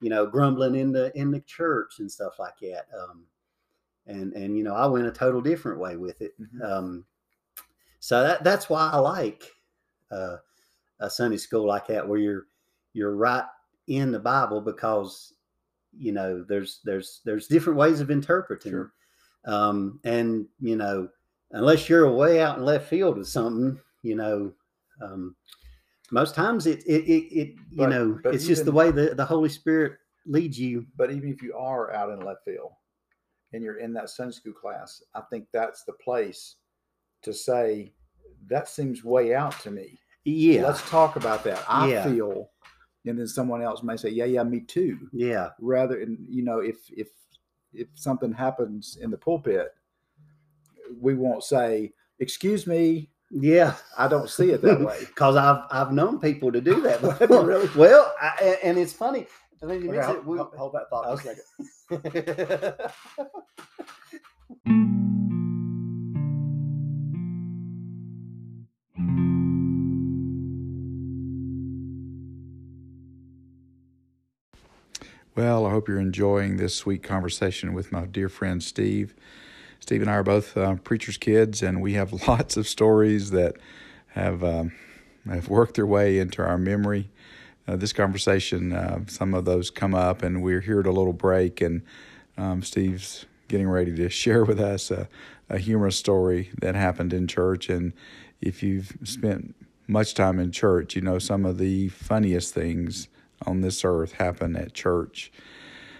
you 0.00 0.10
know 0.10 0.26
grumbling 0.26 0.74
in 0.76 0.92
the 0.92 1.16
in 1.18 1.30
the 1.30 1.40
church 1.40 1.98
and 2.00 2.10
stuff 2.10 2.38
like 2.38 2.58
that. 2.60 2.86
Um, 2.98 3.24
and 4.06 4.32
and 4.34 4.56
you 4.56 4.64
know 4.64 4.74
I 4.74 4.86
went 4.86 5.06
a 5.06 5.12
total 5.12 5.40
different 5.40 5.78
way 5.78 5.96
with 5.96 6.20
it. 6.22 6.32
Mhm. 6.40 6.62
Um, 6.64 7.04
so 8.00 8.22
that 8.22 8.44
that's 8.44 8.68
why 8.68 8.90
I 8.92 8.98
like 8.98 9.44
uh, 10.10 10.36
a 11.00 11.10
Sunday 11.10 11.36
school 11.36 11.66
like 11.66 11.86
that, 11.88 12.06
where 12.06 12.18
you're 12.18 12.46
you're 12.92 13.16
right 13.16 13.44
in 13.86 14.12
the 14.12 14.18
Bible 14.18 14.60
because 14.60 15.34
you 15.96 16.12
know 16.12 16.44
there's 16.48 16.80
there's 16.84 17.20
there's 17.24 17.46
different 17.46 17.78
ways 17.78 18.00
of 18.00 18.10
interpreting, 18.10 18.72
Sure. 18.72 18.92
um, 19.44 20.00
and 20.04 20.46
you 20.60 20.76
know 20.76 21.08
unless 21.52 21.88
you're 21.88 22.10
way 22.10 22.40
out 22.40 22.58
in 22.58 22.64
left 22.64 22.88
field 22.88 23.18
with 23.18 23.28
something, 23.28 23.78
you 24.02 24.16
know. 24.16 24.52
Um, 25.00 25.34
most 26.10 26.34
times 26.34 26.66
it 26.66 26.82
it 26.86 27.04
it, 27.04 27.34
it 27.34 27.48
you 27.70 27.76
But- 27.78 27.88
know 27.90 28.18
but 28.22 28.34
it's 28.34 28.46
just 28.46 28.64
the 28.64 28.72
way 28.72 28.90
the, 28.90 29.14
the 29.14 29.24
Holy 29.24 29.48
Spirit 29.48 29.98
leads 30.26 30.58
you. 30.58 30.86
But 30.96 31.10
even 31.10 31.30
if 31.32 31.42
you 31.42 31.54
are 31.56 31.92
out 31.92 32.10
in 32.10 32.20
left 32.20 32.44
field 32.44 32.72
and 33.52 33.62
you're 33.62 33.78
in 33.78 33.92
that 33.94 34.10
Sunday 34.10 34.32
school 34.32 34.52
class, 34.52 35.02
I 35.14 35.22
think 35.30 35.46
that's 35.52 35.84
the 35.84 35.94
place 35.94 36.56
to 37.22 37.32
say 37.32 37.92
that 38.48 38.68
seems 38.68 39.04
way 39.04 39.34
out 39.34 39.58
to 39.60 39.70
me. 39.70 39.98
Yeah, 40.24 40.62
Let's 40.66 40.88
talk 40.88 41.16
about 41.16 41.42
that. 41.44 41.64
I 41.68 41.90
Yeah. 41.90 42.04
feel, 42.04 42.50
and 43.06 43.18
then 43.18 43.26
someone 43.26 43.62
else 43.62 43.82
may 43.82 43.96
say, 43.96 44.10
"Yeah, 44.10 44.24
yeah, 44.26 44.42
me 44.44 44.60
too." 44.60 45.08
yeah, 45.12 45.50
Rather, 45.60 46.00
and 46.00 46.18
you 46.28 46.42
know, 46.44 46.58
if 46.60 46.78
if 46.90 47.08
if 47.72 47.88
something 47.94 48.32
happens 48.32 48.98
in 49.00 49.10
the 49.10 49.16
pulpit, 49.16 49.74
we 51.00 51.14
won't 51.14 51.44
say, 51.44 51.92
"Excuse 52.18 52.66
me, 52.66 53.10
yeah. 53.30 53.74
I 53.98 54.08
don't 54.08 54.28
see 54.30 54.50
it 54.50 54.62
that 54.62 54.80
way." 54.80 54.98
because 55.06 55.36
I've 55.36 55.64
I've 55.70 55.92
known 55.92 56.18
people 56.20 56.50
to 56.52 56.60
do 56.60 56.80
that. 56.82 57.00
Before. 57.00 57.44
really? 57.46 57.68
Well, 57.76 58.14
I, 58.20 58.32
a- 58.40 58.64
and 58.66 58.78
it's 58.78 58.92
funny. 58.92 59.26
I 59.62 59.66
think 59.66 59.84
you 59.84 59.90
Okay, 59.92 60.02
hold, 60.06 60.26
we- 60.26 60.38
hold- 60.38 60.54
hold 60.56 60.72
that 60.74 60.90
thought 60.90 61.20
for 61.20 61.28
a 61.28 61.32
Okay. 61.32 62.72
second. 62.72 62.74
Well, 75.34 75.66
I 75.66 75.70
hope 75.70 75.88
you're 75.88 75.98
enjoying 76.00 76.56
this 76.56 76.74
sweet 76.74 77.02
conversation 77.02 77.72
with 77.72 77.90
my 77.90 78.04
dear 78.04 78.28
friend 78.28 78.62
Steve. 78.62 79.14
Steve 79.82 80.00
and 80.00 80.08
I 80.08 80.14
are 80.14 80.22
both 80.22 80.56
uh, 80.56 80.76
preacher's 80.76 81.16
kids, 81.16 81.60
and 81.60 81.82
we 81.82 81.94
have 81.94 82.12
lots 82.28 82.56
of 82.56 82.68
stories 82.68 83.32
that 83.32 83.56
have 84.10 84.44
um, 84.44 84.70
have 85.28 85.48
worked 85.48 85.74
their 85.74 85.86
way 85.86 86.20
into 86.20 86.40
our 86.40 86.56
memory. 86.56 87.10
Uh, 87.66 87.74
this 87.74 87.92
conversation, 87.92 88.72
uh, 88.72 89.00
some 89.08 89.34
of 89.34 89.44
those 89.44 89.70
come 89.70 89.92
up, 89.92 90.22
and 90.22 90.40
we're 90.40 90.60
here 90.60 90.78
at 90.78 90.86
a 90.86 90.92
little 90.92 91.12
break, 91.12 91.60
and 91.60 91.82
um, 92.38 92.62
Steve's 92.62 93.26
getting 93.48 93.68
ready 93.68 93.92
to 93.96 94.08
share 94.24 94.44
with 94.44 94.60
us 94.60 94.92
a, 94.92 95.08
a 95.50 95.58
humorous 95.58 95.96
story 95.96 96.50
that 96.60 96.76
happened 96.76 97.12
in 97.12 97.26
church. 97.26 97.68
And 97.68 97.92
if 98.40 98.62
you've 98.62 98.96
spent 99.02 99.56
much 99.88 100.14
time 100.14 100.38
in 100.38 100.52
church, 100.52 100.94
you 100.94 101.02
know 101.02 101.18
some 101.18 101.44
of 101.44 101.58
the 101.58 101.88
funniest 101.88 102.54
things 102.54 103.08
on 103.46 103.62
this 103.62 103.84
earth 103.84 104.12
happen 104.12 104.54
at 104.54 104.74
church. 104.74 105.32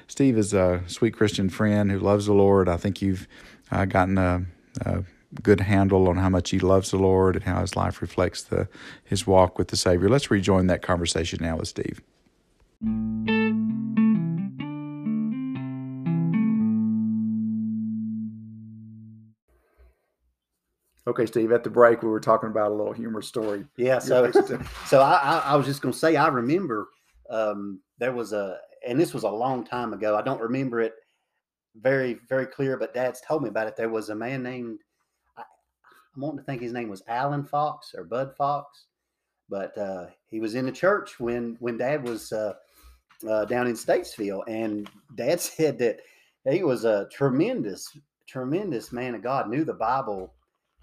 Steve 0.06 0.36
is 0.36 0.52
a 0.52 0.82
sweet 0.88 1.16
Christian 1.16 1.48
friend 1.48 1.90
who 1.90 1.98
loves 1.98 2.26
the 2.26 2.34
Lord. 2.34 2.68
I 2.68 2.76
think 2.76 3.00
you've 3.00 3.26
uh, 3.72 3.84
gotten 3.86 4.18
a, 4.18 4.44
a 4.84 5.02
good 5.42 5.60
handle 5.60 6.08
on 6.08 6.16
how 6.18 6.28
much 6.28 6.50
he 6.50 6.58
loves 6.60 6.90
the 6.90 6.98
Lord 6.98 7.34
and 7.34 7.44
how 7.44 7.60
his 7.62 7.74
life 7.74 8.00
reflects 8.02 8.42
the 8.42 8.68
his 9.04 9.26
walk 9.26 9.58
with 9.58 9.68
the 9.68 9.76
Savior. 9.76 10.08
Let's 10.08 10.30
rejoin 10.30 10.66
that 10.68 10.82
conversation 10.82 11.38
now 11.42 11.56
with 11.56 11.68
Steve. 11.68 12.00
Okay, 21.06 21.26
Steve. 21.26 21.50
At 21.50 21.64
the 21.64 21.70
break, 21.70 22.02
we 22.02 22.08
were 22.08 22.20
talking 22.20 22.48
about 22.48 22.70
a 22.70 22.74
little 22.74 22.92
humorous 22.92 23.26
story. 23.26 23.64
yeah. 23.76 23.98
So 23.98 24.22
You're 24.22 24.32
fixing 24.32 24.58
to- 24.58 24.64
so 24.86 25.00
I, 25.00 25.14
I 25.14 25.38
I 25.46 25.56
was 25.56 25.66
just 25.66 25.82
gonna 25.82 25.92
say 25.92 26.16
I 26.16 26.28
remember 26.28 26.88
um, 27.28 27.80
there 27.98 28.12
was 28.12 28.32
a 28.32 28.58
and 28.86 28.98
this 29.00 29.12
was 29.12 29.24
a 29.24 29.30
long 29.30 29.64
time 29.64 29.92
ago. 29.92 30.16
I 30.16 30.22
don't 30.22 30.40
remember 30.40 30.80
it 30.80 30.94
very 31.76 32.20
very 32.28 32.46
clear, 32.46 32.76
but 32.76 32.94
Dad's 32.94 33.20
told 33.20 33.42
me 33.42 33.48
about 33.48 33.66
it. 33.66 33.76
There 33.76 33.88
was 33.88 34.10
a 34.10 34.14
man 34.14 34.42
named 34.42 34.80
I, 35.36 35.42
I'm 36.14 36.22
wanting 36.22 36.38
to 36.38 36.44
think 36.44 36.62
his 36.62 36.72
name 36.72 36.88
was 36.88 37.02
Alan 37.08 37.44
Fox 37.44 37.94
or 37.96 38.04
Bud 38.04 38.34
Fox, 38.36 38.86
but 39.48 39.76
uh, 39.78 40.06
he 40.28 40.40
was 40.40 40.54
in 40.54 40.66
the 40.66 40.72
church 40.72 41.18
when 41.18 41.56
when 41.60 41.78
Dad 41.78 42.06
was 42.06 42.32
uh, 42.32 42.54
uh, 43.28 43.44
down 43.46 43.66
in 43.66 43.74
Statesville, 43.74 44.42
and 44.46 44.90
Dad 45.14 45.40
said 45.40 45.78
that 45.78 46.00
he 46.50 46.62
was 46.62 46.84
a 46.84 47.08
tremendous 47.10 47.96
tremendous 48.28 48.92
man 48.92 49.14
of 49.14 49.22
God, 49.22 49.48
knew 49.48 49.64
the 49.64 49.74
Bible 49.74 50.34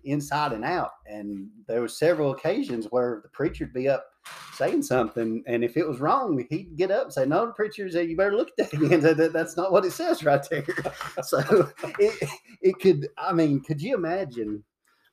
inside 0.04 0.54
and 0.54 0.64
out. 0.66 0.92
And 1.06 1.50
there 1.68 1.82
were 1.82 1.88
several 1.88 2.32
occasions 2.32 2.88
where 2.90 3.20
the 3.24 3.30
preacher'd 3.30 3.74
be 3.74 3.88
up 3.88 4.06
saying 4.54 4.84
something, 4.84 5.44
and 5.48 5.64
if 5.64 5.78
it 5.78 5.88
was 5.88 6.00
wrong, 6.00 6.46
he'd 6.50 6.76
get 6.76 6.92
up 6.92 7.04
and 7.06 7.14
say, 7.14 7.26
"No, 7.26 7.46
the 7.48 7.54
preacher 7.54 7.90
said 7.90 8.10
you 8.10 8.18
better 8.18 8.36
look 8.36 8.50
at 8.58 8.72
that 8.72 8.74
again. 8.82 9.00
That- 9.02 9.18
that- 9.18 9.34
That's 9.34 9.56
not 9.58 9.72
what 9.72 9.86
it 9.86 9.92
says 9.92 10.24
right 10.24 10.46
there." 10.50 10.66
so 11.24 11.72
it 12.00 12.30
it 12.62 12.80
could. 12.80 13.08
I 13.18 13.34
mean, 13.34 13.62
could 13.62 13.82
you 13.82 13.96
imagine 13.96 14.64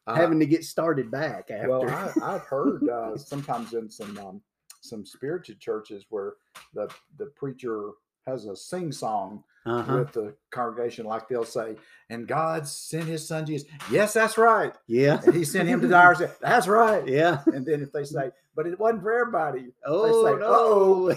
having 0.06 0.38
to 0.40 0.46
get 0.46 0.64
started 0.64 1.10
back 1.10 1.50
after? 1.50 1.68
Well, 1.68 1.88
I, 1.88 2.12
I've 2.34 2.42
heard 2.42 2.88
uh, 2.92 3.16
sometimes 3.16 3.72
in 3.74 3.88
some 3.90 4.18
um, 4.18 4.40
some 4.80 5.04
spiritual 5.06 5.56
churches 5.58 6.04
where 6.10 6.34
the 6.74 6.88
the 7.18 7.26
preacher 7.36 7.90
has 8.26 8.46
a 8.46 8.56
sing 8.56 8.90
song 8.92 9.44
uh-huh. 9.66 9.96
with 9.98 10.12
the 10.12 10.34
congregation, 10.50 11.06
like 11.06 11.28
they'll 11.28 11.44
say, 11.44 11.76
"And 12.08 12.26
God 12.26 12.66
sent 12.66 13.04
His 13.04 13.26
Son 13.26 13.44
Jesus." 13.44 13.68
Yes, 13.90 14.14
that's 14.14 14.38
right. 14.38 14.74
Yeah, 14.86 15.20
And 15.26 15.34
He 15.34 15.44
sent 15.44 15.68
Him 15.68 15.80
to 15.80 15.88
die. 15.88 16.04
our 16.04 16.14
sin." 16.14 16.30
That's 16.40 16.68
right. 16.68 17.06
yeah. 17.06 17.42
And 17.46 17.66
then 17.66 17.82
if 17.82 17.92
they 17.92 18.04
say, 18.04 18.30
"But 18.54 18.66
it 18.66 18.78
wasn't 18.78 19.02
for 19.02 19.12
everybody," 19.12 19.72
Oh 19.84 20.24
say, 20.24 20.38
no! 20.38 21.08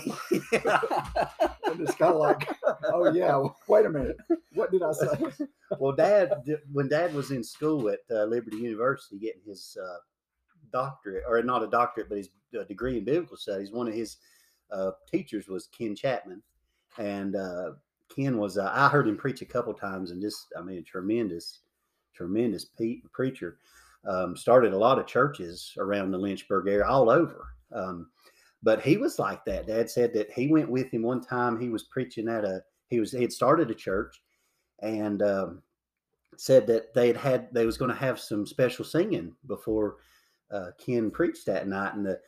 and 1.70 1.80
it's 1.82 1.96
kind 1.96 2.14
of 2.14 2.20
like, 2.20 2.50
"Oh 2.86 3.12
yeah, 3.14 3.42
wait 3.68 3.86
a 3.86 3.90
minute, 3.90 4.18
what 4.54 4.72
did 4.72 4.82
I 4.84 4.92
say?" 4.94 5.48
well, 5.80 5.94
Dad, 5.94 6.34
when 6.72 6.88
Dad 6.90 7.14
was 7.14 7.32
in 7.32 7.44
school 7.44 7.90
at 7.90 8.00
uh, 8.12 8.24
Liberty 8.26 8.58
University 8.58 9.20
getting 9.20 9.42
his 9.46 9.78
uh, 9.82 9.98
doctorate, 10.72 11.24
or 11.28 11.42
not 11.44 11.64
a 11.64 11.68
doctorate, 11.68 12.10
but 12.10 12.18
his 12.18 12.30
uh, 12.60 12.64
degree 12.64 12.98
in 12.98 13.06
biblical 13.06 13.38
studies, 13.38 13.72
one 13.72 13.88
of 13.88 13.94
his 13.94 14.18
uh, 14.72 14.92
teachers 15.10 15.48
was 15.48 15.68
Ken 15.68 15.96
Chapman, 15.96 16.42
and 16.98 17.36
uh, 17.36 17.72
Ken 18.14 18.38
was. 18.38 18.58
Uh, 18.58 18.72
I 18.74 18.90
heard 18.90 19.08
him 19.08 19.18
preach 19.18 19.42
a 19.42 19.46
couple 19.46 19.74
times, 19.74 20.12
and 20.12 20.22
just, 20.22 20.48
I 20.58 20.62
mean, 20.62 20.84
tremendous, 20.84 21.60
tremendous 22.14 22.66
pe- 22.66 23.02
preacher. 23.12 23.58
Um, 24.08 24.36
started 24.36 24.74
a 24.74 24.78
lot 24.78 24.98
of 24.98 25.08
churches 25.08 25.74
around 25.78 26.12
the 26.12 26.18
Lynchburg 26.18 26.68
area, 26.68 26.86
all 26.86 27.10
over. 27.10 27.48
Um, 27.74 28.08
but 28.64 28.82
he 28.82 28.98
was 28.98 29.20
like 29.20 29.44
that. 29.46 29.68
Dad 29.68 29.90
said 29.90 30.14
that 30.14 30.32
he 30.32 30.48
went 30.48 30.70
with 30.70 30.92
him 30.92 31.04
one 31.04 31.22
time. 31.22 31.60
He 31.60 31.70
was 31.70 31.84
preaching 31.84 32.28
at 32.28 32.46
a. 32.46 32.62
He 32.90 33.00
was 33.00 33.12
he 33.12 33.22
had 33.22 33.34
started 33.34 33.70
a 33.70 33.76
church, 33.76 34.22
and 34.82 35.22
um, 35.22 35.62
said 36.38 36.66
that 36.68 36.94
they 36.94 37.08
had 37.08 37.18
had 37.18 37.48
they 37.54 37.66
was 37.66 37.78
going 37.78 37.92
to 37.92 37.98
have 37.98 38.20
some 38.20 38.46
special 38.46 38.86
singing 38.86 39.36
before 39.48 39.98
uh, 40.52 40.72
Ken 40.84 41.12
preached 41.12 41.46
that 41.46 41.68
night, 41.68 41.94
and 41.94 42.06
the 42.06 42.20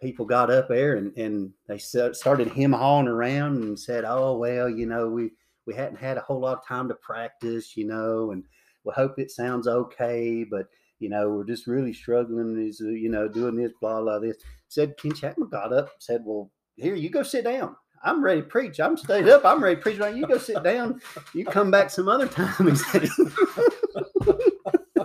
people 0.00 0.24
got 0.24 0.50
up 0.50 0.68
there 0.68 0.96
and, 0.96 1.16
and 1.16 1.52
they 1.68 1.78
started 1.78 2.48
him 2.48 2.72
hawing 2.72 3.08
around 3.08 3.62
and 3.62 3.78
said, 3.78 4.04
"Oh 4.06 4.36
well, 4.36 4.68
you 4.68 4.86
know 4.86 5.08
we 5.08 5.30
we 5.66 5.74
hadn't 5.74 5.98
had 5.98 6.16
a 6.16 6.22
whole 6.22 6.40
lot 6.40 6.58
of 6.58 6.66
time 6.66 6.88
to 6.88 6.94
practice, 6.94 7.76
you 7.76 7.86
know, 7.86 8.32
and 8.32 8.44
we 8.84 8.92
hope 8.94 9.18
it 9.18 9.30
sounds 9.30 9.68
okay, 9.68 10.44
but 10.44 10.66
you 10.98 11.08
know 11.08 11.30
we're 11.30 11.44
just 11.44 11.66
really 11.66 11.92
struggling. 11.92 12.66
Is 12.66 12.80
uh, 12.84 12.88
you 12.88 13.10
know 13.10 13.28
doing 13.28 13.56
this 13.56 13.72
blah 13.80 14.00
blah 14.00 14.18
this." 14.18 14.36
Said 14.68 14.96
Ken 14.96 15.12
Chapman 15.12 15.48
got 15.48 15.72
up, 15.72 15.90
said, 15.98 16.22
"Well, 16.24 16.50
here 16.76 16.94
you 16.94 17.10
go 17.10 17.22
sit 17.22 17.44
down." 17.44 17.76
I'm 18.02 18.24
ready 18.24 18.40
to 18.40 18.46
preach. 18.46 18.80
I'm 18.80 18.96
stayed 18.96 19.28
up. 19.28 19.44
I'm 19.44 19.62
ready 19.62 19.76
to 19.76 19.82
preach. 19.82 19.98
You 19.98 20.26
go 20.26 20.38
sit 20.38 20.62
down. 20.62 21.02
You 21.34 21.44
come 21.44 21.70
back 21.70 21.90
some 21.90 22.08
other 22.08 22.26
time. 22.26 22.74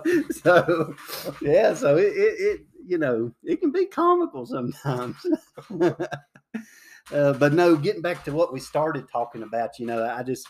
So, 0.31 0.93
yeah. 1.41 1.73
So 1.73 1.97
it, 1.97 2.13
it, 2.15 2.35
it, 2.39 2.61
you 2.85 2.97
know, 2.97 3.31
it 3.43 3.59
can 3.59 3.71
be 3.71 3.85
comical 3.85 4.45
sometimes. 4.45 5.15
uh, 5.81 7.33
but 7.33 7.53
no, 7.53 7.75
getting 7.75 8.01
back 8.01 8.23
to 8.25 8.31
what 8.31 8.53
we 8.53 8.59
started 8.59 9.07
talking 9.11 9.43
about, 9.43 9.79
you 9.79 9.85
know, 9.85 10.05
I 10.05 10.23
just, 10.23 10.47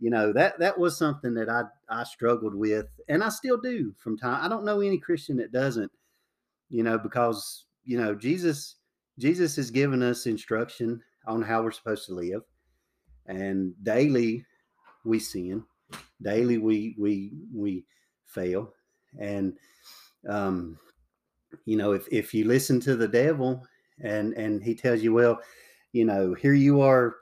you 0.00 0.10
know, 0.10 0.32
that 0.32 0.58
that 0.58 0.78
was 0.78 0.96
something 0.96 1.34
that 1.34 1.48
I 1.48 1.62
I 1.88 2.04
struggled 2.04 2.54
with, 2.54 2.86
and 3.08 3.22
I 3.22 3.28
still 3.30 3.58
do 3.58 3.94
from 3.98 4.16
time. 4.16 4.44
I 4.44 4.48
don't 4.48 4.64
know 4.64 4.80
any 4.80 4.98
Christian 4.98 5.36
that 5.38 5.52
doesn't, 5.52 5.90
you 6.68 6.82
know, 6.82 6.98
because 6.98 7.64
you 7.84 7.98
know 7.98 8.14
Jesus 8.14 8.76
Jesus 9.18 9.56
has 9.56 9.70
given 9.70 10.02
us 10.02 10.26
instruction 10.26 11.02
on 11.26 11.42
how 11.42 11.62
we're 11.62 11.72
supposed 11.72 12.06
to 12.06 12.14
live. 12.14 12.42
And 13.26 13.74
daily 13.82 14.44
we 15.04 15.18
sin. 15.18 15.64
Daily 16.22 16.58
we 16.58 16.94
we 16.98 17.32
we 17.54 17.84
fail. 18.26 18.72
And 19.18 19.54
um, 20.28 20.78
you 21.64 21.76
know, 21.76 21.92
if 21.92 22.06
if 22.10 22.34
you 22.34 22.44
listen 22.44 22.80
to 22.80 22.96
the 22.96 23.08
devil 23.08 23.64
and 24.00 24.32
and 24.34 24.62
he 24.62 24.74
tells 24.74 25.02
you, 25.02 25.12
well, 25.12 25.40
you 25.92 26.04
know, 26.04 26.34
here 26.34 26.54
you 26.54 26.80
are 26.80 27.16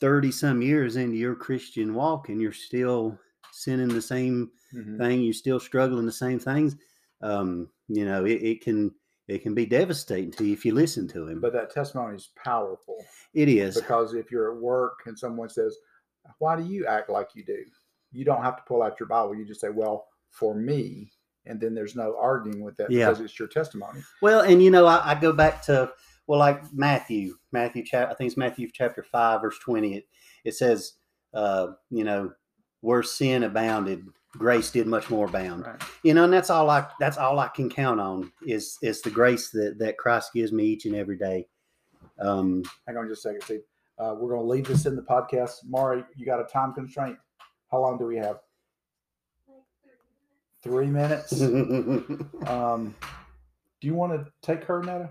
30 0.00 0.30
some 0.30 0.62
years 0.62 0.96
into 0.96 1.16
your 1.16 1.34
Christian 1.34 1.94
walk 1.94 2.28
and 2.28 2.40
you're 2.40 2.52
still 2.52 3.18
sinning 3.52 3.88
the 3.88 4.02
same 4.02 4.50
mm-hmm. 4.74 4.98
thing, 4.98 5.22
you're 5.22 5.32
still 5.32 5.60
struggling 5.60 6.06
the 6.06 6.12
same 6.12 6.38
things. 6.38 6.76
Um, 7.22 7.68
you 7.88 8.04
know, 8.04 8.24
it, 8.24 8.42
it 8.42 8.60
can 8.62 8.92
it 9.28 9.42
can 9.42 9.54
be 9.54 9.66
devastating 9.66 10.30
to 10.32 10.44
you 10.44 10.52
if 10.52 10.64
you 10.64 10.72
listen 10.72 11.08
to 11.08 11.26
him. 11.26 11.40
But 11.40 11.52
that 11.52 11.70
testimony 11.70 12.16
is 12.16 12.30
powerful. 12.42 13.04
It 13.34 13.48
is. 13.48 13.74
Because 13.74 14.14
if 14.14 14.30
you're 14.30 14.52
at 14.54 14.60
work 14.60 15.00
and 15.06 15.18
someone 15.18 15.48
says, 15.48 15.76
Why 16.38 16.56
do 16.56 16.64
you 16.64 16.86
act 16.86 17.10
like 17.10 17.30
you 17.34 17.44
do? 17.44 17.64
You 18.12 18.24
don't 18.24 18.42
have 18.42 18.56
to 18.56 18.62
pull 18.68 18.82
out 18.82 19.00
your 19.00 19.08
Bible. 19.08 19.34
You 19.34 19.44
just 19.44 19.60
say, 19.60 19.70
Well, 19.70 20.06
for 20.30 20.54
me. 20.54 21.10
And 21.46 21.60
then 21.60 21.74
there's 21.74 21.96
no 21.96 22.16
arguing 22.20 22.62
with 22.62 22.76
that 22.76 22.90
yeah. 22.90 23.06
because 23.06 23.20
it's 23.20 23.38
your 23.38 23.48
testimony. 23.48 24.02
Well, 24.22 24.40
and 24.40 24.62
you 24.62 24.70
know, 24.70 24.86
I, 24.86 25.12
I 25.12 25.14
go 25.14 25.32
back 25.32 25.62
to, 25.64 25.90
well, 26.26 26.38
like 26.38 26.62
Matthew, 26.72 27.36
Matthew, 27.52 27.84
chapter, 27.84 28.12
I 28.12 28.16
think 28.16 28.28
it's 28.28 28.36
Matthew 28.36 28.68
chapter 28.72 29.02
5, 29.02 29.40
verse 29.40 29.58
20. 29.58 29.94
It, 29.94 30.08
it 30.44 30.54
says, 30.54 30.94
uh, 31.34 31.68
you 31.90 32.04
know, 32.04 32.32
where 32.80 33.02
sin 33.02 33.42
abounded, 33.42 34.06
grace 34.32 34.70
did 34.70 34.86
much 34.86 35.10
more 35.10 35.26
abound. 35.26 35.66
Right. 35.66 35.82
You 36.02 36.14
know, 36.14 36.24
and 36.24 36.32
that's 36.32 36.50
all 36.50 36.70
I 36.70 36.86
that's 37.00 37.16
all 37.16 37.38
I 37.38 37.48
can 37.48 37.68
count 37.68 38.00
on 38.00 38.32
is 38.46 38.78
is 38.82 39.02
the 39.02 39.10
grace 39.10 39.50
that 39.50 39.78
that 39.78 39.98
Christ 39.98 40.32
gives 40.34 40.52
me 40.52 40.64
each 40.64 40.86
and 40.86 40.94
every 40.94 41.16
day. 41.16 41.46
Um, 42.20 42.62
Hang 42.86 42.96
on 42.96 43.08
just 43.08 43.24
a 43.24 43.28
second, 43.28 43.42
Steve. 43.42 43.60
Uh, 43.98 44.14
we're 44.18 44.30
going 44.30 44.42
to 44.42 44.48
leave 44.48 44.66
this 44.66 44.86
in 44.86 44.94
the 44.94 45.02
podcast. 45.02 45.64
Mari, 45.66 46.04
you 46.16 46.26
got 46.26 46.40
a 46.40 46.44
time 46.44 46.74
constraint? 46.74 47.16
How 47.70 47.80
long 47.80 47.98
do 47.98 48.04
we 48.04 48.16
have? 48.16 48.36
Three 50.66 50.86
minutes. 50.86 51.40
um, 52.46 52.94
do 53.80 53.86
you 53.86 53.94
want 53.94 54.12
to 54.12 54.26
take 54.42 54.64
her, 54.64 54.82
Netta, 54.82 55.08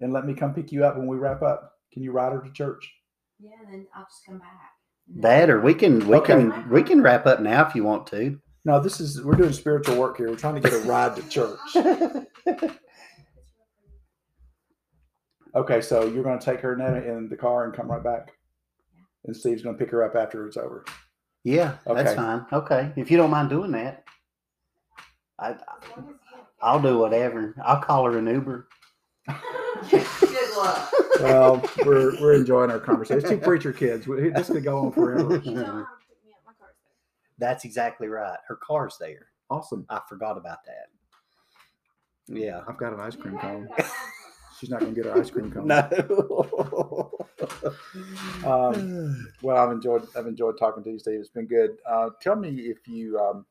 and 0.00 0.12
let 0.12 0.24
me 0.24 0.32
come 0.32 0.54
pick 0.54 0.70
you 0.70 0.84
up 0.84 0.96
when 0.96 1.08
we 1.08 1.16
wrap 1.16 1.42
up? 1.42 1.72
Can 1.92 2.02
you 2.02 2.12
ride 2.12 2.32
her 2.32 2.40
to 2.40 2.52
church? 2.52 2.92
Yeah, 3.40 3.50
then 3.68 3.86
I'll 3.94 4.04
just 4.04 4.24
come 4.24 4.38
back. 4.38 4.70
That 5.16 5.50
or 5.50 5.60
we 5.60 5.74
can 5.74 6.06
we 6.06 6.16
okay. 6.18 6.34
can 6.34 6.70
we 6.70 6.82
can 6.84 7.02
wrap 7.02 7.26
up 7.26 7.40
now 7.40 7.66
if 7.66 7.74
you 7.74 7.82
want 7.82 8.06
to. 8.08 8.38
No, 8.64 8.80
this 8.80 9.00
is 9.00 9.22
we're 9.22 9.34
doing 9.34 9.52
spiritual 9.52 9.96
work 9.96 10.16
here. 10.16 10.30
We're 10.30 10.36
trying 10.36 10.54
to 10.54 10.60
get 10.60 10.72
a 10.72 10.78
ride 10.86 11.16
to 11.16 11.28
church. 11.28 11.58
okay, 15.56 15.80
so 15.80 16.06
you're 16.06 16.22
going 16.22 16.38
to 16.38 16.44
take 16.44 16.60
her 16.60 16.76
Netta 16.76 17.04
in 17.10 17.28
the 17.28 17.36
car 17.36 17.64
and 17.64 17.74
come 17.74 17.90
right 17.90 18.04
back, 18.04 18.32
and 19.24 19.36
Steve's 19.36 19.62
going 19.62 19.76
to 19.76 19.84
pick 19.84 19.90
her 19.90 20.04
up 20.04 20.14
after 20.14 20.46
it's 20.46 20.56
over. 20.56 20.84
Yeah, 21.42 21.74
okay. 21.88 22.04
that's 22.04 22.14
fine. 22.14 22.46
Okay, 22.52 22.92
if 22.94 23.10
you 23.10 23.16
don't 23.16 23.30
mind 23.30 23.50
doing 23.50 23.72
that, 23.72 24.01
I 25.42 25.56
I'll 26.62 26.80
do 26.80 26.98
whatever. 26.98 27.54
I'll 27.64 27.80
call 27.80 28.04
her 28.04 28.16
an 28.18 28.26
Uber. 28.28 28.68
Good 29.90 30.56
luck. 30.56 30.92
Well, 31.20 31.62
we're 31.84 32.20
we're 32.20 32.34
enjoying 32.34 32.70
our 32.70 32.78
conversation. 32.78 33.28
Two 33.28 33.38
preacher 33.38 33.72
kids. 33.72 34.06
This 34.06 34.48
could 34.48 34.64
go 34.64 34.78
on 34.86 34.92
forever. 34.92 35.88
That's 37.38 37.64
exactly 37.64 38.06
right. 38.08 38.38
Her 38.46 38.56
car's 38.64 38.96
there. 39.00 39.26
Awesome. 39.50 39.84
I 39.90 40.00
forgot 40.08 40.36
about 40.38 40.58
that. 40.64 40.86
Yeah. 42.28 42.60
I've 42.68 42.78
got 42.78 42.92
an 42.92 43.00
ice 43.00 43.16
cream 43.16 43.36
cone. 43.38 43.68
She's 44.60 44.70
not 44.70 44.80
going 44.80 44.94
to 44.94 45.02
get 45.02 45.12
her 45.12 45.20
ice 45.20 45.30
cream 45.30 45.50
cone. 45.50 45.66
No. 45.66 45.82
um, 48.46 49.28
well, 49.42 49.56
I've 49.56 49.72
enjoyed 49.72 50.06
I've 50.16 50.28
enjoyed 50.28 50.56
talking 50.58 50.84
to 50.84 50.90
you, 50.90 50.98
Steve. 51.00 51.18
It's 51.18 51.30
been 51.30 51.46
good. 51.46 51.78
Uh, 51.88 52.10
tell 52.20 52.36
me 52.36 52.50
if 52.50 52.86
you 52.86 53.18
um, 53.18 53.44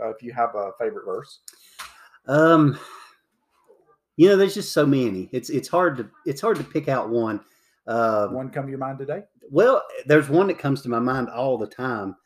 uh, 0.00 0.10
if 0.10 0.22
you 0.22 0.32
have 0.32 0.54
a 0.54 0.72
favorite 0.78 1.04
verse. 1.04 1.40
Um, 2.26 2.78
you 4.16 4.28
know, 4.28 4.36
there's 4.36 4.54
just 4.54 4.72
so 4.72 4.86
many. 4.86 5.28
It's 5.32 5.50
it's 5.50 5.68
hard 5.68 5.96
to 5.98 6.10
it's 6.24 6.40
hard 6.40 6.56
to 6.58 6.64
pick 6.64 6.88
out 6.88 7.10
one. 7.10 7.40
Uh, 7.86 8.28
one 8.28 8.50
come 8.50 8.64
to 8.64 8.70
your 8.70 8.78
mind 8.78 8.98
today? 8.98 9.22
Well, 9.50 9.82
there's 10.06 10.28
one 10.28 10.46
that 10.46 10.58
comes 10.58 10.82
to 10.82 10.88
my 10.88 11.00
mind 11.00 11.28
all 11.28 11.58
the 11.58 11.66
time. 11.66 12.16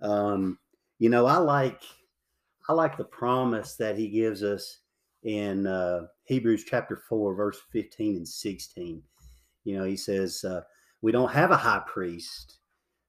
Um, 0.00 0.58
you 0.98 1.08
know, 1.08 1.26
I 1.26 1.36
like 1.36 1.82
I 2.68 2.72
like 2.72 2.96
the 2.96 3.04
promise 3.04 3.76
that 3.76 3.96
he 3.96 4.08
gives 4.08 4.42
us 4.42 4.78
in 5.22 5.66
uh, 5.66 6.06
Hebrews 6.24 6.64
chapter 6.64 6.96
four, 7.08 7.34
verse 7.34 7.58
fifteen 7.70 8.16
and 8.16 8.26
sixteen. 8.28 9.02
You 9.64 9.78
know, 9.78 9.84
he 9.84 9.96
says 9.96 10.44
uh, 10.44 10.62
we 11.02 11.12
don't 11.12 11.30
have 11.30 11.50
a 11.50 11.56
high 11.56 11.82
priest 11.86 12.58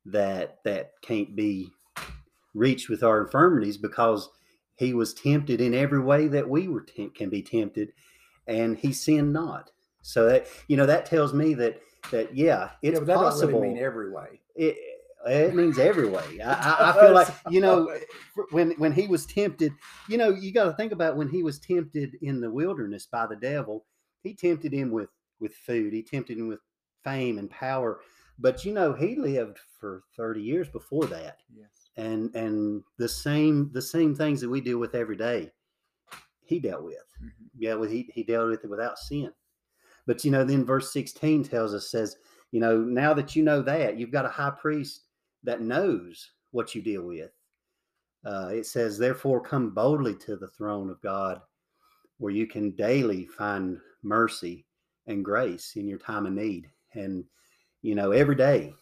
that 0.06 0.60
that 0.66 0.92
can't 1.02 1.36
be 1.36 1.70
reached 2.56 2.90
with 2.90 3.04
our 3.04 3.22
infirmities 3.22 3.78
because 3.78 4.30
he 4.78 4.94
was 4.94 5.14
tempted 5.14 5.62
in 5.62 5.74
every 5.74 6.00
way 6.00 6.28
that 6.28 6.50
we 6.50 6.68
were 6.68 6.82
te- 6.82 7.10
can 7.10 7.30
be 7.30 7.42
tempted, 7.42 7.92
and 8.48 8.78
he 8.78 8.92
sinned 8.94 9.34
not. 9.34 9.72
So 10.02 10.28
that 10.30 10.48
you 10.68 10.78
know 10.78 10.86
that 10.86 11.06
tells 11.06 11.34
me 11.34 11.54
that 11.56 11.82
that 12.12 12.36
yeah, 12.36 12.72
it's 12.82 13.00
yeah, 13.00 13.16
possible. 13.16 13.60
Really 13.60 13.74
mean 13.76 13.84
every 13.84 14.12
way. 14.12 14.42
It, 14.56 14.78
it 15.28 15.56
means 15.56 15.80
every 15.80 16.08
way. 16.08 16.42
I, 16.42 16.92
I, 16.92 16.94
feel 17.00 17.14
like 17.14 17.28
you 17.50 17.62
know 17.62 17.98
when 18.52 18.72
when 18.72 18.92
he 18.92 19.08
was 19.08 19.26
tempted, 19.26 19.72
you 20.08 20.18
know, 20.18 20.30
you 20.30 20.52
got 20.52 20.66
to 20.66 20.74
think 20.74 20.92
about 20.92 21.18
when 21.18 21.30
he 21.30 21.44
was 21.44 21.60
tempted 21.60 22.18
in 22.22 22.42
the 22.42 22.52
wilderness 22.52 23.08
by 23.12 23.26
the 23.28 23.36
devil. 23.36 23.86
He 24.24 24.34
tempted 24.34 24.74
him 24.74 24.92
with 24.92 25.10
with 25.40 25.54
food. 25.56 25.94
He 25.94 26.04
tempted 26.04 26.38
him 26.38 26.48
with 26.48 26.60
fame 27.04 27.38
and 27.38 27.50
power. 27.50 28.02
But 28.38 28.66
you 28.66 28.74
know, 28.74 28.94
he 28.94 29.16
lived 29.16 29.60
for 29.80 30.04
thirty 30.16 30.42
years 30.42 30.70
before 30.70 31.06
that. 31.08 31.40
Yes. 31.56 31.85
And 31.98 32.36
and 32.36 32.84
the 32.98 33.08
same 33.08 33.72
the 33.72 33.82
same 33.82 34.16
things 34.16 34.42
that 34.42 34.50
we 34.50 34.60
deal 34.62 34.80
with 34.80 34.96
every 34.96 35.16
day, 35.16 35.52
he 36.44 36.60
dealt 36.60 36.84
with. 36.84 36.98
Mm-hmm. 37.24 37.46
Yeah, 37.58 37.76
well, 37.76 37.90
he 37.90 38.10
he 38.14 38.24
dealt 38.24 38.50
with 38.50 38.64
it 38.64 38.70
without 38.70 39.00
sin. 39.00 39.32
But 40.06 40.26
you 40.26 40.32
know, 40.32 40.44
then 40.44 40.66
verse 40.66 40.92
sixteen 40.92 41.44
tells 41.44 41.74
us 41.74 41.90
says, 41.90 42.18
you 42.52 42.60
know, 42.60 42.80
now 42.80 43.14
that 43.14 43.36
you 43.36 43.44
know 43.44 43.62
that, 43.62 43.98
you've 43.98 44.12
got 44.12 44.26
a 44.26 44.30
high 44.30 44.52
priest 44.52 45.04
that 45.44 45.62
knows 45.62 46.32
what 46.52 46.76
you 46.76 46.82
deal 46.82 47.04
with. 47.04 47.32
Uh, 48.26 48.50
it 48.52 48.66
says, 48.66 48.98
therefore, 48.98 49.40
come 49.40 49.70
boldly 49.70 50.16
to 50.16 50.36
the 50.36 50.48
throne 50.48 50.90
of 50.90 51.02
God 51.02 51.42
where 52.18 52.32
you 52.32 52.48
can 52.48 52.72
daily 52.72 53.26
find 53.26 53.78
mercy 54.04 54.66
and 55.06 55.24
grace 55.24 55.74
in 55.76 55.88
your 55.88 56.00
time 56.00 56.26
of 56.26 56.34
need. 56.34 56.70
And, 56.94 57.24
you 57.82 57.94
know, 57.94 58.12
every 58.12 58.36
day, 58.36 58.74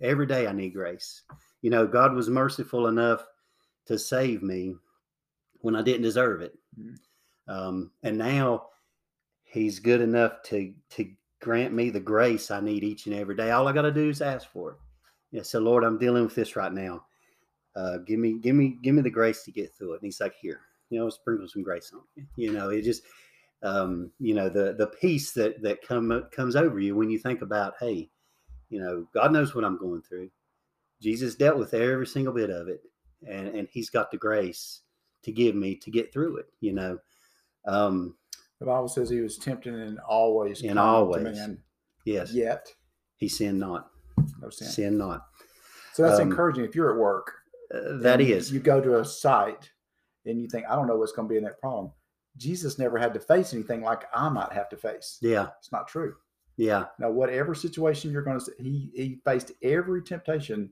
every 0.00 0.26
day 0.26 0.46
I 0.46 0.52
need 0.52 0.74
grace. 0.74 1.22
You 1.62 1.70
know, 1.70 1.86
God 1.86 2.12
was 2.14 2.28
merciful 2.28 2.88
enough 2.88 3.24
to 3.86 3.98
save 3.98 4.42
me 4.42 4.74
when 5.60 5.74
I 5.74 5.82
didn't 5.82 6.02
deserve 6.02 6.42
it. 6.42 6.54
Mm-hmm. 6.78 7.52
Um, 7.52 7.90
and 8.02 8.18
now 8.18 8.66
he's 9.44 9.78
good 9.78 10.00
enough 10.00 10.42
to, 10.44 10.72
to 10.90 11.10
grant 11.40 11.72
me 11.72 11.90
the 11.90 12.00
grace 12.00 12.50
I 12.50 12.60
need 12.60 12.84
each 12.84 13.06
and 13.06 13.14
every 13.14 13.36
day. 13.36 13.50
All 13.50 13.66
I 13.66 13.72
got 13.72 13.82
to 13.82 13.92
do 13.92 14.08
is 14.08 14.22
ask 14.22 14.48
for 14.50 14.70
it. 14.72 14.76
Yeah, 15.32 15.42
so 15.42 15.60
Lord, 15.60 15.82
I'm 15.82 15.98
dealing 15.98 16.24
with 16.24 16.34
this 16.34 16.56
right 16.56 16.72
now. 16.72 17.04
Uh, 17.74 17.98
give 18.06 18.18
me, 18.18 18.38
give 18.38 18.54
me, 18.54 18.78
give 18.82 18.94
me 18.94 19.02
the 19.02 19.10
grace 19.10 19.42
to 19.44 19.50
get 19.50 19.74
through 19.74 19.92
it. 19.92 20.02
And 20.02 20.04
he's 20.04 20.20
like, 20.20 20.34
here, 20.40 20.60
you 20.90 20.98
know, 21.00 21.08
sprinkle 21.08 21.48
some 21.48 21.62
grace 21.62 21.90
on 21.94 22.02
you. 22.16 22.26
You 22.36 22.52
know, 22.52 22.68
it 22.68 22.82
just, 22.82 23.02
um, 23.62 24.10
you 24.18 24.34
know, 24.34 24.48
the 24.48 24.74
the 24.76 24.88
peace 24.88 25.32
that 25.32 25.62
that 25.62 25.86
come 25.86 26.26
comes 26.32 26.56
over 26.56 26.80
you 26.80 26.96
when 26.96 27.10
you 27.10 27.18
think 27.18 27.42
about, 27.42 27.74
hey, 27.80 28.10
you 28.68 28.80
know, 28.80 29.06
God 29.14 29.32
knows 29.32 29.54
what 29.54 29.64
I'm 29.64 29.78
going 29.78 30.02
through. 30.02 30.30
Jesus 31.02 31.34
dealt 31.34 31.58
with 31.58 31.74
every 31.74 32.06
single 32.06 32.32
bit 32.32 32.50
of 32.50 32.68
it, 32.68 32.80
and 33.28 33.48
and 33.48 33.68
He's 33.70 33.90
got 33.90 34.10
the 34.10 34.16
grace 34.16 34.82
to 35.24 35.32
give 35.32 35.54
me 35.54 35.74
to 35.76 35.90
get 35.90 36.12
through 36.12 36.36
it. 36.38 36.46
You 36.60 36.72
know, 36.72 36.98
um, 37.66 38.16
The 38.60 38.66
Bible 38.66 38.88
says 38.88 39.10
he 39.10 39.20
was 39.20 39.38
tempted 39.38 39.74
in 39.74 39.98
all 40.08 40.36
ways. 40.38 40.62
In 40.62 40.76
common 40.76 40.78
all 40.78 41.18
man, 41.20 41.58
yes, 42.04 42.32
Yet, 42.32 42.68
He 43.16 43.28
sinned 43.28 43.58
not, 43.60 43.90
no 44.40 44.50
sin. 44.50 44.68
sin 44.68 44.98
not. 44.98 45.26
So 45.94 46.02
that's 46.04 46.20
Um, 46.20 46.30
encouraging. 46.30 46.64
If 46.64 46.74
you're 46.74 46.92
at 46.92 46.98
work, 46.98 47.32
Uh, 47.74 47.96
that 47.98 48.20
and 48.20 48.30
is, 48.30 48.52
You 48.52 48.60
go 48.60 48.80
to 48.80 49.00
a 49.00 49.04
site 49.04 49.70
and 50.26 50.40
you 50.40 50.48
think, 50.48 50.66
I 50.68 50.74
don't 50.76 50.86
know 50.86 50.96
what's 50.96 51.12
going 51.12 51.26
to 51.28 51.32
be 51.32 51.38
in 51.38 51.44
that 51.44 51.58
problem. 51.60 51.90
Jesus 52.36 52.78
never 52.78 52.96
had 52.98 53.12
to 53.14 53.20
face 53.20 53.52
anything 53.52 53.82
like 53.82 54.04
I 54.14 54.28
might 54.28 54.52
have 54.52 54.68
to 54.70 54.76
face. 54.76 55.18
yeah, 55.20 55.48
It's 55.58 55.72
not 55.72 55.86
true. 55.88 56.14
yeah, 56.56 56.86
Now, 56.98 57.10
whatever 57.10 57.54
situation 57.54 58.10
you're 58.12 58.22
going 58.22 58.38
to, 58.40 58.52
he 58.58 58.90
he 58.94 59.20
faced 59.24 59.52
every 59.62 60.02
temptation 60.02 60.70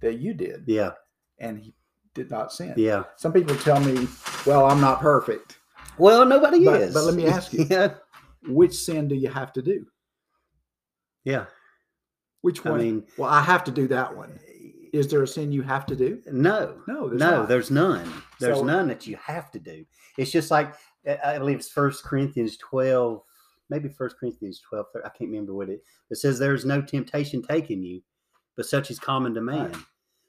that 0.00 0.18
you 0.18 0.34
did, 0.34 0.64
yeah, 0.66 0.92
and 1.38 1.58
he 1.58 1.74
did 2.14 2.30
not 2.30 2.52
sin. 2.52 2.74
yeah. 2.76 3.04
Some 3.16 3.32
people 3.32 3.56
tell 3.56 3.80
me, 3.80 4.06
"Well, 4.46 4.66
I'm 4.66 4.80
not 4.80 5.00
perfect." 5.00 5.58
Well, 5.98 6.24
nobody 6.24 6.64
But- 6.64 6.80
is. 6.80 6.94
but 6.94 7.04
let 7.04 7.14
me 7.14 7.26
ask 7.26 7.52
you. 7.52 7.64
yeah, 7.70 7.94
Which 8.46 8.74
sin 8.74 9.08
do 9.08 9.14
you 9.16 9.28
have 9.28 9.52
to 9.54 9.62
do? 9.62 9.86
yeah. 11.24 11.46
Which 12.42 12.64
I 12.64 12.70
one? 12.70 12.78
mean, 12.80 13.06
well, 13.16 13.28
I 13.28 13.40
have 13.40 13.64
to 13.64 13.70
do 13.72 13.88
that 13.88 14.16
one. 14.16 14.38
Is 14.92 15.08
there 15.08 15.22
a 15.22 15.26
sin 15.28 15.50
you 15.52 15.62
have 15.62 15.84
to 15.86 15.96
do? 15.96 16.22
no, 16.26 16.80
No, 16.86 17.08
there's 17.08 17.20
no, 17.20 17.30
not. 17.40 17.48
there's 17.48 17.70
none. 17.70 18.10
There's 18.40 18.58
So- 18.58 18.64
none 18.64 18.88
that 18.88 19.06
you 19.06 19.16
have 19.16 19.50
to 19.50 19.58
do. 19.58 19.84
It's 20.16 20.30
just 20.30 20.50
like 20.50 20.72
I 21.06 21.34
I 21.34 21.38
believe 21.38 21.58
it's 21.58 21.68
First 21.68 22.04
Corinthians 22.04 22.56
twelve, 22.56 23.22
maybe 23.70 23.88
First 23.88 24.16
Corinthians 24.18 24.60
twelve. 24.60 24.86
I 24.96 25.08
can't 25.10 25.30
remember 25.30 25.52
what 25.54 25.68
it. 25.68 25.82
It 26.10 26.16
says 26.16 26.38
there's 26.38 26.64
no 26.64 26.80
temptation 26.80 27.42
taking 27.42 27.82
you, 27.82 28.02
but 28.58 28.66
such 28.66 28.90
is 28.90 28.98
common 28.98 29.32
to 29.34 29.40
man. 29.40 29.70
Right. 29.70 29.82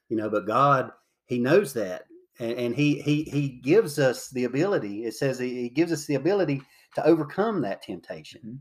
You 0.07 0.15
know, 0.17 0.29
but 0.29 0.45
God, 0.45 0.91
He 1.25 1.39
knows 1.39 1.73
that, 1.73 2.05
and, 2.39 2.53
and 2.53 2.75
He 2.75 3.01
He 3.01 3.23
He 3.23 3.49
gives 3.49 3.97
us 3.99 4.29
the 4.29 4.45
ability. 4.45 5.03
It 5.05 5.15
says 5.15 5.39
He, 5.39 5.63
he 5.63 5.69
gives 5.69 5.91
us 5.91 6.05
the 6.05 6.15
ability 6.15 6.61
to 6.95 7.05
overcome 7.05 7.59
that 7.61 7.81
temptation. 7.81 8.41
Mhm. 8.45 8.59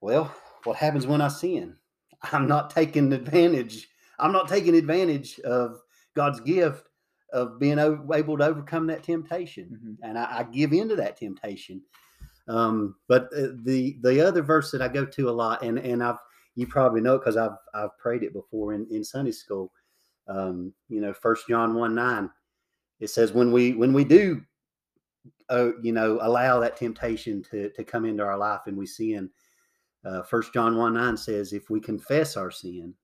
Well, 0.00 0.34
what 0.64 0.76
happens 0.76 1.06
when 1.06 1.20
I 1.20 1.28
sin? 1.28 1.76
I'm 2.32 2.46
not 2.46 2.70
taking 2.70 3.12
advantage. 3.12 3.88
I'm 4.20 4.32
not 4.32 4.48
taking 4.48 4.76
advantage 4.76 5.40
of 5.40 5.80
God's 6.14 6.40
gift 6.40 6.88
of 7.32 7.58
being 7.58 7.78
able 7.80 8.38
to 8.38 8.44
overcome 8.46 8.86
that 8.86 9.02
temptation, 9.02 9.80
Mhm. 9.82 10.08
and 10.08 10.16
I, 10.18 10.38
I 10.38 10.42
give 10.44 10.72
into 10.72 10.94
that 10.96 11.16
temptation. 11.16 11.82
Um, 12.46 12.94
but 13.08 13.24
uh, 13.36 13.54
the 13.64 13.96
the 14.02 14.20
other 14.20 14.42
verse 14.42 14.70
that 14.70 14.82
I 14.82 14.88
go 14.88 15.04
to 15.04 15.30
a 15.30 15.32
lot, 15.32 15.62
and 15.62 15.78
and 15.78 16.00
I've 16.02 16.18
you 16.54 16.66
probably 16.66 17.00
know 17.00 17.18
because 17.18 17.36
I've 17.36 17.56
I've 17.74 17.96
prayed 17.98 18.22
it 18.22 18.32
before 18.32 18.74
in, 18.74 18.86
in 18.90 19.04
Sunday 19.04 19.32
school. 19.32 19.72
Um, 20.28 20.72
you 20.88 21.00
know, 21.00 21.12
First 21.12 21.48
John 21.48 21.74
one 21.74 21.94
nine, 21.94 22.30
it 23.00 23.08
says 23.08 23.32
when 23.32 23.52
we 23.52 23.72
when 23.72 23.92
we 23.92 24.04
do, 24.04 24.42
uh, 25.48 25.70
you 25.82 25.92
know, 25.92 26.18
allow 26.22 26.60
that 26.60 26.76
temptation 26.76 27.42
to 27.50 27.70
to 27.70 27.84
come 27.84 28.04
into 28.04 28.22
our 28.22 28.38
life 28.38 28.60
and 28.66 28.76
we 28.76 28.86
sin. 28.86 29.30
Uh, 30.04 30.22
First 30.22 30.52
John 30.52 30.76
one 30.76 30.94
nine 30.94 31.16
says, 31.16 31.52
if 31.52 31.70
we 31.70 31.80
confess 31.80 32.36
our 32.36 32.50
sin, 32.50 32.94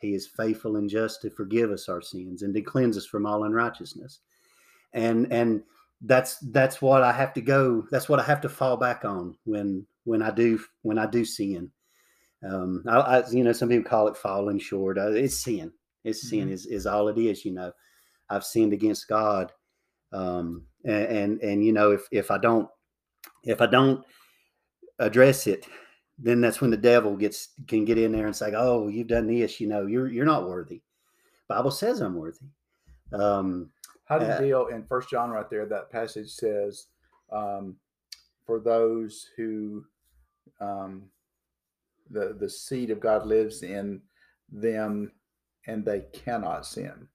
He 0.00 0.14
is 0.14 0.26
faithful 0.26 0.76
and 0.76 0.88
just 0.88 1.22
to 1.22 1.30
forgive 1.30 1.70
us 1.70 1.88
our 1.88 2.02
sins 2.02 2.42
and 2.42 2.54
to 2.54 2.60
cleanse 2.60 2.96
us 2.96 3.06
from 3.06 3.26
all 3.26 3.44
unrighteousness. 3.44 4.20
And 4.92 5.32
and 5.32 5.62
that's 6.02 6.38
that's 6.50 6.80
what 6.80 7.02
I 7.02 7.12
have 7.12 7.32
to 7.34 7.40
go. 7.40 7.86
That's 7.90 8.08
what 8.08 8.20
I 8.20 8.24
have 8.24 8.40
to 8.42 8.48
fall 8.48 8.76
back 8.76 9.04
on 9.04 9.36
when 9.44 9.86
when 10.04 10.22
I 10.22 10.30
do 10.30 10.60
when 10.82 10.98
I 10.98 11.06
do 11.06 11.24
sin. 11.24 11.70
Um, 12.42 12.82
I, 12.88 12.98
I 12.98 13.28
you 13.30 13.44
know 13.44 13.52
some 13.52 13.68
people 13.68 13.88
call 13.88 14.08
it 14.08 14.16
falling 14.16 14.58
short. 14.58 14.98
Uh, 14.98 15.10
it's 15.12 15.36
sin. 15.36 15.72
It's 16.04 16.28
sin 16.28 16.48
Mhm. 16.48 16.52
is 16.52 16.66
is 16.66 16.86
all 16.86 17.08
it 17.08 17.18
is. 17.18 17.44
You 17.44 17.52
know, 17.52 17.72
I've 18.30 18.44
sinned 18.44 18.72
against 18.72 19.08
God. 19.08 19.52
Um, 20.12 20.66
and, 20.84 21.04
and 21.06 21.40
and 21.42 21.64
you 21.64 21.72
know 21.72 21.90
if 21.92 22.06
if 22.10 22.30
I 22.30 22.38
don't 22.38 22.68
if 23.44 23.60
I 23.60 23.66
don't 23.66 24.04
address 24.98 25.46
it, 25.46 25.66
then 26.18 26.40
that's 26.40 26.60
when 26.60 26.70
the 26.70 26.76
devil 26.76 27.16
gets 27.16 27.48
can 27.66 27.84
get 27.84 27.98
in 27.98 28.12
there 28.12 28.26
and 28.26 28.34
say, 28.36 28.52
"Oh, 28.56 28.88
you've 28.88 29.06
done 29.08 29.26
this. 29.26 29.60
You 29.60 29.68
know, 29.68 29.86
you're 29.86 30.08
you're 30.08 30.24
not 30.26 30.48
worthy." 30.48 30.82
Bible 31.48 31.70
says 31.70 32.00
I'm 32.00 32.14
worthy. 32.16 32.46
Um, 33.12 33.70
How 34.04 34.18
do 34.18 34.24
you 34.26 34.32
Uh, 34.32 34.38
deal 34.38 34.66
in 34.68 34.84
First 34.84 35.10
John 35.10 35.30
right 35.30 35.48
there? 35.50 35.66
That 35.66 35.90
passage 35.90 36.30
says, 36.30 36.86
um, 37.30 37.76
"For 38.46 38.58
those 38.60 39.28
who 39.36 39.84
um, 40.60 41.10
the 42.10 42.36
the 42.38 42.50
seed 42.50 42.90
of 42.90 43.00
God 43.00 43.26
lives 43.26 43.62
in 43.62 44.02
them, 44.50 45.12
and 45.66 45.84
they 45.84 46.04
cannot 46.12 46.66
sin." 46.66 47.08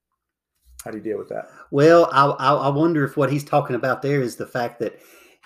How 0.86 0.92
do 0.92 0.98
you 0.98 1.04
deal 1.04 1.18
with 1.18 1.30
that? 1.30 1.50
Well, 1.72 2.08
I, 2.12 2.26
I 2.28 2.70
wonder 2.70 3.04
if 3.04 3.18
what 3.18 3.32
he's 3.32 3.44
talking 3.44 3.76
about 3.76 4.04
there 4.04 4.22
is 4.22 4.36
the 4.36 4.46
fact 4.46 4.80
that, 4.80 5.00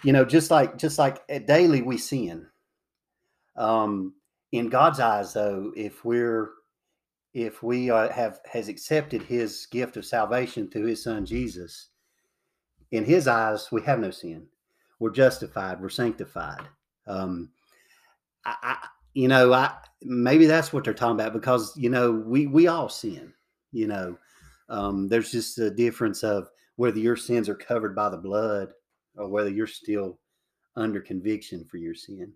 you 0.03 0.11
know, 0.11 0.25
just 0.25 0.51
like 0.51 0.77
just 0.77 0.99
like 0.99 1.25
daily 1.47 1.81
we 1.81 1.97
sin. 1.97 2.45
Um, 3.55 4.15
in 4.51 4.67
God's 4.67 4.99
eyes, 4.99 5.33
though, 5.33 5.71
if 5.77 6.03
we're 6.03 6.51
if 7.33 7.63
we 7.63 7.89
uh, 7.89 8.09
have 8.09 8.39
has 8.51 8.67
accepted 8.67 9.21
His 9.21 9.65
gift 9.67 9.95
of 9.95 10.05
salvation 10.05 10.69
through 10.69 10.87
His 10.87 11.03
Son 11.03 11.25
Jesus, 11.25 11.87
in 12.91 13.05
His 13.05 13.25
eyes 13.27 13.71
we 13.71 13.81
have 13.83 13.99
no 13.99 14.11
sin. 14.11 14.47
We're 14.99 15.11
justified. 15.11 15.79
We're 15.79 15.87
sanctified. 15.87 16.67
Um, 17.07 17.51
I 18.45 18.87
you 19.19 19.27
know 19.27 19.53
I 19.53 19.73
maybe 20.01 20.45
that's 20.45 20.71
what 20.71 20.83
they're 20.83 20.93
talking 20.93 21.19
about 21.19 21.33
because 21.33 21.75
you 21.75 21.89
know 21.89 22.11
we 22.11 22.47
we 22.47 22.67
all 22.67 22.89
sin. 22.89 23.33
You 23.71 23.87
know, 23.87 24.17
um, 24.69 25.07
there's 25.07 25.31
just 25.31 25.59
a 25.59 25.69
difference 25.69 26.23
of 26.23 26.49
whether 26.77 26.99
your 26.99 27.17
sins 27.17 27.49
are 27.49 27.55
covered 27.55 27.93
by 27.93 28.09
the 28.09 28.17
blood 28.17 28.71
or 29.17 29.27
whether 29.27 29.49
you're 29.49 29.67
still 29.67 30.17
under 30.77 31.01
conviction 31.01 31.65
for 31.65 31.75
your 31.75 31.93
sin. 31.93 32.31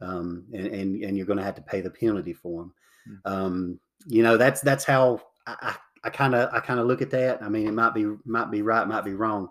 Um, 0.00 0.46
and, 0.52 0.66
and, 0.66 1.04
and 1.04 1.16
you're 1.16 1.26
going 1.26 1.38
to 1.38 1.44
have 1.44 1.54
to 1.56 1.62
pay 1.62 1.82
the 1.82 1.90
penalty 1.90 2.32
for 2.32 2.62
them. 2.62 2.74
Mm. 3.08 3.30
Um, 3.30 3.80
you 4.06 4.22
know, 4.22 4.36
that's, 4.36 4.60
that's 4.62 4.84
how 4.84 5.20
I 5.46 6.10
kind 6.10 6.34
of, 6.34 6.52
I 6.52 6.60
kind 6.60 6.80
of 6.80 6.86
look 6.86 7.02
at 7.02 7.10
that. 7.10 7.42
I 7.42 7.48
mean, 7.48 7.66
it 7.68 7.72
might 7.72 7.94
be, 7.94 8.06
might 8.24 8.50
be 8.50 8.62
right, 8.62 8.88
might 8.88 9.04
be 9.04 9.14
wrong. 9.14 9.50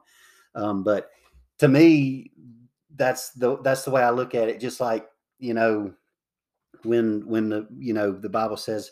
Um, 0.56 0.84
but 0.84 1.12
to 1.60 1.68
me, 1.68 2.32
that's 2.96 3.30
the, 3.32 3.58
that's 3.58 3.84
the 3.84 3.92
way 3.92 4.02
I 4.02 4.10
look 4.10 4.36
at 4.36 4.50
it. 4.50 4.60
Just 4.60 4.80
like, 4.80 5.08
you 5.40 5.54
know, 5.54 5.94
when, 6.86 7.28
when 7.28 7.50
the, 7.50 7.68
you 7.78 7.94
know, 7.94 8.12
the 8.12 8.30
Bible 8.30 8.58
says, 8.58 8.92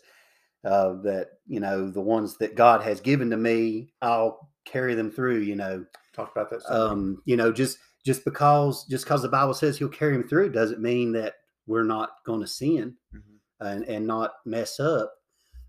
uh, 0.66 0.94
that 1.02 1.28
you 1.46 1.60
know 1.60 1.90
the 1.90 2.00
ones 2.02 2.38
that 2.38 2.56
God 2.56 2.82
has 2.84 3.02
given 3.02 3.30
to 3.32 3.38
me, 3.38 3.92
I'll 4.02 4.50
carry 4.66 4.96
them 4.96 5.12
through. 5.12 5.40
You 5.40 5.56
know, 5.56 5.86
Talk 6.14 6.32
about 6.32 6.50
that. 6.52 6.62
Um, 6.74 7.22
you 7.26 7.36
know, 7.36 7.52
just 7.52 7.80
just 8.06 8.24
because 8.24 8.86
just 8.86 9.04
because 9.04 9.22
the 9.22 9.30
Bible 9.30 9.54
says 9.54 9.78
He'll 9.78 9.90
carry 9.90 10.14
them 10.14 10.28
through 10.28 10.52
doesn't 10.52 10.82
mean 10.82 11.12
that 11.14 11.34
we're 11.68 11.84
not 11.84 12.12
going 12.26 12.42
to 12.42 12.48
sin 12.48 12.96
Mhm. 13.14 13.22
and 13.60 13.84
and 13.86 14.08
not 14.08 14.36
mess 14.46 14.80
up. 14.80 15.14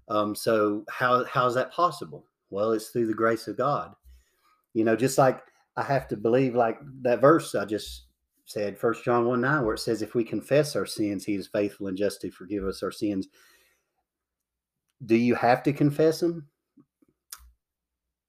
Um, 0.08 0.34
so 0.36 0.84
how 0.88 1.24
how 1.24 1.46
is 1.46 1.54
that 1.54 1.72
possible? 1.72 2.26
Well, 2.50 2.72
it's 2.72 2.90
through 2.90 3.06
the 3.06 3.14
grace 3.14 3.48
of 3.48 3.56
God. 3.56 3.94
You 4.74 4.84
know, 4.84 4.94
just 4.94 5.18
like 5.18 5.42
I 5.76 5.82
have 5.82 6.06
to 6.08 6.16
believe, 6.16 6.54
like 6.54 6.78
that 7.02 7.20
verse 7.20 7.54
I 7.54 7.64
just 7.64 8.03
said, 8.46 8.78
First 8.78 9.04
John 9.04 9.26
one 9.26 9.40
nine, 9.40 9.64
where 9.64 9.74
it 9.74 9.78
says, 9.80 10.02
"If 10.02 10.14
we 10.14 10.24
confess 10.24 10.76
our 10.76 10.86
sins, 10.86 11.24
He 11.24 11.34
is 11.34 11.46
faithful 11.48 11.86
and 11.86 11.96
just 11.96 12.20
to 12.22 12.30
forgive 12.30 12.64
us 12.64 12.82
our 12.82 12.92
sins." 12.92 13.28
Do 15.04 15.16
you 15.16 15.34
have 15.34 15.62
to 15.64 15.72
confess 15.72 16.20
them? 16.20 16.48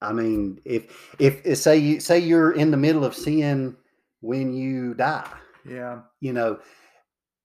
I 0.02 0.14
mean, 0.14 0.60
if 0.66 1.16
if, 1.20 1.58
say 1.58 1.78
you 1.78 2.00
say 2.00 2.20
you're 2.20 2.52
in 2.54 2.72
the 2.72 2.78
middle 2.78 3.06
of 3.06 3.16
sin 3.16 3.76
when 4.22 4.54
you 4.54 4.94
die, 4.94 5.28
yeah. 5.68 6.02
you 6.20 6.34
know, 6.34 6.60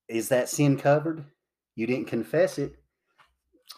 is 0.09 0.29
that 0.31 0.49
sin 0.49 0.77
covered? 0.77 1.25
You 1.77 1.87
didn't 1.87 2.07
confess 2.09 2.59
it. 2.59 2.75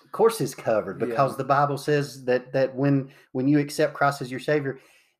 Of 0.04 0.10
course, 0.12 0.40
it's 0.40 0.54
covered 0.54 1.00
Yeah. 1.00 1.06
because 1.06 1.36
the 1.36 1.44
Bible 1.44 1.78
says 1.78 2.24
that 2.24 2.52
that 2.52 2.74
when 2.74 3.10
when 3.32 3.46
you 3.46 3.58
accept 3.58 3.94
Christ 3.94 4.22
as 4.22 4.30
your 4.30 4.40
Savior, 4.40 4.78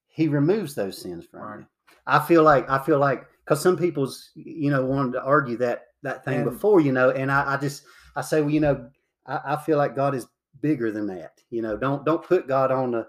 He 0.08 0.28
removes 0.28 0.74
those 0.74 0.98
sins 0.98 1.26
from 1.26 1.40
Right. 1.40 1.58
you. 1.60 1.66
I 2.06 2.18
feel 2.20 2.42
like 2.42 2.68
I 2.68 2.78
feel 2.82 2.98
like 2.98 3.26
because 3.45 3.61
some 3.62 3.76
people's 3.76 4.30
you 4.34 4.70
know 4.70 4.84
wanted 4.84 5.12
to 5.12 5.22
argue 5.22 5.57
that 5.59 5.86
that 6.03 6.24
thing 6.24 6.40
And- 6.43 6.51
before 6.51 6.80
you 6.80 6.93
know, 6.93 7.11
and 7.11 7.30
I, 7.30 7.55
I 7.55 7.57
just 7.57 7.84
I 8.16 8.20
say 8.22 8.40
well 8.40 8.51
you 8.51 8.61
know 8.61 8.88
I, 9.26 9.40
I 9.53 9.57
feel 9.57 9.78
like 9.78 9.95
God 9.97 10.14
is 10.14 10.26
bigger 10.61 10.90
than 10.93 11.07
that. 11.09 11.40
You 11.51 11.62
know, 11.62 11.76
don't 11.76 12.05
don't 12.05 12.22
put 12.24 12.47
God 12.49 12.70
on 12.70 12.90
the 12.93 13.07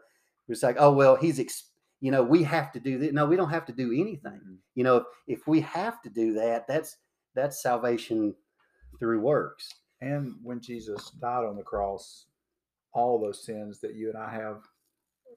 it's 0.48 0.64
like 0.64 0.78
oh 0.80 0.92
well 0.94 1.16
He's 1.16 1.40
ex, 1.40 1.70
you 2.02 2.12
know 2.12 2.24
we 2.24 2.44
have 2.44 2.72
to 2.74 2.80
do 2.80 2.98
that. 3.00 3.14
No, 3.14 3.26
we 3.26 3.36
don't 3.36 3.50
have 3.50 3.66
to 3.66 3.74
do 3.74 3.92
anything 3.92 4.40
Mhm. 4.46 4.58
you 4.76 4.84
know 4.84 5.06
if 5.28 5.48
we 5.48 5.62
have 5.62 6.02
to 6.04 6.10
do 6.10 6.34
that 6.34 6.68
that's 6.68 6.98
that's 7.36 7.62
salvation 7.64 8.36
through 9.00 9.20
works 9.22 9.70
And 10.02 10.36
when 10.44 10.60
Jesus 10.62 11.10
died 11.12 11.46
on 11.46 11.56
the 11.56 11.64
cross, 11.64 12.26
all 12.94 13.20
those 13.20 13.44
sins 13.46 13.80
that 13.82 13.96
you 13.96 14.10
and 14.10 14.18
I 14.18 14.30
have 14.32 14.62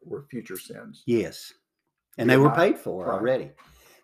were 0.05 0.23
future 0.31 0.59
sins. 0.59 1.03
yes 1.07 1.53
and 2.19 2.29
Yeah, 2.29 2.37
they 2.37 2.41
were 2.43 2.49
not- 2.49 2.57
paid 2.57 2.79
for 2.79 3.07
right. 3.07 3.15
already 3.15 3.51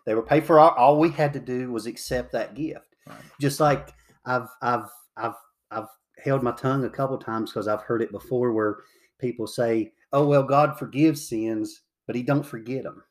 they 0.05 0.15
were 0.15 0.21
paid 0.21 0.45
for 0.45 0.59
all, 0.59 0.71
all 0.71 0.99
we 0.99 1.09
had 1.09 1.33
to 1.33 1.39
do 1.39 1.71
was 1.71 1.85
accept 1.85 2.31
that 2.33 2.55
gift 2.55 2.95
Right. 3.07 3.17
just 3.41 3.59
like 3.59 3.93
i've 4.25 4.47
i've 4.61 4.89
i've 5.17 5.35
i've 5.71 5.87
held 6.23 6.41
my 6.43 6.51
tongue 6.53 6.85
a 6.85 6.89
couple 6.89 7.17
times 7.17 7.51
because 7.51 7.67
i've 7.67 7.81
heard 7.81 8.01
it 8.01 8.11
before 8.11 8.53
where 8.53 8.77
people 9.19 9.45
say 9.47 9.91
oh 10.13 10.27
well, 10.27 10.43
God 10.43 10.77
forgives 10.77 11.27
sins, 11.27 11.81
but 12.05 12.15
He 12.15 12.21
don't 12.23 12.45
forget 12.45 12.83
them. 12.83 13.03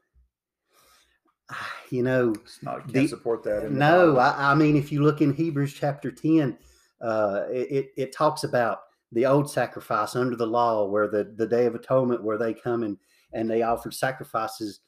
You 1.90 2.02
know, 2.02 2.32
It's 2.44 2.62
not, 2.62 2.82
can't 2.84 2.92
The- 2.94 3.08
support 3.08 3.42
that. 3.42 3.70
no, 3.70 4.16
I, 4.18 4.52
I 4.52 4.54
mean, 4.54 4.76
if 4.76 4.90
you 4.92 5.02
look 5.02 5.20
in 5.20 5.34
Hebrews 5.34 5.74
chapter 5.74 6.10
10, 6.10 6.56
uh, 7.02 7.42
it, 7.50 7.70
it- 7.70 7.92
it 7.98 8.12
talks 8.16 8.44
about 8.44 8.78
the 9.10 9.26
old 9.26 9.50
sacrifice 9.50 10.16
under 10.16 10.36
the 10.36 10.46
law, 10.46 10.86
where 10.86 11.06
the, 11.08 11.34
the 11.36 11.46
Day 11.46 11.66
of 11.66 11.74
Atonement, 11.74 12.22
where 12.24 12.38
they 12.38 12.54
come 12.54 12.82
and, 12.82 12.96
and 13.34 13.50
they 13.50 13.60
offered 13.62 13.92
sacrifices 13.92 14.80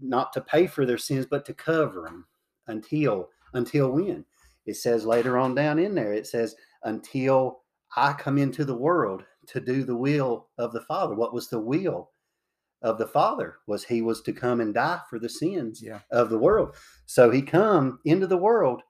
not 0.00 0.32
to 0.32 0.40
pay 0.40 0.66
for 0.66 0.84
their 0.86 0.98
sins, 0.98 1.26
but 1.28 1.44
to 1.46 1.54
cover 1.54 2.02
them 2.02 2.26
until, 2.68 3.28
until 3.54 3.90
when? 3.90 4.24
It 4.66 4.74
says 4.76 5.04
later 5.06 5.38
on 5.38 5.54
down 5.54 5.78
in 5.78 5.94
there, 5.94 6.12
it 6.12 6.26
says, 6.26 6.54
until 6.84 7.60
I 7.96 8.12
come 8.12 8.38
into 8.38 8.64
the 8.64 8.76
world 8.76 9.24
to 9.48 9.60
do 9.60 9.84
the 9.84 9.96
will 9.96 10.48
of 10.58 10.72
the 10.72 10.82
Father. 10.82 11.14
What 11.14 11.34
was 11.34 11.48
the 11.48 11.58
will 11.58 12.10
of 12.82 12.98
the 12.98 13.06
Father? 13.06 13.56
Was 13.66 13.84
he 13.84 14.00
was 14.02 14.22
to 14.22 14.32
come 14.32 14.60
and 14.60 14.72
die 14.72 15.00
for 15.08 15.18
the 15.18 15.28
sins 15.28 15.82
Yeah. 15.82 16.00
of 16.12 16.30
the 16.30 16.38
world. 16.38 16.76
So 17.06 17.30
he 17.30 17.42
come 17.42 17.98
into 18.04 18.26
the 18.26 18.36
world 18.36 18.82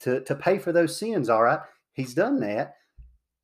to, 0.00 0.20
to 0.22 0.34
pay 0.34 0.58
for 0.58 0.72
those 0.72 0.96
sins. 0.96 1.28
All 1.28 1.42
right. 1.42 1.60
He's 1.94 2.14
done 2.14 2.38
that. 2.40 2.74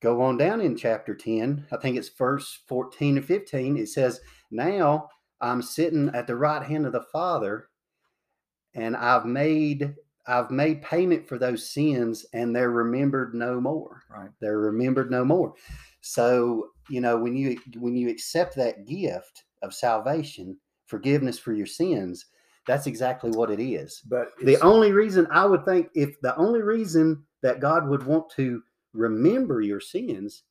Go 0.02 0.20
on 0.20 0.36
down 0.36 0.60
in 0.60 0.76
chapter 0.76 1.14
10. 1.14 1.66
I 1.72 1.76
think 1.78 1.96
it's 1.96 2.10
verse 2.10 2.60
14 2.68 3.18
or 3.18 3.22
15. 3.22 3.76
It 3.76 3.88
says, 3.88 4.20
Now 4.50 5.08
I'm 5.42 5.60
sitting 5.60 6.08
at 6.14 6.26
the 6.26 6.36
right 6.36 6.62
hand 6.62 6.86
of 6.86 6.92
the 6.92 7.02
Father, 7.12 7.68
and 8.74 8.96
I've 8.96 9.26
made 9.26 9.94
I've 10.26 10.50
made 10.52 10.82
payment 10.82 11.26
for 11.26 11.36
those 11.36 11.68
sins, 11.68 12.24
and 12.32 12.54
they're 12.54 12.70
remembered 12.70 13.34
no 13.34 13.60
more. 13.60 14.02
Right. 14.08 14.30
They're 14.40 14.58
remembered 14.58 15.10
no 15.10 15.24
more. 15.24 15.54
So, 16.00 16.68
you 16.88 17.00
know, 17.00 17.18
when 17.18 17.36
you 17.36 17.58
when 17.78 17.96
you 17.96 18.08
accept 18.08 18.54
that 18.56 18.86
gift 18.86 19.44
of 19.62 19.74
salvation, 19.74 20.56
forgiveness 20.86 21.38
for 21.38 21.52
your 21.52 21.66
sins, 21.66 22.26
that's 22.66 22.86
exactly 22.86 23.30
what 23.30 23.50
it 23.50 23.60
is. 23.60 24.00
But 24.08 24.28
The 24.42 24.60
only 24.60 24.92
reason 24.92 25.26
I 25.30 25.44
would 25.44 25.64
think 25.64 25.88
if 25.94 26.20
the 26.20 26.36
only 26.36 26.62
reason 26.62 27.24
that 27.42 27.60
God 27.60 27.88
would 27.88 28.04
want 28.04 28.30
to 28.36 28.62
remember 28.92 29.60
your 29.60 29.80
sins 29.80 30.44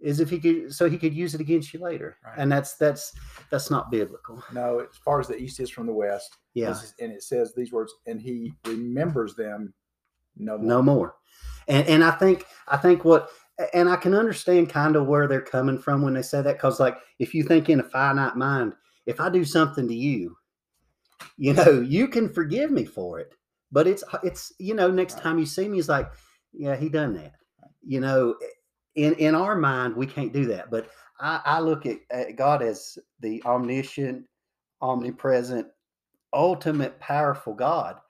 is 0.00 0.18
if 0.20 0.30
he 0.30 0.38
could 0.38 0.72
so 0.74 0.88
he 0.88 0.96
could 0.98 1.14
use 1.14 1.34
it 1.34 1.40
against 1.40 1.72
you 1.74 1.80
later. 1.80 2.16
Right. 2.24 2.34
And 2.38 2.50
that's 2.50 2.74
that's 2.76 3.12
that's 3.50 3.70
not 3.70 3.90
biblical. 3.90 4.42
no, 4.52 4.80
as 4.80 4.96
far 5.04 5.20
as 5.20 5.28
the 5.28 5.36
east 5.36 5.60
is 5.60 5.70
from 5.70 5.86
the 5.86 5.92
west, 5.92 6.36
Yeah. 6.54 6.70
is- 6.70 6.94
and 7.00 7.12
it 7.12 7.22
says 7.22 7.54
these 7.54 7.72
words, 7.72 7.92
and 8.06 8.20
he 8.20 8.52
remembers 8.66 9.34
them 9.34 9.74
no 10.36 10.56
more. 10.56 10.66
no 10.68 10.80
more 10.82 11.14
and 11.68 11.86
and 11.88 12.04
i 12.04 12.10
think 12.12 12.46
i 12.68 12.76
think 12.76 13.04
what 13.04 13.28
and 13.74 13.88
i 13.88 13.96
can 13.96 14.14
understand 14.14 14.70
kind 14.70 14.94
of 14.96 15.06
where 15.06 15.26
they're 15.26 15.40
coming 15.42 15.76
from 15.78 16.00
when 16.02 16.14
they 16.14 16.22
say 16.22 16.40
that 16.40 16.54
because 16.56 16.78
like 16.80 16.96
if 17.18 17.34
you 17.34 17.42
think 17.42 17.68
in 17.68 17.80
a 17.80 17.82
finite 17.82 18.36
mind 18.36 18.72
if 19.06 19.20
i 19.20 19.28
do 19.28 19.44
something 19.44 19.86
to 19.88 19.94
you 19.94 20.34
you 21.36 21.52
know 21.52 21.80
you 21.80 22.06
can 22.08 22.32
forgive 22.32 22.70
me 22.70 22.84
for 22.84 23.18
it 23.18 23.34
but 23.72 23.86
it's 23.86 24.04
it's 24.22 24.52
you 24.58 24.72
know 24.72 24.90
next 24.90 25.14
Right. 25.14 25.22
time 25.24 25.38
you 25.38 25.46
see 25.46 25.68
me 25.68 25.78
it's 25.80 25.88
like 25.88 26.10
yeah 26.52 26.76
he 26.76 26.88
done 26.88 27.12
that 27.14 27.32
you 27.84 28.00
know 28.00 28.36
in 28.96 29.14
in 29.14 29.34
our 29.34 29.56
mind 29.56 29.94
we 29.94 30.06
can't 30.06 30.32
do 30.32 30.46
that 30.46 30.70
but 30.70 30.88
i 31.20 31.40
i 31.44 31.60
look 31.60 31.86
at, 31.86 31.98
at 32.10 32.36
god 32.36 32.62
as 32.62 32.98
the 33.20 33.42
omniscient 33.44 34.24
omnipresent 34.82 35.66
ultimate 36.32 36.98
powerful 37.00 37.54
god 37.54 38.00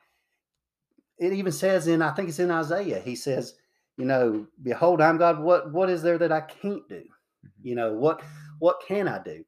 it 1.21 1.35
even 1.35 1.53
says 1.53 1.87
in 1.87 2.01
I 2.01 2.13
think 2.13 2.31
it's 2.31 2.39
in 2.39 2.51
Isaiah. 2.51 2.99
He 2.99 3.15
says, 3.15 3.55
you 3.99 4.07
know, 4.07 4.47
behold, 4.63 5.03
I'm 5.03 5.19
God. 5.19 5.39
What 5.39 5.71
what 5.71 5.91
is 5.91 6.03
there 6.03 6.17
that 6.17 6.33
I 6.33 6.41
can't 6.41 6.89
do? 6.89 7.03
Mhm. 7.45 7.51
You 7.63 7.75
know 7.75 7.93
what 7.93 8.23
what 8.59 8.81
can 8.87 9.07
I 9.07 9.23
do? 9.23 9.45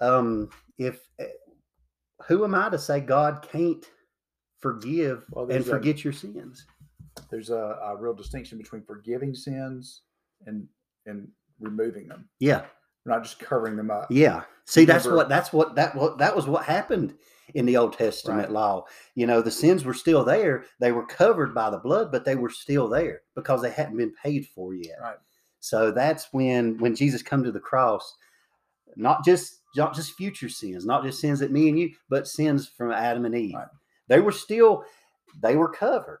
Um, 0.00 0.48
if 0.78 1.06
eh, 1.18 1.26
who 2.26 2.44
am 2.44 2.54
I 2.54 2.70
to 2.70 2.78
say 2.78 3.00
God 3.00 3.46
can't 3.46 3.84
forgive 4.58 5.26
Well, 5.32 5.44
and 5.44 5.52
there's 5.52 5.68
a- 5.68 5.72
forget 5.72 6.02
your 6.02 6.14
sins? 6.14 6.66
There's 7.30 7.50
a, 7.50 7.78
a 7.82 7.96
real 7.96 8.14
distinction 8.14 8.56
between 8.56 8.82
forgiving 8.82 9.34
sins 9.34 10.00
and 10.46 10.66
and 11.06 11.28
removing 11.60 12.08
them, 12.08 12.28
Yeah, 12.40 12.64
not 13.06 13.22
just 13.22 13.38
covering 13.38 13.76
them 13.76 13.90
up. 13.90 14.06
yeah. 14.10 14.42
See, 14.66 14.84
that's 14.84 15.06
what 15.06 15.28
that's 15.28 15.52
what 15.52 15.74
that 15.74 15.94
what 15.94 16.18
that 16.18 16.34
was 16.34 16.46
what 16.46 16.64
happened 16.64 17.14
in 17.54 17.66
the 17.66 17.76
Old 17.76 17.92
Testament 17.98 18.48
Right. 18.48 18.50
law. 18.52 18.84
You 19.14 19.26
know, 19.26 19.42
the 19.42 19.50
sins 19.50 19.84
were 19.84 19.94
still 19.94 20.24
there; 20.24 20.64
they 20.80 20.92
were 20.92 21.04
covered 21.06 21.54
by 21.54 21.70
the 21.70 21.78
blood, 21.78 22.12
but 22.12 22.24
they 22.24 22.36
were 22.36 22.50
still 22.50 22.88
there 22.88 23.22
because 23.34 23.60
they 23.62 23.70
hadn't 23.70 23.96
been 23.96 24.14
paid 24.22 24.46
for 24.46 24.74
yet. 24.74 24.98
Right. 25.00 25.16
So 25.60 25.90
that's 25.90 26.28
when 26.32 26.78
when 26.78 26.94
Jesus 26.94 27.22
come 27.22 27.42
to 27.44 27.52
the 27.52 27.60
cross, 27.60 28.16
not 28.96 29.24
just 29.24 29.60
not 29.76 29.94
just 29.94 30.14
future 30.14 30.48
sins, 30.48 30.84
not 30.86 31.02
just 31.04 31.20
sins 31.20 31.40
that 31.40 31.50
me 31.50 31.68
and 31.68 31.78
you, 31.78 31.90
but 32.08 32.28
sins 32.28 32.68
from 32.68 32.92
Adam 32.92 33.24
and 33.24 33.34
Eve. 33.34 33.54
Right. 33.54 33.66
They 34.08 34.20
were 34.20 34.32
still 34.32 34.84
they 35.40 35.56
were 35.56 35.70
covered, 35.70 36.20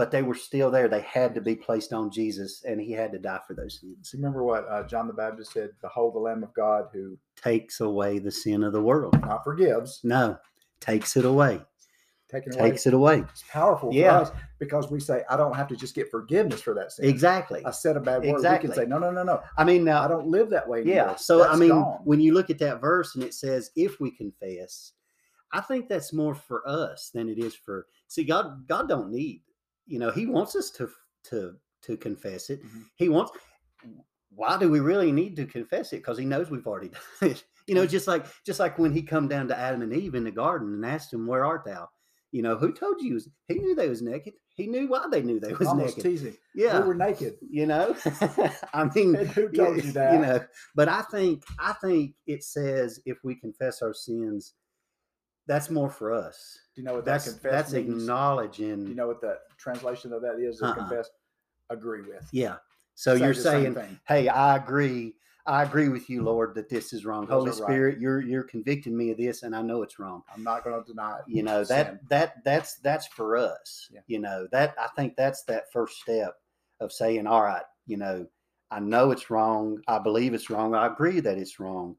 but 0.00 0.10
they 0.10 0.22
were 0.22 0.34
still 0.34 0.70
there. 0.70 0.88
They 0.88 1.02
had 1.02 1.34
to 1.34 1.42
be 1.42 1.54
placed 1.54 1.92
on 1.92 2.10
Jesus, 2.10 2.64
and 2.64 2.80
He 2.80 2.90
had 2.92 3.12
to 3.12 3.18
die 3.18 3.40
for 3.46 3.52
those 3.52 3.80
sins. 3.82 4.10
Remember 4.14 4.42
what 4.42 4.66
uh, 4.66 4.82
John 4.84 5.06
the 5.06 5.12
Baptist 5.12 5.52
said: 5.52 5.72
"Behold, 5.82 6.14
the 6.14 6.18
Lamb 6.20 6.42
of 6.42 6.54
God 6.54 6.86
who 6.90 7.18
Takes 7.36 7.80
away 7.80 8.18
the 8.18 8.30
sin 8.30 8.64
of 8.64 8.72
the 8.72 8.80
world. 8.80 9.20
not 9.20 9.44
forgives, 9.44 10.00
No, 10.02 10.38
takes 10.80 11.18
it 11.18 11.26
away. 11.26 11.60
taking 12.30 12.54
away." 12.54 12.70
Takes 12.70 12.86
it 12.86 12.94
away. 12.94 13.18
It's 13.30 13.44
powerful 13.50 13.92
Yeah. 13.92 14.20
for 14.20 14.22
us 14.24 14.32
because 14.58 14.90
we 14.90 15.00
say, 15.00 15.22
"I 15.28 15.36
don't 15.36 15.54
have 15.54 15.68
to 15.68 15.76
just 15.76 15.94
get 15.94 16.10
forgiveness 16.10 16.62
for 16.62 16.72
that 16.72 16.92
sin." 16.92 17.04
Exactly. 17.04 17.62
I 17.66 17.70
said 17.70 17.98
a 17.98 18.00
bad 18.00 18.22
word. 18.22 18.24
We 18.24 18.30
Exactly. 18.30 18.68
can 18.68 18.76
say, 18.76 18.86
"No, 18.86 18.96
no, 18.96 19.10
no, 19.10 19.22
no. 19.22 19.42
I 19.58 19.64
mean, 19.64 19.84
now 19.84 20.02
I 20.02 20.08
don't 20.08 20.28
live 20.28 20.48
that 20.48 20.66
way." 20.66 20.82
Yeah. 20.82 21.00
anymore. 21.00 21.18
So 21.18 21.46
I 21.46 21.56
mean, 21.56 21.68
gone." 21.68 22.00
when 22.04 22.20
you 22.22 22.32
look 22.32 22.48
at 22.48 22.58
that 22.60 22.80
verse 22.80 23.16
and 23.16 23.22
it 23.22 23.34
says, 23.34 23.70
"If 23.76 24.00
we 24.00 24.10
confess," 24.12 24.94
I 25.52 25.60
think 25.60 25.90
that's 25.90 26.14
more 26.14 26.34
for 26.34 26.66
us 26.66 27.10
than 27.10 27.28
it 27.28 27.36
is 27.38 27.54
for. 27.54 27.86
See, 28.08 28.24
God, 28.24 28.66
God 28.66 28.88
don't 28.88 29.10
need. 29.10 29.42
You 29.86 29.98
know, 29.98 30.10
He 30.10 30.26
wants 30.26 30.54
us 30.56 30.70
to 30.72 30.88
to 31.24 31.54
to 31.82 31.96
confess 31.96 32.50
it. 32.50 32.62
Mhm. 32.64 32.84
He 32.96 33.08
wants. 33.08 33.32
Why 34.32 34.56
do 34.58 34.70
we 34.70 34.80
really 34.80 35.10
need 35.12 35.34
to 35.36 35.46
confess 35.46 35.92
it? 35.92 35.96
Because 35.98 36.18
He 36.18 36.24
knows 36.24 36.50
we've 36.50 36.66
already 36.66 36.88
done 37.20 37.30
it. 37.30 37.44
You 37.66 37.74
know, 37.74 37.86
just 37.86 38.06
like 38.08 38.26
just 38.44 38.60
like 38.60 38.78
when 38.78 38.92
He 38.92 39.02
come 39.02 39.28
down 39.28 39.48
to 39.48 39.58
Adam 39.58 39.82
and 39.82 39.92
Eve 39.92 40.14
in 40.14 40.24
the 40.24 40.30
garden 40.30 40.74
and 40.74 40.86
asked 40.86 41.10
them, 41.10 41.26
"Where 41.26 41.44
art 41.44 41.64
thou?" 41.64 41.88
You 42.32 42.42
know, 42.42 42.56
who 42.56 42.72
told 42.72 43.00
you? 43.02 43.20
He 43.48 43.54
knew 43.54 43.74
they 43.74 43.88
was 43.88 44.02
naked. 44.02 44.34
He 44.54 44.68
knew 44.68 44.86
why 44.86 45.06
they 45.10 45.20
knew 45.22 45.40
they 45.40 45.52
was 45.52 45.66
almost 45.66 45.96
naked. 45.96 46.10
teasing. 46.12 46.36
Yeah, 46.54 46.80
We 46.80 46.86
were 46.88 46.94
naked. 46.94 47.34
you 47.40 47.66
know. 47.66 47.96
I 48.72 48.84
mean, 48.94 49.16
And 49.16 49.28
who 49.28 49.48
told 49.50 49.82
you 49.82 49.90
that? 49.92 50.12
You 50.14 50.20
know, 50.20 50.40
but 50.76 50.88
I 50.88 51.02
think 51.02 51.42
I 51.58 51.72
think 51.72 52.14
it 52.26 52.44
says 52.44 53.00
if 53.04 53.18
we 53.24 53.34
confess 53.34 53.82
our 53.82 53.92
sins, 53.94 54.54
that's 55.46 55.70
more 55.70 55.90
for 55.90 56.12
us. 56.12 56.58
Do 56.74 56.80
you 56.80 56.86
know 56.86 56.94
what 56.94 57.04
That's 57.04 57.24
that 57.26 57.32
confess 57.32 57.52
that's 57.52 57.72
means? 57.72 58.02
acknowledging. 58.02 58.84
Do 58.84 58.90
you 58.90 58.94
know 58.96 59.08
what 59.08 59.20
the 59.20 59.38
translation 59.58 60.12
of 60.12 60.22
that 60.22 60.38
is? 60.38 60.62
Uh-uh. 60.62 60.74
confess, 60.74 61.10
agree 61.70 62.02
with. 62.02 62.28
yeah. 62.32 62.56
So 62.94 63.16
Say 63.16 63.24
you're 63.24 63.34
saying, 63.34 63.76
hey, 64.06 64.28
I 64.28 64.56
agree. 64.56 65.14
I 65.46 65.62
agree 65.62 65.88
with 65.88 66.10
you, 66.10 66.22
Lord, 66.22 66.54
that 66.54 66.68
this 66.68 66.92
is 66.92 67.06
wrong. 67.06 67.24
Those 67.24 67.30
Holy 67.30 67.50
are 67.50 67.54
right. 67.54 67.70
Spirit, 67.70 67.98
you're 68.00 68.20
you're 68.20 68.42
convicting 68.44 68.94
me 68.96 69.10
of 69.10 69.16
this, 69.16 69.42
and 69.42 69.56
I 69.56 69.62
know 69.62 69.82
it's 69.82 69.98
wrong. 69.98 70.22
I'm 70.34 70.44
not 70.44 70.62
going 70.64 70.80
to 70.80 70.86
deny 70.86 71.16
it. 71.18 71.24
You 71.26 71.42
know 71.42 71.64
that 71.64 71.86
Sin. 71.86 72.00
that 72.10 72.44
that's 72.44 72.74
that's 72.76 73.06
for 73.06 73.36
us. 73.38 73.88
Yeah. 73.92 74.00
You 74.06 74.18
know 74.20 74.46
that 74.52 74.74
I 74.78 74.88
think 74.96 75.16
that's 75.16 75.42
that 75.44 75.72
first 75.72 75.98
step 76.02 76.34
of 76.80 76.92
saying, 76.92 77.26
all 77.26 77.42
right, 77.42 77.62
you 77.86 77.96
know, 77.96 78.26
I 78.70 78.80
know 78.80 79.10
it's 79.12 79.30
wrong. 79.30 79.80
I 79.88 79.98
believe 79.98 80.34
it's 80.34 80.50
wrong. 80.50 80.74
I 80.74 80.86
agree 80.86 81.20
that 81.20 81.38
it's 81.38 81.58
wrong. 81.58 81.96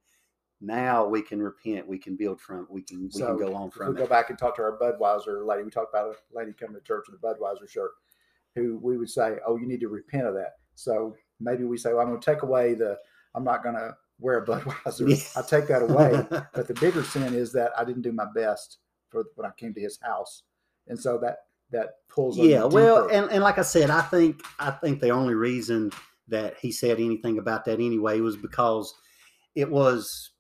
Now 0.62 1.06
we 1.08 1.24
can 1.24 1.42
repent. 1.42 1.88
We 1.88 1.98
can 1.98 2.16
build 2.16 2.40
from. 2.40 2.68
We 2.70 2.84
can 2.84 3.04
we 3.04 3.10
So, 3.10 3.36
can 3.36 3.48
go 3.48 3.56
on 3.56 3.72
from 3.72 3.90
we 3.90 3.96
go 3.96 4.06
back 4.06 4.30
and 4.30 4.38
talk 4.38 4.56
to 4.58 4.62
our 4.62 4.78
Budweiser 4.78 5.46
lady, 5.46 5.64
we 5.64 5.72
talked 5.72 5.94
about 5.94 6.10
a 6.10 6.16
lady 6.38 6.54
coming 6.54 6.76
to 6.76 6.82
church 6.82 7.06
with 7.10 7.20
a 7.22 7.26
Budweiser 7.26 7.68
shirt, 7.68 7.92
who 8.56 8.80
we 8.82 8.98
would 8.98 9.10
say, 9.10 9.38
"Oh, 9.46 9.58
you 9.58 9.68
need 9.68 9.80
to 9.80 9.88
repent 9.88 10.28
of 10.28 10.36
that." 10.36 10.58
So 10.76 11.16
maybe 11.40 11.64
we 11.64 11.78
say, 11.78 11.94
"Well, 11.94 12.02
I'm 12.02 12.10
going 12.10 12.22
to 12.22 12.26
take 12.26 12.44
away 12.44 12.76
the. 12.76 12.98
I'm 13.34 13.44
not 13.44 13.64
going 13.64 13.76
to 13.76 13.96
wear 14.20 14.38
a 14.38 14.46
Budweiser. 14.46 15.10
Yeah. 15.10 15.42
I 15.42 15.46
take 15.46 15.68
that 15.68 15.82
away." 15.82 16.26
but 16.54 16.68
the 16.68 16.76
bigger 16.76 17.04
sin 17.04 17.34
is 17.34 17.52
that 17.54 17.72
I 17.76 17.84
didn't 17.84 18.04
do 18.04 18.12
my 18.12 18.28
best 18.36 18.78
for 19.10 19.26
when 19.36 19.50
I 19.50 19.54
came 19.58 19.74
to 19.74 19.82
his 19.82 20.00
house, 20.04 20.44
and 20.88 21.00
so 21.00 21.18
that 21.20 21.38
that 21.72 21.96
pulls. 22.08 22.38
on 22.38 22.48
yeah. 22.48 22.66
Well, 22.66 23.08
deeper. 23.08 23.14
and 23.16 23.32
and 23.32 23.44
like 23.44 23.58
I 23.58 23.64
said, 23.64 23.90
I 23.90 24.02
think 24.02 24.44
I 24.60 24.70
think 24.70 25.02
the 25.02 25.10
only 25.10 25.34
reason 25.34 25.92
that 26.28 26.56
he 26.62 26.72
said 26.72 27.00
anything 27.00 27.40
about 27.40 27.66
that 27.66 27.80
anyway 27.80 28.20
was 28.20 28.38
because 28.38 28.94
it 29.56 29.70
was 29.70 30.31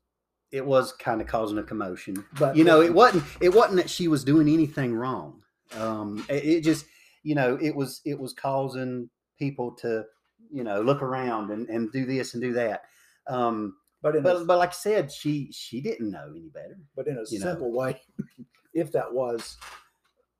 it 0.51 0.65
was 0.65 0.91
kind 0.93 1.21
of 1.21 1.27
causing 1.27 1.57
a 1.57 1.63
commotion. 1.63 2.23
but 2.39 2.55
you 2.55 2.63
know 2.63 2.81
it 2.81 2.93
wasn't 2.93 3.23
it 3.39 3.49
wasn't 3.53 3.75
that 3.77 3.89
she 3.89 4.07
was 4.07 4.23
doing 4.23 4.47
anything 4.49 4.93
wrong 4.93 5.41
um 5.77 6.25
it, 6.29 6.43
it 6.43 6.61
just 6.63 6.85
you 7.23 7.35
know 7.35 7.57
it 7.61 7.75
was 7.75 8.01
it 8.05 8.19
was 8.19 8.33
causing 8.33 9.09
people 9.39 9.71
to 9.71 10.03
you 10.51 10.63
know 10.63 10.81
look 10.81 11.01
around 11.01 11.51
and, 11.51 11.69
and 11.69 11.91
do 11.91 12.05
this 12.05 12.33
and 12.33 12.43
do 12.43 12.51
that 12.53 12.83
um 13.27 13.75
but 14.01 14.15
in 14.15 14.21
a, 14.21 14.23
but 14.23 14.45
but 14.47 14.57
like 14.57 14.69
i 14.69 14.73
said 14.73 15.11
she 15.11 15.49
she 15.51 15.79
didn't 15.79 16.11
know 16.11 16.27
any 16.35 16.49
better 16.49 16.77
but 16.95 17.07
in 17.07 17.17
a 17.17 17.23
you 17.29 17.39
know. 17.39 17.45
simple 17.45 17.71
way, 17.71 18.01
if 18.73 18.91
that 18.91 19.11
was, 19.13 19.57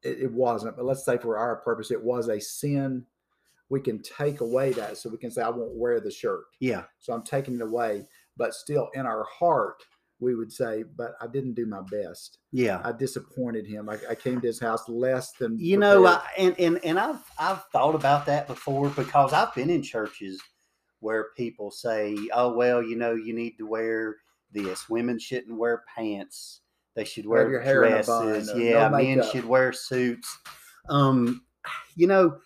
it, 0.04 0.20
it 0.22 0.32
wasn't. 0.32 0.76
But 0.76 0.86
let's 0.86 1.06
say 1.06 1.18
for 1.18 1.38
our 1.38 1.58
purpose, 1.58 1.92
it 1.92 2.02
was 2.02 2.28
a 2.28 2.40
sin. 2.42 3.06
We 3.70 3.80
can 3.80 4.02
take 4.02 4.42
away 4.42 4.74
that, 4.74 4.98
so 4.98 5.10
we 5.10 5.18
can 5.18 5.32
say, 5.32 5.42
"I 5.44 5.50
won't 5.50 5.76
wear 5.76 6.00
the 6.00 6.12
shirt." 6.12 6.44
yeah 6.60 6.84
So 7.00 7.14
I'm 7.14 7.24
taking 7.24 7.56
it 7.56 7.62
away. 7.62 8.08
but 8.36 8.54
still 8.54 8.90
in 8.96 9.06
our 9.06 9.24
heart, 9.26 9.84
we 10.22 10.36
would 10.36 10.54
say, 10.54 10.84
"But 10.84 11.16
I 11.20 11.28
didn't 11.28 11.56
do 11.56 11.66
my 11.66 11.82
best. 11.92 12.38
Yeah. 12.52 12.80
I 12.86 12.92
disappointed 12.92 13.66
him. 13.66 13.90
I, 13.90 13.98
I 14.10 14.16
came 14.16 14.40
to 14.40 14.48
his 14.48 14.60
house 14.60 14.88
less 14.88 15.34
than 15.34 15.58
you 15.60 15.78
know. 15.78 16.06
I, 16.06 16.22
and, 16.38 16.58
and 16.60 16.80
and 16.86 17.00
i've 17.00 17.22
i've 17.40 17.64
thought 17.72 17.96
about 17.96 18.26
that 18.28 18.48
before 18.48 18.90
because 18.90 19.34
i've 19.34 19.54
been 19.56 19.70
in 19.70 19.82
churches 19.82 20.42
where 21.00 21.30
people 21.36 21.72
say 21.72 22.16
oh 22.34 22.54
well 22.54 22.82
you 22.82 22.96
know 22.96 23.14
you 23.14 23.34
need 23.34 23.58
to 23.58 23.66
wear 23.66 24.18
this 24.52 24.88
women 24.90 25.18
shouldn't 25.18 25.58
wear 25.58 25.84
pants 25.94 26.62
they 26.96 27.04
should 27.04 27.26
wear 27.26 27.50
your 27.50 27.62
hair 27.62 27.84
in 27.86 27.94
a 27.94 28.04
bun, 28.04 28.28
dresses 28.28 28.50
uh, 28.50 28.56
no 28.56 28.60
yeah 28.64 28.90
men 28.90 29.24
should 29.32 29.46
wear 29.46 29.74
suits 29.74 30.38
um 30.90 31.44
you 31.96 32.08
know 32.08 32.38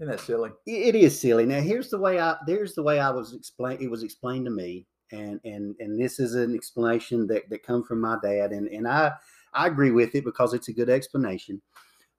Isn't 0.00 0.10
that 0.10 0.20
silly? 0.20 0.50
it 0.66 0.94
it 0.94 0.98
is 0.98 1.18
silly 1.18 1.46
now 1.46 1.60
here's 1.60 1.88
the 1.90 1.98
way 1.98 2.20
i 2.20 2.36
there's 2.46 2.74
the 2.74 2.82
way 2.82 3.00
i 3.00 3.10
was 3.10 3.32
explained 3.32 3.80
it 3.80 3.90
was 3.90 4.02
explained 4.02 4.44
to 4.44 4.50
me 4.50 4.86
and 5.12 5.40
and 5.44 5.76
and 5.78 6.00
this 6.00 6.18
is 6.18 6.34
an 6.34 6.54
explanation 6.54 7.26
that 7.26 7.48
that 7.48 7.62
come 7.62 7.82
from 7.82 8.00
my 8.00 8.16
dad 8.22 8.52
and 8.52 8.68
and 8.68 8.88
i 8.88 9.12
i 9.54 9.66
agree 9.66 9.90
with 9.90 10.14
it 10.14 10.24
because 10.24 10.54
it's 10.54 10.68
a 10.68 10.72
good 10.72 10.90
explanation. 10.90 11.60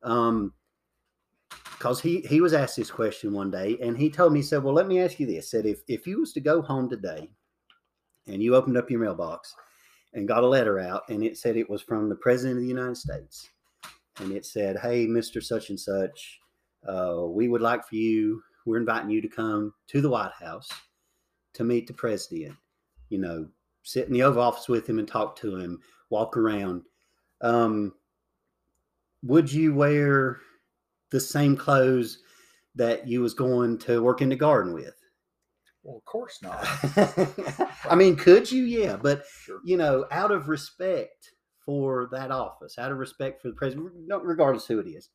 Um 0.04 0.54
because 1.50 2.02
he 2.02 2.22
he 2.22 2.42
was 2.42 2.54
asked 2.54 2.76
this 2.76 2.90
question 2.90 3.34
one 3.34 3.52
day 3.52 3.78
and 3.82 3.98
he 3.98 4.10
told 4.10 4.34
me 4.34 4.40
he 4.40 4.44
said 4.44 4.64
well 4.64 4.74
let 4.74 4.88
me 4.88 5.02
ask 5.02 5.20
you 5.20 5.28
this. 5.28 5.52
Said 5.52 5.66
if 5.66 5.82
if 5.88 6.08
you 6.08 6.20
was 6.20 6.34
to 6.34 6.40
go 6.40 6.62
home 6.62 6.90
today 6.90 7.30
and 8.28 8.42
you 8.42 8.56
opened 8.56 8.78
up 8.78 8.90
your 8.90 9.00
mailbox 9.00 9.56
and 10.14 10.28
got 10.28 10.44
a 10.44 10.48
letter 10.48 10.80
out 10.80 11.04
and 11.10 11.24
it 11.24 11.38
said 11.38 11.58
it 11.58 11.70
was 11.70 11.82
from 11.82 12.10
the 12.10 12.16
president 12.16 12.58
of 12.58 12.64
the 12.64 12.68
united 12.68 12.98
states 12.98 13.50
and 14.20 14.32
it 14.32 14.46
said 14.46 14.78
hey 14.78 15.06
mr 15.06 15.44
such 15.44 15.70
and 15.70 15.80
such 15.80 16.40
uh, 16.88 17.26
we 17.26 17.48
would 17.48 17.62
like 17.62 17.86
for 17.88 17.96
you 17.96 18.42
we're 18.66 18.78
inviting 18.78 19.10
you 19.10 19.22
to 19.22 19.28
come 19.28 19.74
to 19.88 20.02
the 20.02 20.10
white 20.10 20.32
house 20.40 20.70
to 21.54 21.64
meet 21.64 21.88
the 21.88 21.94
president 21.94 22.56
you 23.10 23.18
know 23.18 23.48
sit 23.84 24.08
in 24.08 24.14
the 24.14 24.24
oval 24.24 24.42
office 24.42 24.68
with 24.68 24.88
him 24.88 25.00
and 25.00 25.08
talk 25.08 25.36
to 25.36 25.56
him 25.56 25.80
walk 26.10 26.36
around 26.38 26.84
um, 27.42 27.94
would 29.24 29.52
you 29.52 29.74
wear 29.74 30.40
the 31.12 31.20
same 31.20 31.56
clothes 31.56 32.20
that 32.76 33.08
you 33.08 33.22
was 33.22 33.34
going 33.34 33.78
to 33.80 34.02
work 34.02 34.22
in 34.22 34.30
the 34.30 34.36
garden 34.36 34.74
with 34.74 34.96
Well, 35.84 35.98
of 35.98 36.06
course 36.06 36.40
not. 36.42 36.60
i 37.90 37.96
mean 37.96 38.16
could 38.16 38.52
you 38.52 38.64
yeah 38.64 38.96
but 38.98 39.24
Sure. 39.42 39.60
you 39.64 39.78
know 39.78 40.06
out 40.12 40.32
of 40.32 40.48
respect 40.50 41.32
for 41.66 42.08
that 42.12 42.32
office 42.32 42.78
out 42.78 42.92
of 42.92 42.98
respect 42.98 43.42
for 43.42 43.48
the 43.50 43.54
president 43.56 43.92
regardless 44.24 44.66
who 44.68 44.80
it 44.80 44.88
is 44.88 45.10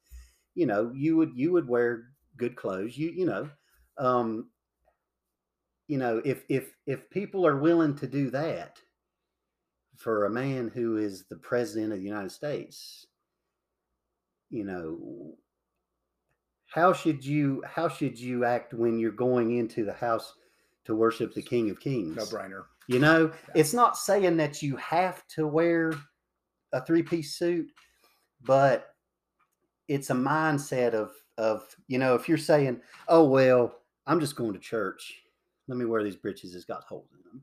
you 0.55 0.66
know 0.66 0.90
you 0.95 1.16
would 1.16 1.32
you 1.34 1.53
would 1.53 1.68
wear 1.68 2.05
good 2.36 2.57
clothes 2.57 2.97
you 2.97 3.11
you 3.11 3.26
know 3.26 3.49
um 3.99 4.49
you 5.89 5.99
know 5.99 6.20
if 6.24 6.45
if 6.49 6.74
if 6.87 7.09
people 7.11 7.47
are 7.47 7.57
willing 7.59 7.95
to 7.97 8.07
do 8.07 8.30
that 8.30 8.78
for 9.97 10.24
a 10.24 10.30
man 10.30 10.68
who 10.74 10.97
is 10.97 11.24
the 11.28 11.37
president 11.37 11.93
of 11.93 11.99
the 11.99 12.05
united 12.05 12.30
states 12.30 13.07
you 14.51 14.64
know 14.64 15.35
how 16.66 16.93
should 16.93 17.24
you 17.24 17.62
how 17.66 17.89
should 17.89 18.18
you 18.18 18.45
act 18.45 18.72
when 18.74 18.99
you're 18.99 19.11
going 19.12 19.57
into 19.59 19.85
the 19.85 19.93
house 19.93 20.35
to 20.85 20.95
worship 20.95 21.35
the 21.35 21.43
king 21.43 21.70
of 21.70 21.78
kings 21.80 22.16
No 22.16 22.24
brainer. 22.24 22.64
you 22.89 22.99
know, 22.99 23.26
Yeah. 23.49 23.53
it's 23.61 23.74
not 23.74 23.97
saying 23.97 24.37
that 24.39 24.62
you 24.62 24.76
have 24.76 25.26
to 25.28 25.47
wear 25.47 25.93
a 26.72 26.85
three 26.85 27.03
piece 27.03 27.37
suit, 27.37 27.70
but 28.41 28.89
it's 29.89 30.11
a 30.11 30.14
mindset 30.14 30.95
of 30.95 31.12
of 31.39 31.76
you 31.87 31.99
know, 31.99 32.14
if 32.14 32.28
you're 32.28 32.39
saying, 32.39 32.80
"Oh 33.07 33.24
well, 33.28 33.78
I'm 34.07 34.18
just 34.20 34.35
going 34.37 34.55
to 34.55 34.59
church. 34.59 35.22
Let 35.68 35.78
me 35.78 35.84
wear 35.84 36.02
these 36.02 36.16
breeches. 36.16 36.54
It's 36.54 36.64
got 36.64 36.84
holes 36.84 37.10
in 37.12 37.22
them." 37.30 37.42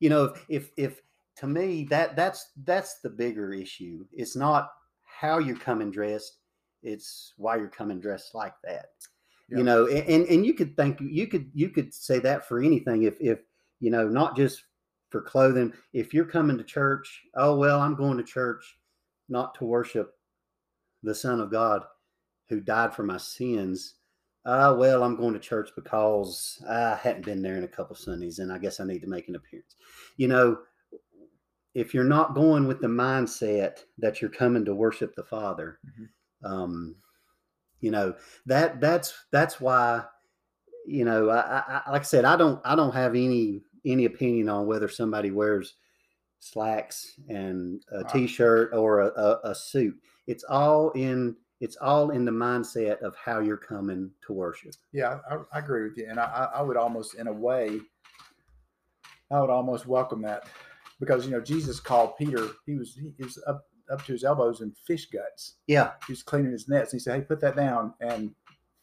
You 0.00 0.10
know, 0.10 0.24
if 0.24 0.44
if, 0.48 0.70
if 0.76 1.02
to 1.36 1.46
me 1.46 1.84
that 1.90 2.16
that's 2.16 2.50
that's 2.64 3.00
the 3.00 3.10
bigger 3.10 3.52
issue. 3.52 4.04
It's 4.12 4.36
not 4.36 4.70
how 5.04 5.38
you're 5.38 5.56
coming 5.56 5.90
dressed; 5.90 6.38
it's 6.82 7.34
why 7.36 7.56
you're 7.56 7.68
coming 7.68 8.00
dressed 8.00 8.34
like 8.34 8.54
that 8.64 8.86
Yeah. 9.48 9.58
you 9.58 9.64
know 9.64 9.86
and 9.86 10.26
and 10.26 10.44
you 10.44 10.54
could 10.54 10.76
think 10.76 10.98
you 11.00 11.26
could 11.28 11.50
you 11.54 11.68
could 11.68 11.94
say 11.94 12.18
that 12.20 12.46
for 12.48 12.60
anything 12.60 13.04
if 13.04 13.20
if 13.20 13.40
you 13.80 13.90
know 13.90 14.08
not 14.08 14.36
just 14.36 14.64
for 15.10 15.20
clothing 15.22 15.72
if 15.92 16.12
you're 16.12 16.24
coming 16.24 16.58
to 16.58 16.64
church 16.64 17.22
oh 17.36 17.56
well 17.56 17.80
i'm 17.80 17.94
going 17.94 18.16
to 18.18 18.24
church 18.24 18.78
not 19.28 19.54
to 19.54 19.64
worship 19.64 20.14
the 21.02 21.14
son 21.14 21.38
of 21.40 21.50
god 21.50 21.84
who 22.48 22.60
died 22.60 22.94
for 22.94 23.02
my 23.04 23.16
sins 23.18 23.94
uh 24.44 24.74
well 24.76 25.02
i'm 25.04 25.16
going 25.16 25.32
to 25.34 25.40
church 25.40 25.70
because 25.76 26.62
i 26.68 26.94
hadn't 26.96 27.24
been 27.24 27.42
there 27.42 27.56
in 27.56 27.64
a 27.64 27.68
couple 27.68 27.94
sundays 27.94 28.38
and 28.40 28.52
i 28.52 28.58
guess 28.58 28.80
i 28.80 28.84
need 28.84 29.00
to 29.00 29.06
make 29.08 29.28
an 29.28 29.36
appearance 29.36 29.76
you 30.16 30.26
know 30.28 30.58
if 31.74 31.94
you're 31.94 32.04
not 32.04 32.34
going 32.34 32.66
with 32.66 32.80
the 32.80 32.86
mindset 32.86 33.78
that 33.98 34.20
you're 34.20 34.30
coming 34.30 34.64
to 34.64 34.74
worship 34.74 35.14
the 35.14 35.24
father 35.24 35.78
Mhm. 35.86 36.08
um 36.44 36.96
you 37.80 37.90
know 37.90 38.14
that 38.46 38.80
that's 38.80 39.14
that's 39.30 39.60
why 39.60 40.02
you 40.86 41.04
know 41.04 41.30
I, 41.30 41.82
I 41.86 41.90
like 41.92 42.00
i 42.02 42.04
said 42.04 42.24
i 42.24 42.36
don't 42.36 42.60
i 42.64 42.74
don't 42.74 42.94
have 42.94 43.14
any 43.14 43.62
any 43.84 44.04
opinion 44.06 44.48
on 44.48 44.66
whether 44.66 44.88
somebody 44.88 45.30
wears 45.30 45.74
slacks 46.40 47.20
and 47.28 47.82
a 47.92 47.98
Right. 48.02 48.12
t-shirt 48.12 48.74
or 48.74 49.00
a, 49.00 49.06
a, 49.06 49.40
a 49.50 49.54
suit 49.54 49.96
it's 50.26 50.44
all 50.44 50.90
in 50.92 51.36
it's 51.62 51.76
all 51.76 52.10
in 52.10 52.24
the 52.24 52.32
mindset 52.32 52.98
of 53.02 53.14
how 53.14 53.38
you're 53.38 53.56
coming 53.56 54.10
to 54.26 54.32
worship 54.32 54.74
Yeah, 54.92 55.20
I, 55.30 55.36
I 55.54 55.58
agree 55.60 55.84
with 55.84 55.96
you, 55.96 56.06
and 56.10 56.18
I, 56.18 56.48
I 56.56 56.60
would 56.60 56.76
almost, 56.76 57.14
in 57.14 57.28
a 57.28 57.32
way, 57.32 57.80
I 59.30 59.40
would 59.40 59.48
almost 59.48 59.86
welcome 59.86 60.20
that 60.22 60.48
because 61.00 61.24
you 61.24 61.30
know 61.30 61.40
Jesus 61.40 61.80
called 61.80 62.16
Peter. 62.18 62.48
He 62.66 62.74
was 62.76 62.98
he 63.16 63.22
was 63.22 63.42
up 63.46 63.64
up 63.90 64.04
to 64.04 64.12
his 64.12 64.24
elbows 64.24 64.60
in 64.60 64.72
fish 64.86 65.06
guts. 65.06 65.56
yeah 65.66 65.92
He 66.06 66.12
was 66.12 66.22
cleaning 66.22 66.52
his 66.52 66.68
nets. 66.68 66.92
and 66.92 67.00
He 67.00 67.02
said, 67.02 67.14
"Hey, 67.20 67.20
put 67.22 67.40
that 67.40 67.56
down 67.56 67.94
and 68.00 68.34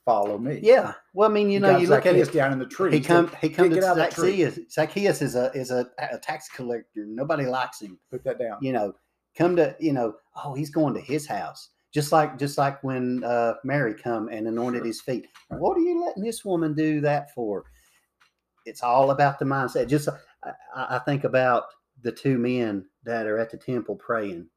follow 0.05 0.37
me." 0.37 0.59
yeah 0.63 0.93
well 1.13 1.29
i 1.29 1.31
mean 1.31 1.51
you 1.51 1.59
know 1.59 1.77
you 1.77 1.87
look 1.87 2.05
at 2.05 2.15
Zacchaeus 2.15 2.29
it 2.29 2.33
down 2.33 2.51
in 2.53 2.59
the 2.59 2.65
tree. 2.65 2.91
he 2.91 2.99
come 2.99 3.29
he 3.41 3.49
come 3.49 3.69
to 3.69 3.77
out 3.85 3.91
of 3.91 3.97
that 3.97 4.11
tree." 4.11 4.31
zacchaeus 4.43 4.59
zacchaeus 4.71 5.21
is 5.21 5.35
a 5.35 5.51
is 5.53 5.69
a, 5.71 5.87
a 6.11 6.17
tax 6.17 6.49
collector 6.49 7.05
nobody 7.05 7.45
likes 7.45 7.81
him 7.81 7.99
Put 8.09 8.23
that 8.23 8.39
down. 8.39 8.57
you 8.61 8.73
know, 8.73 8.95
come 9.37 9.55
to, 9.57 9.75
you 9.79 9.93
know, 9.93 10.15
oh, 10.43 10.53
he's 10.55 10.71
going 10.71 10.93
to 10.95 11.01
his 11.01 11.27
house. 11.27 11.69
Just 11.91 12.11
like 12.11 12.37
just 12.37 12.57
like 12.57 12.83
when 12.83 13.23
uh 13.23 13.55
Mary 13.63 13.95
come 13.95 14.29
and 14.29 14.47
anointed 14.47 14.81
Sure. 14.81 14.87
his 14.87 15.01
feet. 15.01 15.27
Right. 15.49 15.59
What 15.59 15.75
are 15.77 15.81
you 15.81 16.05
letting 16.05 16.23
this 16.23 16.45
woman 16.45 16.73
do 16.75 17.01
that 17.01 17.33
for? 17.33 17.65
It's 18.65 18.83
all 18.83 19.11
about 19.11 19.39
the 19.39 19.45
mindset. 19.45 19.87
Just 19.87 20.07
I, 20.43 20.51
I 20.75 20.95
I 20.97 20.99
think 20.99 21.23
about 21.23 21.65
the 22.01 22.11
two 22.11 22.37
men 22.37 22.85
that 23.03 23.25
are 23.25 23.39
at 23.39 23.49
the 23.49 23.57
temple 23.57 23.95
praying. 23.95 24.47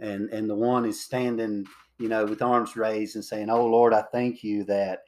And 0.00 0.30
and 0.30 0.48
the 0.48 0.54
one 0.54 0.86
is 0.86 1.04
standing, 1.04 1.66
you 1.98 2.08
know, 2.08 2.24
with 2.24 2.40
arms 2.42 2.76
raised 2.76 3.14
and 3.16 3.24
saying, 3.24 3.50
Oh 3.50 3.66
Lord, 3.66 3.92
I 3.92 4.02
thank 4.02 4.42
you 4.42 4.64
that 4.64 5.00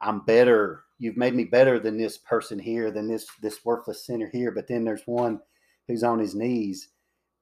I'm 0.00 0.20
better. 0.24 0.84
You've 0.98 1.16
made 1.16 1.34
me 1.34 1.44
better 1.44 1.78
than 1.80 1.98
this 1.98 2.16
person 2.18 2.58
here, 2.60 2.92
than 2.92 3.08
this 3.08 3.26
this 3.42 3.64
worthless 3.64 4.06
sinner 4.06 4.28
here. 4.32 4.52
But 4.52 4.68
then 4.68 4.84
there's 4.84 5.02
one 5.06 5.40
who's 5.88 6.04
on 6.04 6.20
his 6.20 6.34
knees, 6.36 6.90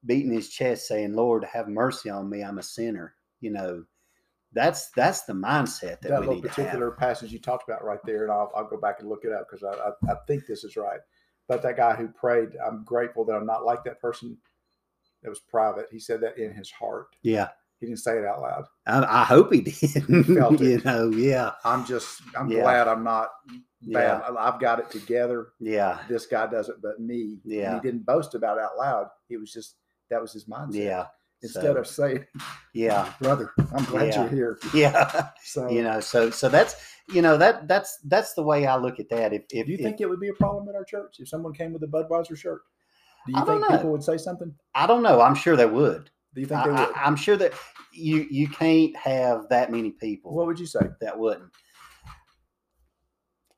beating 0.05 0.31
his 0.33 0.49
chest, 0.49 0.87
saying, 0.87 1.13
"Lord, 1.13 1.43
have 1.43 1.67
mercy 1.67 2.09
on 2.09 2.27
me. 2.29 2.41
I'm 2.43 2.57
a 2.57 2.63
sinner." 2.63 3.15
You 3.41 3.51
know, 3.51 3.83
that's 4.53 4.89
that's 4.91 5.23
the 5.23 5.33
mindset 5.33 6.01
that, 6.01 6.09
that 6.09 6.19
we 6.21 6.27
little 6.27 6.35
need 6.35 6.43
to 6.43 6.49
particular 6.49 6.91
passage 6.91 7.31
you 7.31 7.39
talked 7.39 7.67
about 7.69 7.83
right 7.83 7.99
there, 8.05 8.23
and 8.23 8.31
I'll, 8.31 8.51
I'll 8.55 8.67
go 8.67 8.77
back 8.77 8.99
and 8.99 9.09
look 9.09 9.23
it 9.25 9.31
up 9.31 9.47
because 9.49 9.63
I, 9.63 9.89
I, 10.09 10.13
I 10.13 10.15
think 10.27 10.45
this 10.45 10.63
is 10.63 10.75
right. 10.75 10.99
But 11.47 11.61
that 11.63 11.77
guy 11.77 11.95
who 11.95 12.07
prayed, 12.09 12.49
I'm 12.65 12.83
grateful 12.83 13.25
that 13.25 13.33
I'm 13.33 13.45
not 13.45 13.65
like 13.65 13.83
that 13.85 13.99
person. 14.01 14.37
It 15.23 15.29
was 15.29 15.39
private. 15.39 15.87
He 15.91 15.99
said 15.99 16.21
that 16.21 16.37
in 16.37 16.53
his 16.53 16.69
heart. 16.71 17.07
Yeah, 17.23 17.49
He 17.79 17.87
didn't 17.87 17.99
say 17.99 18.17
it 18.17 18.25
out 18.25 18.41
loud. 18.41 18.65
I, 18.87 19.21
I 19.21 19.23
hope 19.23 19.51
he 19.51 19.61
did. 19.61 20.25
felt 20.25 20.59
you 20.61 20.79
know, 20.85 21.09
yeah, 21.09 21.53
I'm 21.65 21.85
just, 21.85 22.21
I'm 22.37 22.49
Yeah. 22.49 22.61
glad 22.61 22.87
I'm 22.87 23.03
not 23.03 23.29
bad. 23.81 24.21
yeah, 24.27 24.31
I've 24.37 24.59
got 24.59 24.79
it 24.79 24.89
together. 24.91 25.49
yeah, 25.59 25.99
This 26.07 26.25
guy 26.25 26.47
doesn't, 26.47 26.81
but 26.81 26.99
me. 27.01 27.39
And 27.43 27.51
Yeah. 27.51 27.73
he 27.75 27.79
didn't 27.81 28.05
boast 28.05 28.33
about 28.35 28.57
it 28.57 28.63
out 28.63 28.77
loud. 28.77 29.07
It 29.29 29.37
was 29.39 29.51
just, 29.51 29.75
that 30.09 30.21
was 30.21 30.31
his 30.33 30.45
mindset. 30.45 30.75
yeah, 30.75 31.05
Instead 31.41 31.63
So- 31.63 31.75
of 31.77 31.87
saying, 31.87 32.25
yeah, 32.73 33.13
brother, 33.21 33.51
I'm 33.73 33.85
glad 33.85 34.09
Yeah. 34.09 34.21
you're 34.23 34.29
here. 34.29 34.59
yeah. 34.73 35.29
So, 35.43 35.69
You 35.69 35.83
know, 35.83 35.99
so 36.01 36.29
so 36.29 36.49
that's 36.49 36.75
you 37.09 37.21
know 37.21 37.37
that 37.37 37.67
that's 37.67 37.97
that's 38.05 38.33
the 38.33 38.43
way 38.43 38.65
I 38.67 38.75
look 38.75 38.99
at 38.99 39.09
that. 39.09 39.31
If 39.33 39.43
if, 39.51 39.65
do 39.65 39.71
you 39.71 39.77
if- 39.77 39.83
think 39.83 40.01
it 40.01 40.09
would 40.09 40.19
be 40.19 40.27
a 40.29 40.33
problem 40.33 40.67
at 40.67 40.75
our 40.75 40.83
church 40.83 41.15
if 41.19 41.29
someone 41.29 41.53
came 41.53 41.71
with 41.73 41.83
a 41.83 41.87
Budweiser 41.87 42.37
shirt? 42.37 42.61
Do 43.25 43.33
you 43.33 43.37
I 43.41 43.45
think 43.45 43.67
people 43.67 43.91
would 43.91 44.03
say 44.03 44.17
something? 44.17 44.53
I 44.75 44.85
don't 44.87 45.03
know, 45.03 45.21
I'm 45.21 45.35
sure 45.35 45.55
they 45.55 45.65
would. 45.65 46.09
Do 46.35 46.41
you 46.41 46.47
think 46.47 46.59
I, 46.61 46.63
they 46.65 46.71
would? 46.71 46.79
I, 46.95 47.03
I'm 47.05 47.15
sure 47.15 47.37
that 47.37 47.53
you 47.93 48.27
you 48.29 48.47
can't 48.49 48.95
have 48.97 49.47
that 49.49 49.71
many 49.71 49.91
people 49.91 50.33
what 50.35 50.45
would 50.45 50.59
you 50.59 50.65
say? 50.67 50.81
that 51.01 51.17
wouldn't. 51.17 51.49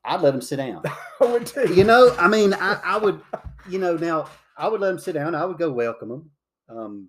I'd 0.04 0.20
let 0.20 0.32
them 0.32 0.40
sit 0.40 0.56
down. 0.56 0.82
I 1.20 1.24
would 1.26 1.46
too. 1.46 1.72
you 1.74 1.84
know, 1.84 2.14
I 2.18 2.26
mean, 2.26 2.54
I, 2.54 2.80
I 2.84 2.96
would, 2.98 3.20
you 3.68 3.78
know, 3.78 3.96
now 3.96 4.28
I 4.58 4.66
would 4.68 4.80
let 4.80 4.88
them 4.88 4.98
sit 4.98 5.12
down. 5.12 5.34
I 5.34 5.44
would 5.44 5.58
go 5.58 5.70
welcome 5.70 6.08
them. 6.08 6.30
Um, 6.68 7.08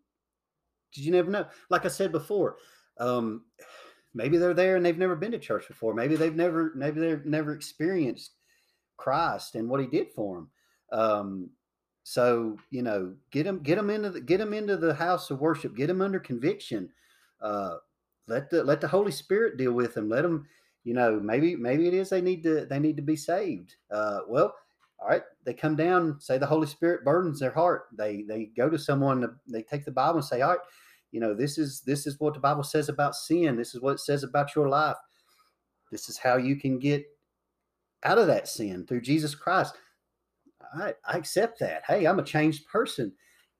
you 0.94 1.12
never 1.12 1.32
know. 1.32 1.46
Like 1.70 1.86
I 1.86 1.90
said 1.90 2.12
before, 2.12 2.58
um, 3.00 3.44
maybe 4.14 4.38
they're 4.38 4.54
there 4.54 4.76
and 4.76 4.86
they've 4.86 4.98
never 4.98 5.16
been 5.16 5.32
to 5.32 5.40
church 5.40 5.68
before. 5.68 5.94
Maybe 5.94 6.16
they've 6.16 6.36
never, 6.36 6.72
maybe 6.76 7.00
they've 7.00 7.26
never 7.26 7.54
experienced 7.54 8.32
Christ 8.98 9.56
and 9.56 9.70
what 9.70 9.82
He 9.82 9.88
did 9.88 10.12
for 10.12 10.36
them. 10.36 10.50
Um, 10.92 11.50
so 12.04 12.58
you 12.70 12.84
know, 12.84 13.14
get 13.32 13.46
them 13.46 13.60
get 13.60 13.76
them 13.76 13.90
into 13.90 14.10
the 14.10 14.22
get 14.22 14.38
them 14.38 14.54
into 14.54 14.78
the 14.78 14.94
house 14.94 15.32
of 15.32 15.40
worship. 15.40 15.76
Get 15.76 15.88
them 15.88 16.02
under 16.02 16.20
conviction. 16.20 16.90
Uh, 17.42 17.76
let 18.28 18.50
the 18.50 18.64
let 18.64 18.82
the 18.82 18.88
Holy 18.88 19.12
Spirit 19.12 19.58
deal 19.58 19.72
with 19.72 19.94
them. 19.94 20.10
Let 20.10 20.22
them, 20.24 20.46
you 20.84 20.94
know, 20.94 21.20
maybe 21.20 21.56
maybe 21.56 21.88
it 21.88 21.94
is 21.94 22.10
they 22.10 22.22
need 22.22 22.44
to 22.44 22.66
they 22.66 22.80
need 22.80 22.98
to 22.98 23.04
be 23.04 23.16
saved. 23.16 23.76
Uh, 23.90 24.20
well, 24.28 24.54
all 25.00 25.10
right, 25.10 25.24
they 25.46 25.54
come 25.54 25.76
down, 25.76 26.20
say 26.20 26.38
the 26.38 26.46
Holy 26.46 26.68
Spirit 26.68 27.04
burdens 27.04 27.40
their 27.40 27.52
heart. 27.52 27.86
They 27.98 28.24
they 28.24 28.46
go 28.56 28.70
to 28.70 28.78
someone, 28.78 29.36
they 29.48 29.64
take 29.64 29.86
the 29.86 29.92
Bible 29.92 30.20
and 30.20 30.26
say, 30.26 30.42
all 30.42 30.52
right, 30.52 30.60
you 31.14 31.20
know, 31.20 31.36
this 31.36 31.60
is 31.60 31.82
this 31.82 32.08
is 32.08 32.20
what 32.20 32.34
the 32.34 32.40
Bible 32.40 32.64
says 32.64 32.90
about 32.90 33.16
sin. 33.16 33.56
This 33.56 33.76
is 33.76 33.82
what 33.82 33.94
it 33.94 34.00
says 34.00 34.24
about 34.24 34.56
your 34.56 34.68
life. 34.68 34.98
This 35.92 36.10
is 36.10 36.18
how 36.18 36.38
you 36.38 36.56
can 36.56 36.80
get 36.80 37.06
out 38.04 38.18
of 38.18 38.26
that 38.28 38.48
sin 38.48 38.86
through 38.88 39.02
Jesus 39.02 39.36
Christ. 39.36 39.76
I, 40.76 40.96
I 41.08 41.18
accept 41.18 41.60
that. 41.60 41.84
Hey, 41.86 42.06
I'm 42.08 42.18
a 42.18 42.24
changed 42.24 42.68
person. 42.68 43.14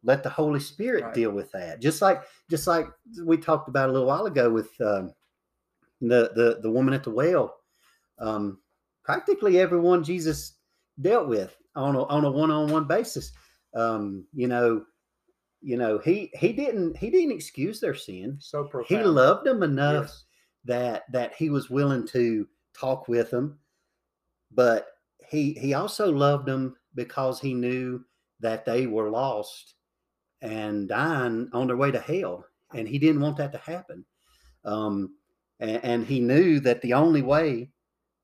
Let 0.04 0.24
the 0.24 0.30
Holy 0.32 0.60
Spirit 0.60 1.04
Right. 1.04 1.14
deal 1.14 1.32
with 1.32 1.52
that. 1.52 1.80
Just 1.80 2.02
like 2.02 2.24
just 2.50 2.66
like 2.66 2.88
we 3.24 3.38
talked 3.38 3.70
about 3.70 3.90
a 3.90 3.92
little 3.94 4.08
while 4.08 4.26
ago 4.26 4.50
with 4.50 4.70
um, 4.82 5.14
the 6.02 6.32
the 6.34 6.60
the 6.64 6.72
woman 6.72 6.96
at 6.96 7.04
the 7.04 7.12
well. 7.12 7.56
Um, 8.18 8.58
practically 9.06 9.60
everyone 9.60 10.04
Jesus 10.04 10.58
dealt 11.00 11.28
with 11.28 11.56
on 11.76 11.96
a 11.96 12.04
on 12.06 12.26
a 12.26 12.32
one 12.32 12.50
on 12.50 12.72
one 12.72 12.86
basis. 12.86 13.32
Um, 13.76 14.26
you 14.34 14.48
know, 14.48 14.86
you 15.64 15.78
know 15.78 15.98
he 16.00 16.30
he 16.36 16.52
didn't 16.54 16.98
he 16.98 17.10
didn't 17.10 17.32
excuse 17.32 17.80
their 17.80 17.96
sin. 17.96 18.38
So 18.40 18.66
profound. 18.66 19.02
He 19.02 19.08
loved 19.08 19.46
them 19.46 19.64
enough 19.64 20.06
Yes. 20.06 20.26
that 20.66 21.12
that 21.12 21.34
he 21.36 21.50
was 21.50 21.70
willing 21.70 22.06
to 22.08 22.48
talk 22.74 23.08
with 23.08 23.30
them 23.32 23.60
but 24.52 24.88
he 25.30 25.54
he 25.54 25.74
also 25.74 26.12
loved 26.12 26.46
them 26.48 26.76
because 26.96 27.40
he 27.40 27.54
knew 27.54 28.04
that 28.40 28.66
they 28.66 28.88
were 28.88 29.10
lost 29.10 29.76
and 30.42 30.88
dying 30.90 31.50
on 31.54 31.68
their 31.68 31.78
way 31.78 31.92
to 31.92 32.00
hell 32.00 32.46
and 32.74 32.88
he 32.88 33.00
didn't 33.00 33.22
want 33.22 33.38
that 33.38 33.52
to 33.52 33.58
happen 33.60 34.06
um 34.66 35.16
and, 35.60 35.84
and 35.84 36.06
he 36.06 36.20
knew 36.20 36.60
that 36.60 36.82
the 36.82 36.94
only 36.94 37.22
way 37.22 37.72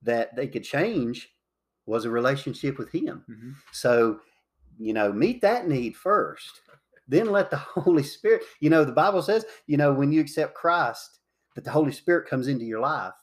that 0.01 0.35
they 0.35 0.47
could 0.47 0.63
change 0.63 1.29
was 1.85 2.05
a 2.05 2.09
relationship 2.09 2.77
with 2.77 2.89
him 2.91 3.23
Mhm. 3.29 3.55
so, 3.71 4.19
you 4.77 4.93
know, 4.93 5.11
meet 5.11 5.41
that 5.41 5.67
need 5.67 5.95
first. 5.95 6.61
Then 7.09 7.31
let 7.31 7.49
the 7.49 7.57
Holy 7.57 8.03
Spirit, 8.03 8.43
you 8.61 8.69
know, 8.69 8.85
the 8.85 8.91
Bible 8.93 9.21
says, 9.21 9.45
you 9.65 9.75
know, 9.75 9.91
when 9.91 10.11
you 10.11 10.21
accept 10.21 10.53
Christ, 10.53 11.19
that 11.55 11.65
the 11.65 11.71
Holy 11.71 11.91
Spirit 11.91 12.29
comes 12.29 12.47
into 12.47 12.63
your 12.63 12.79
life. 12.79 13.13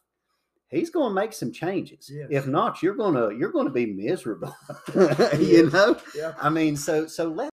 He's 0.69 0.91
going 0.91 1.11
to 1.11 1.15
make 1.15 1.33
some 1.33 1.53
changes. 1.53 2.11
Yes. 2.13 2.27
If 2.29 2.47
not, 2.49 2.83
you're 2.83 2.97
going 2.97 3.15
to 3.15 3.35
you're 3.39 3.53
going 3.53 3.69
to 3.69 3.73
be 3.73 3.87
miserable. 3.87 4.55
Yes. 4.95 5.41
you 5.41 5.71
know? 5.71 5.97
Yeah. 6.15 6.35
I 6.43 6.51
mean, 6.51 6.77
so 6.77 7.07
so 7.07 7.29
let 7.29 7.51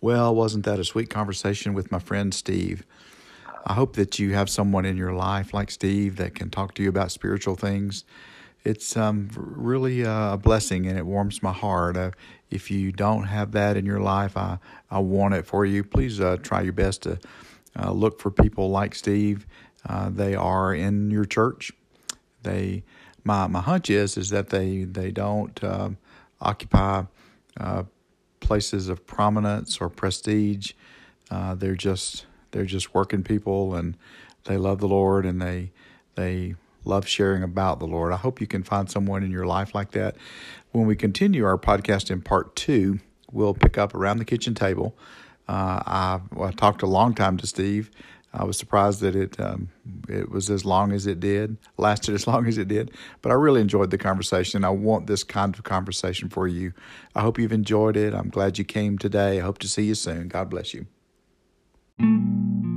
Well, 0.00 0.34
wasn't 0.34 0.64
that 0.64 0.78
a 0.78 0.84
sweet 0.84 1.08
conversation 1.08 1.72
with 1.72 1.90
my 1.90 1.98
friend 1.98 2.32
Steve? 2.34 2.84
I 3.64 3.72
hope 3.72 3.96
that 3.96 4.18
you 4.18 4.34
have 4.34 4.50
someone 4.50 4.84
in 4.84 4.96
your 4.96 5.14
life 5.14 5.54
like 5.54 5.70
Steve 5.70 6.16
that 6.16 6.34
can 6.34 6.50
talk 6.50 6.74
to 6.74 6.82
you 6.82 6.90
about 6.90 7.10
spiritual 7.10 7.56
things. 7.56 8.04
It's 8.62 8.96
um, 8.96 9.30
really 9.34 10.02
a 10.02 10.38
blessing 10.40 10.86
and 10.86 10.98
it 10.98 11.06
warms 11.06 11.42
my 11.42 11.52
heart. 11.52 11.96
Uh, 11.96 12.10
if 12.50 12.70
you 12.70 12.92
don't 12.92 13.24
have 13.24 13.52
that 13.52 13.76
in 13.76 13.86
your 13.86 14.00
life, 14.00 14.36
I, 14.36 14.58
I 14.90 14.98
want 14.98 15.34
it 15.34 15.46
for 15.46 15.64
you. 15.64 15.82
Please 15.82 16.20
uh, 16.20 16.36
try 16.42 16.60
your 16.60 16.72
best 16.74 17.02
to 17.02 17.18
uh, 17.78 17.90
look 17.92 18.20
for 18.20 18.30
people 18.30 18.70
like 18.70 18.94
Steve. 18.94 19.46
Uh, 19.86 20.10
they 20.10 20.34
are 20.34 20.74
in 20.74 21.10
your 21.10 21.24
church. 21.24 21.72
They, 22.42 22.84
my 23.24 23.46
my 23.46 23.60
hunch 23.60 23.88
is 23.90 24.16
is 24.16 24.30
that 24.30 24.50
they 24.50 24.84
they 24.84 25.10
don't 25.10 25.62
um, 25.64 25.96
occupy 26.40 27.04
uh, 27.58 27.84
places 28.40 28.88
of 28.88 29.06
prominence 29.06 29.78
or 29.80 29.88
prestige. 29.88 30.72
Uh, 31.30 31.54
they're 31.54 31.74
just 31.74 32.26
they're 32.54 32.64
just 32.64 32.94
working 32.94 33.22
people, 33.22 33.74
and 33.74 33.96
they 34.44 34.56
love 34.56 34.78
the 34.78 34.88
Lord, 34.88 35.26
and 35.26 35.42
they 35.42 35.72
they 36.14 36.54
love 36.84 37.06
sharing 37.06 37.42
about 37.42 37.80
the 37.80 37.86
Lord. 37.86 38.12
I 38.12 38.16
hope 38.16 38.40
you 38.40 38.46
can 38.46 38.62
find 38.62 38.90
someone 38.90 39.22
in 39.22 39.30
your 39.30 39.46
life 39.46 39.74
like 39.74 39.90
that. 39.92 40.16
When 40.72 40.86
we 40.86 40.96
continue 40.96 41.44
our 41.44 41.58
podcast 41.58 42.10
in 42.10 42.20
part 42.20 42.54
two, 42.56 43.00
we'll 43.32 43.54
pick 43.54 43.76
up 43.76 43.94
around 43.94 44.18
the 44.18 44.24
kitchen 44.24 44.54
table. 44.54 44.96
Uh, 45.48 45.82
I, 45.84 46.20
I 46.40 46.50
talked 46.52 46.82
a 46.82 46.86
long 46.86 47.14
time 47.14 47.36
to 47.38 47.46
Steve. 47.46 47.90
I 48.32 48.44
was 48.44 48.56
surprised 48.56 49.00
that 49.00 49.14
it 49.14 49.38
um, 49.38 49.68
it 50.08 50.30
was 50.30 50.50
as 50.50 50.64
long 50.64 50.92
as 50.92 51.06
it 51.06 51.20
did, 51.20 51.56
lasted 51.76 52.14
as 52.16 52.26
long 52.26 52.46
as 52.46 52.58
it 52.58 52.68
did. 52.68 52.90
But 53.22 53.32
I 53.32 53.34
really 53.34 53.60
enjoyed 53.60 53.90
the 53.90 53.98
conversation. 53.98 54.64
I 54.64 54.70
want 54.70 55.06
this 55.06 55.24
kind 55.24 55.54
of 55.54 55.64
conversation 55.64 56.28
for 56.28 56.48
you. 56.48 56.72
I 57.14 57.20
hope 57.20 57.38
you've 57.38 57.52
enjoyed 57.52 57.96
it. 57.96 58.14
I'm 58.14 58.30
glad 58.30 58.58
you 58.58 58.64
came 58.64 58.98
today. 58.98 59.38
I 59.38 59.42
hope 59.42 59.58
to 59.58 59.68
see 59.68 59.84
you 59.84 59.94
soon. 59.94 60.28
God 60.28 60.50
bless 60.50 60.74
you. 60.74 60.86
Thank 61.98 62.64
you. 62.66 62.73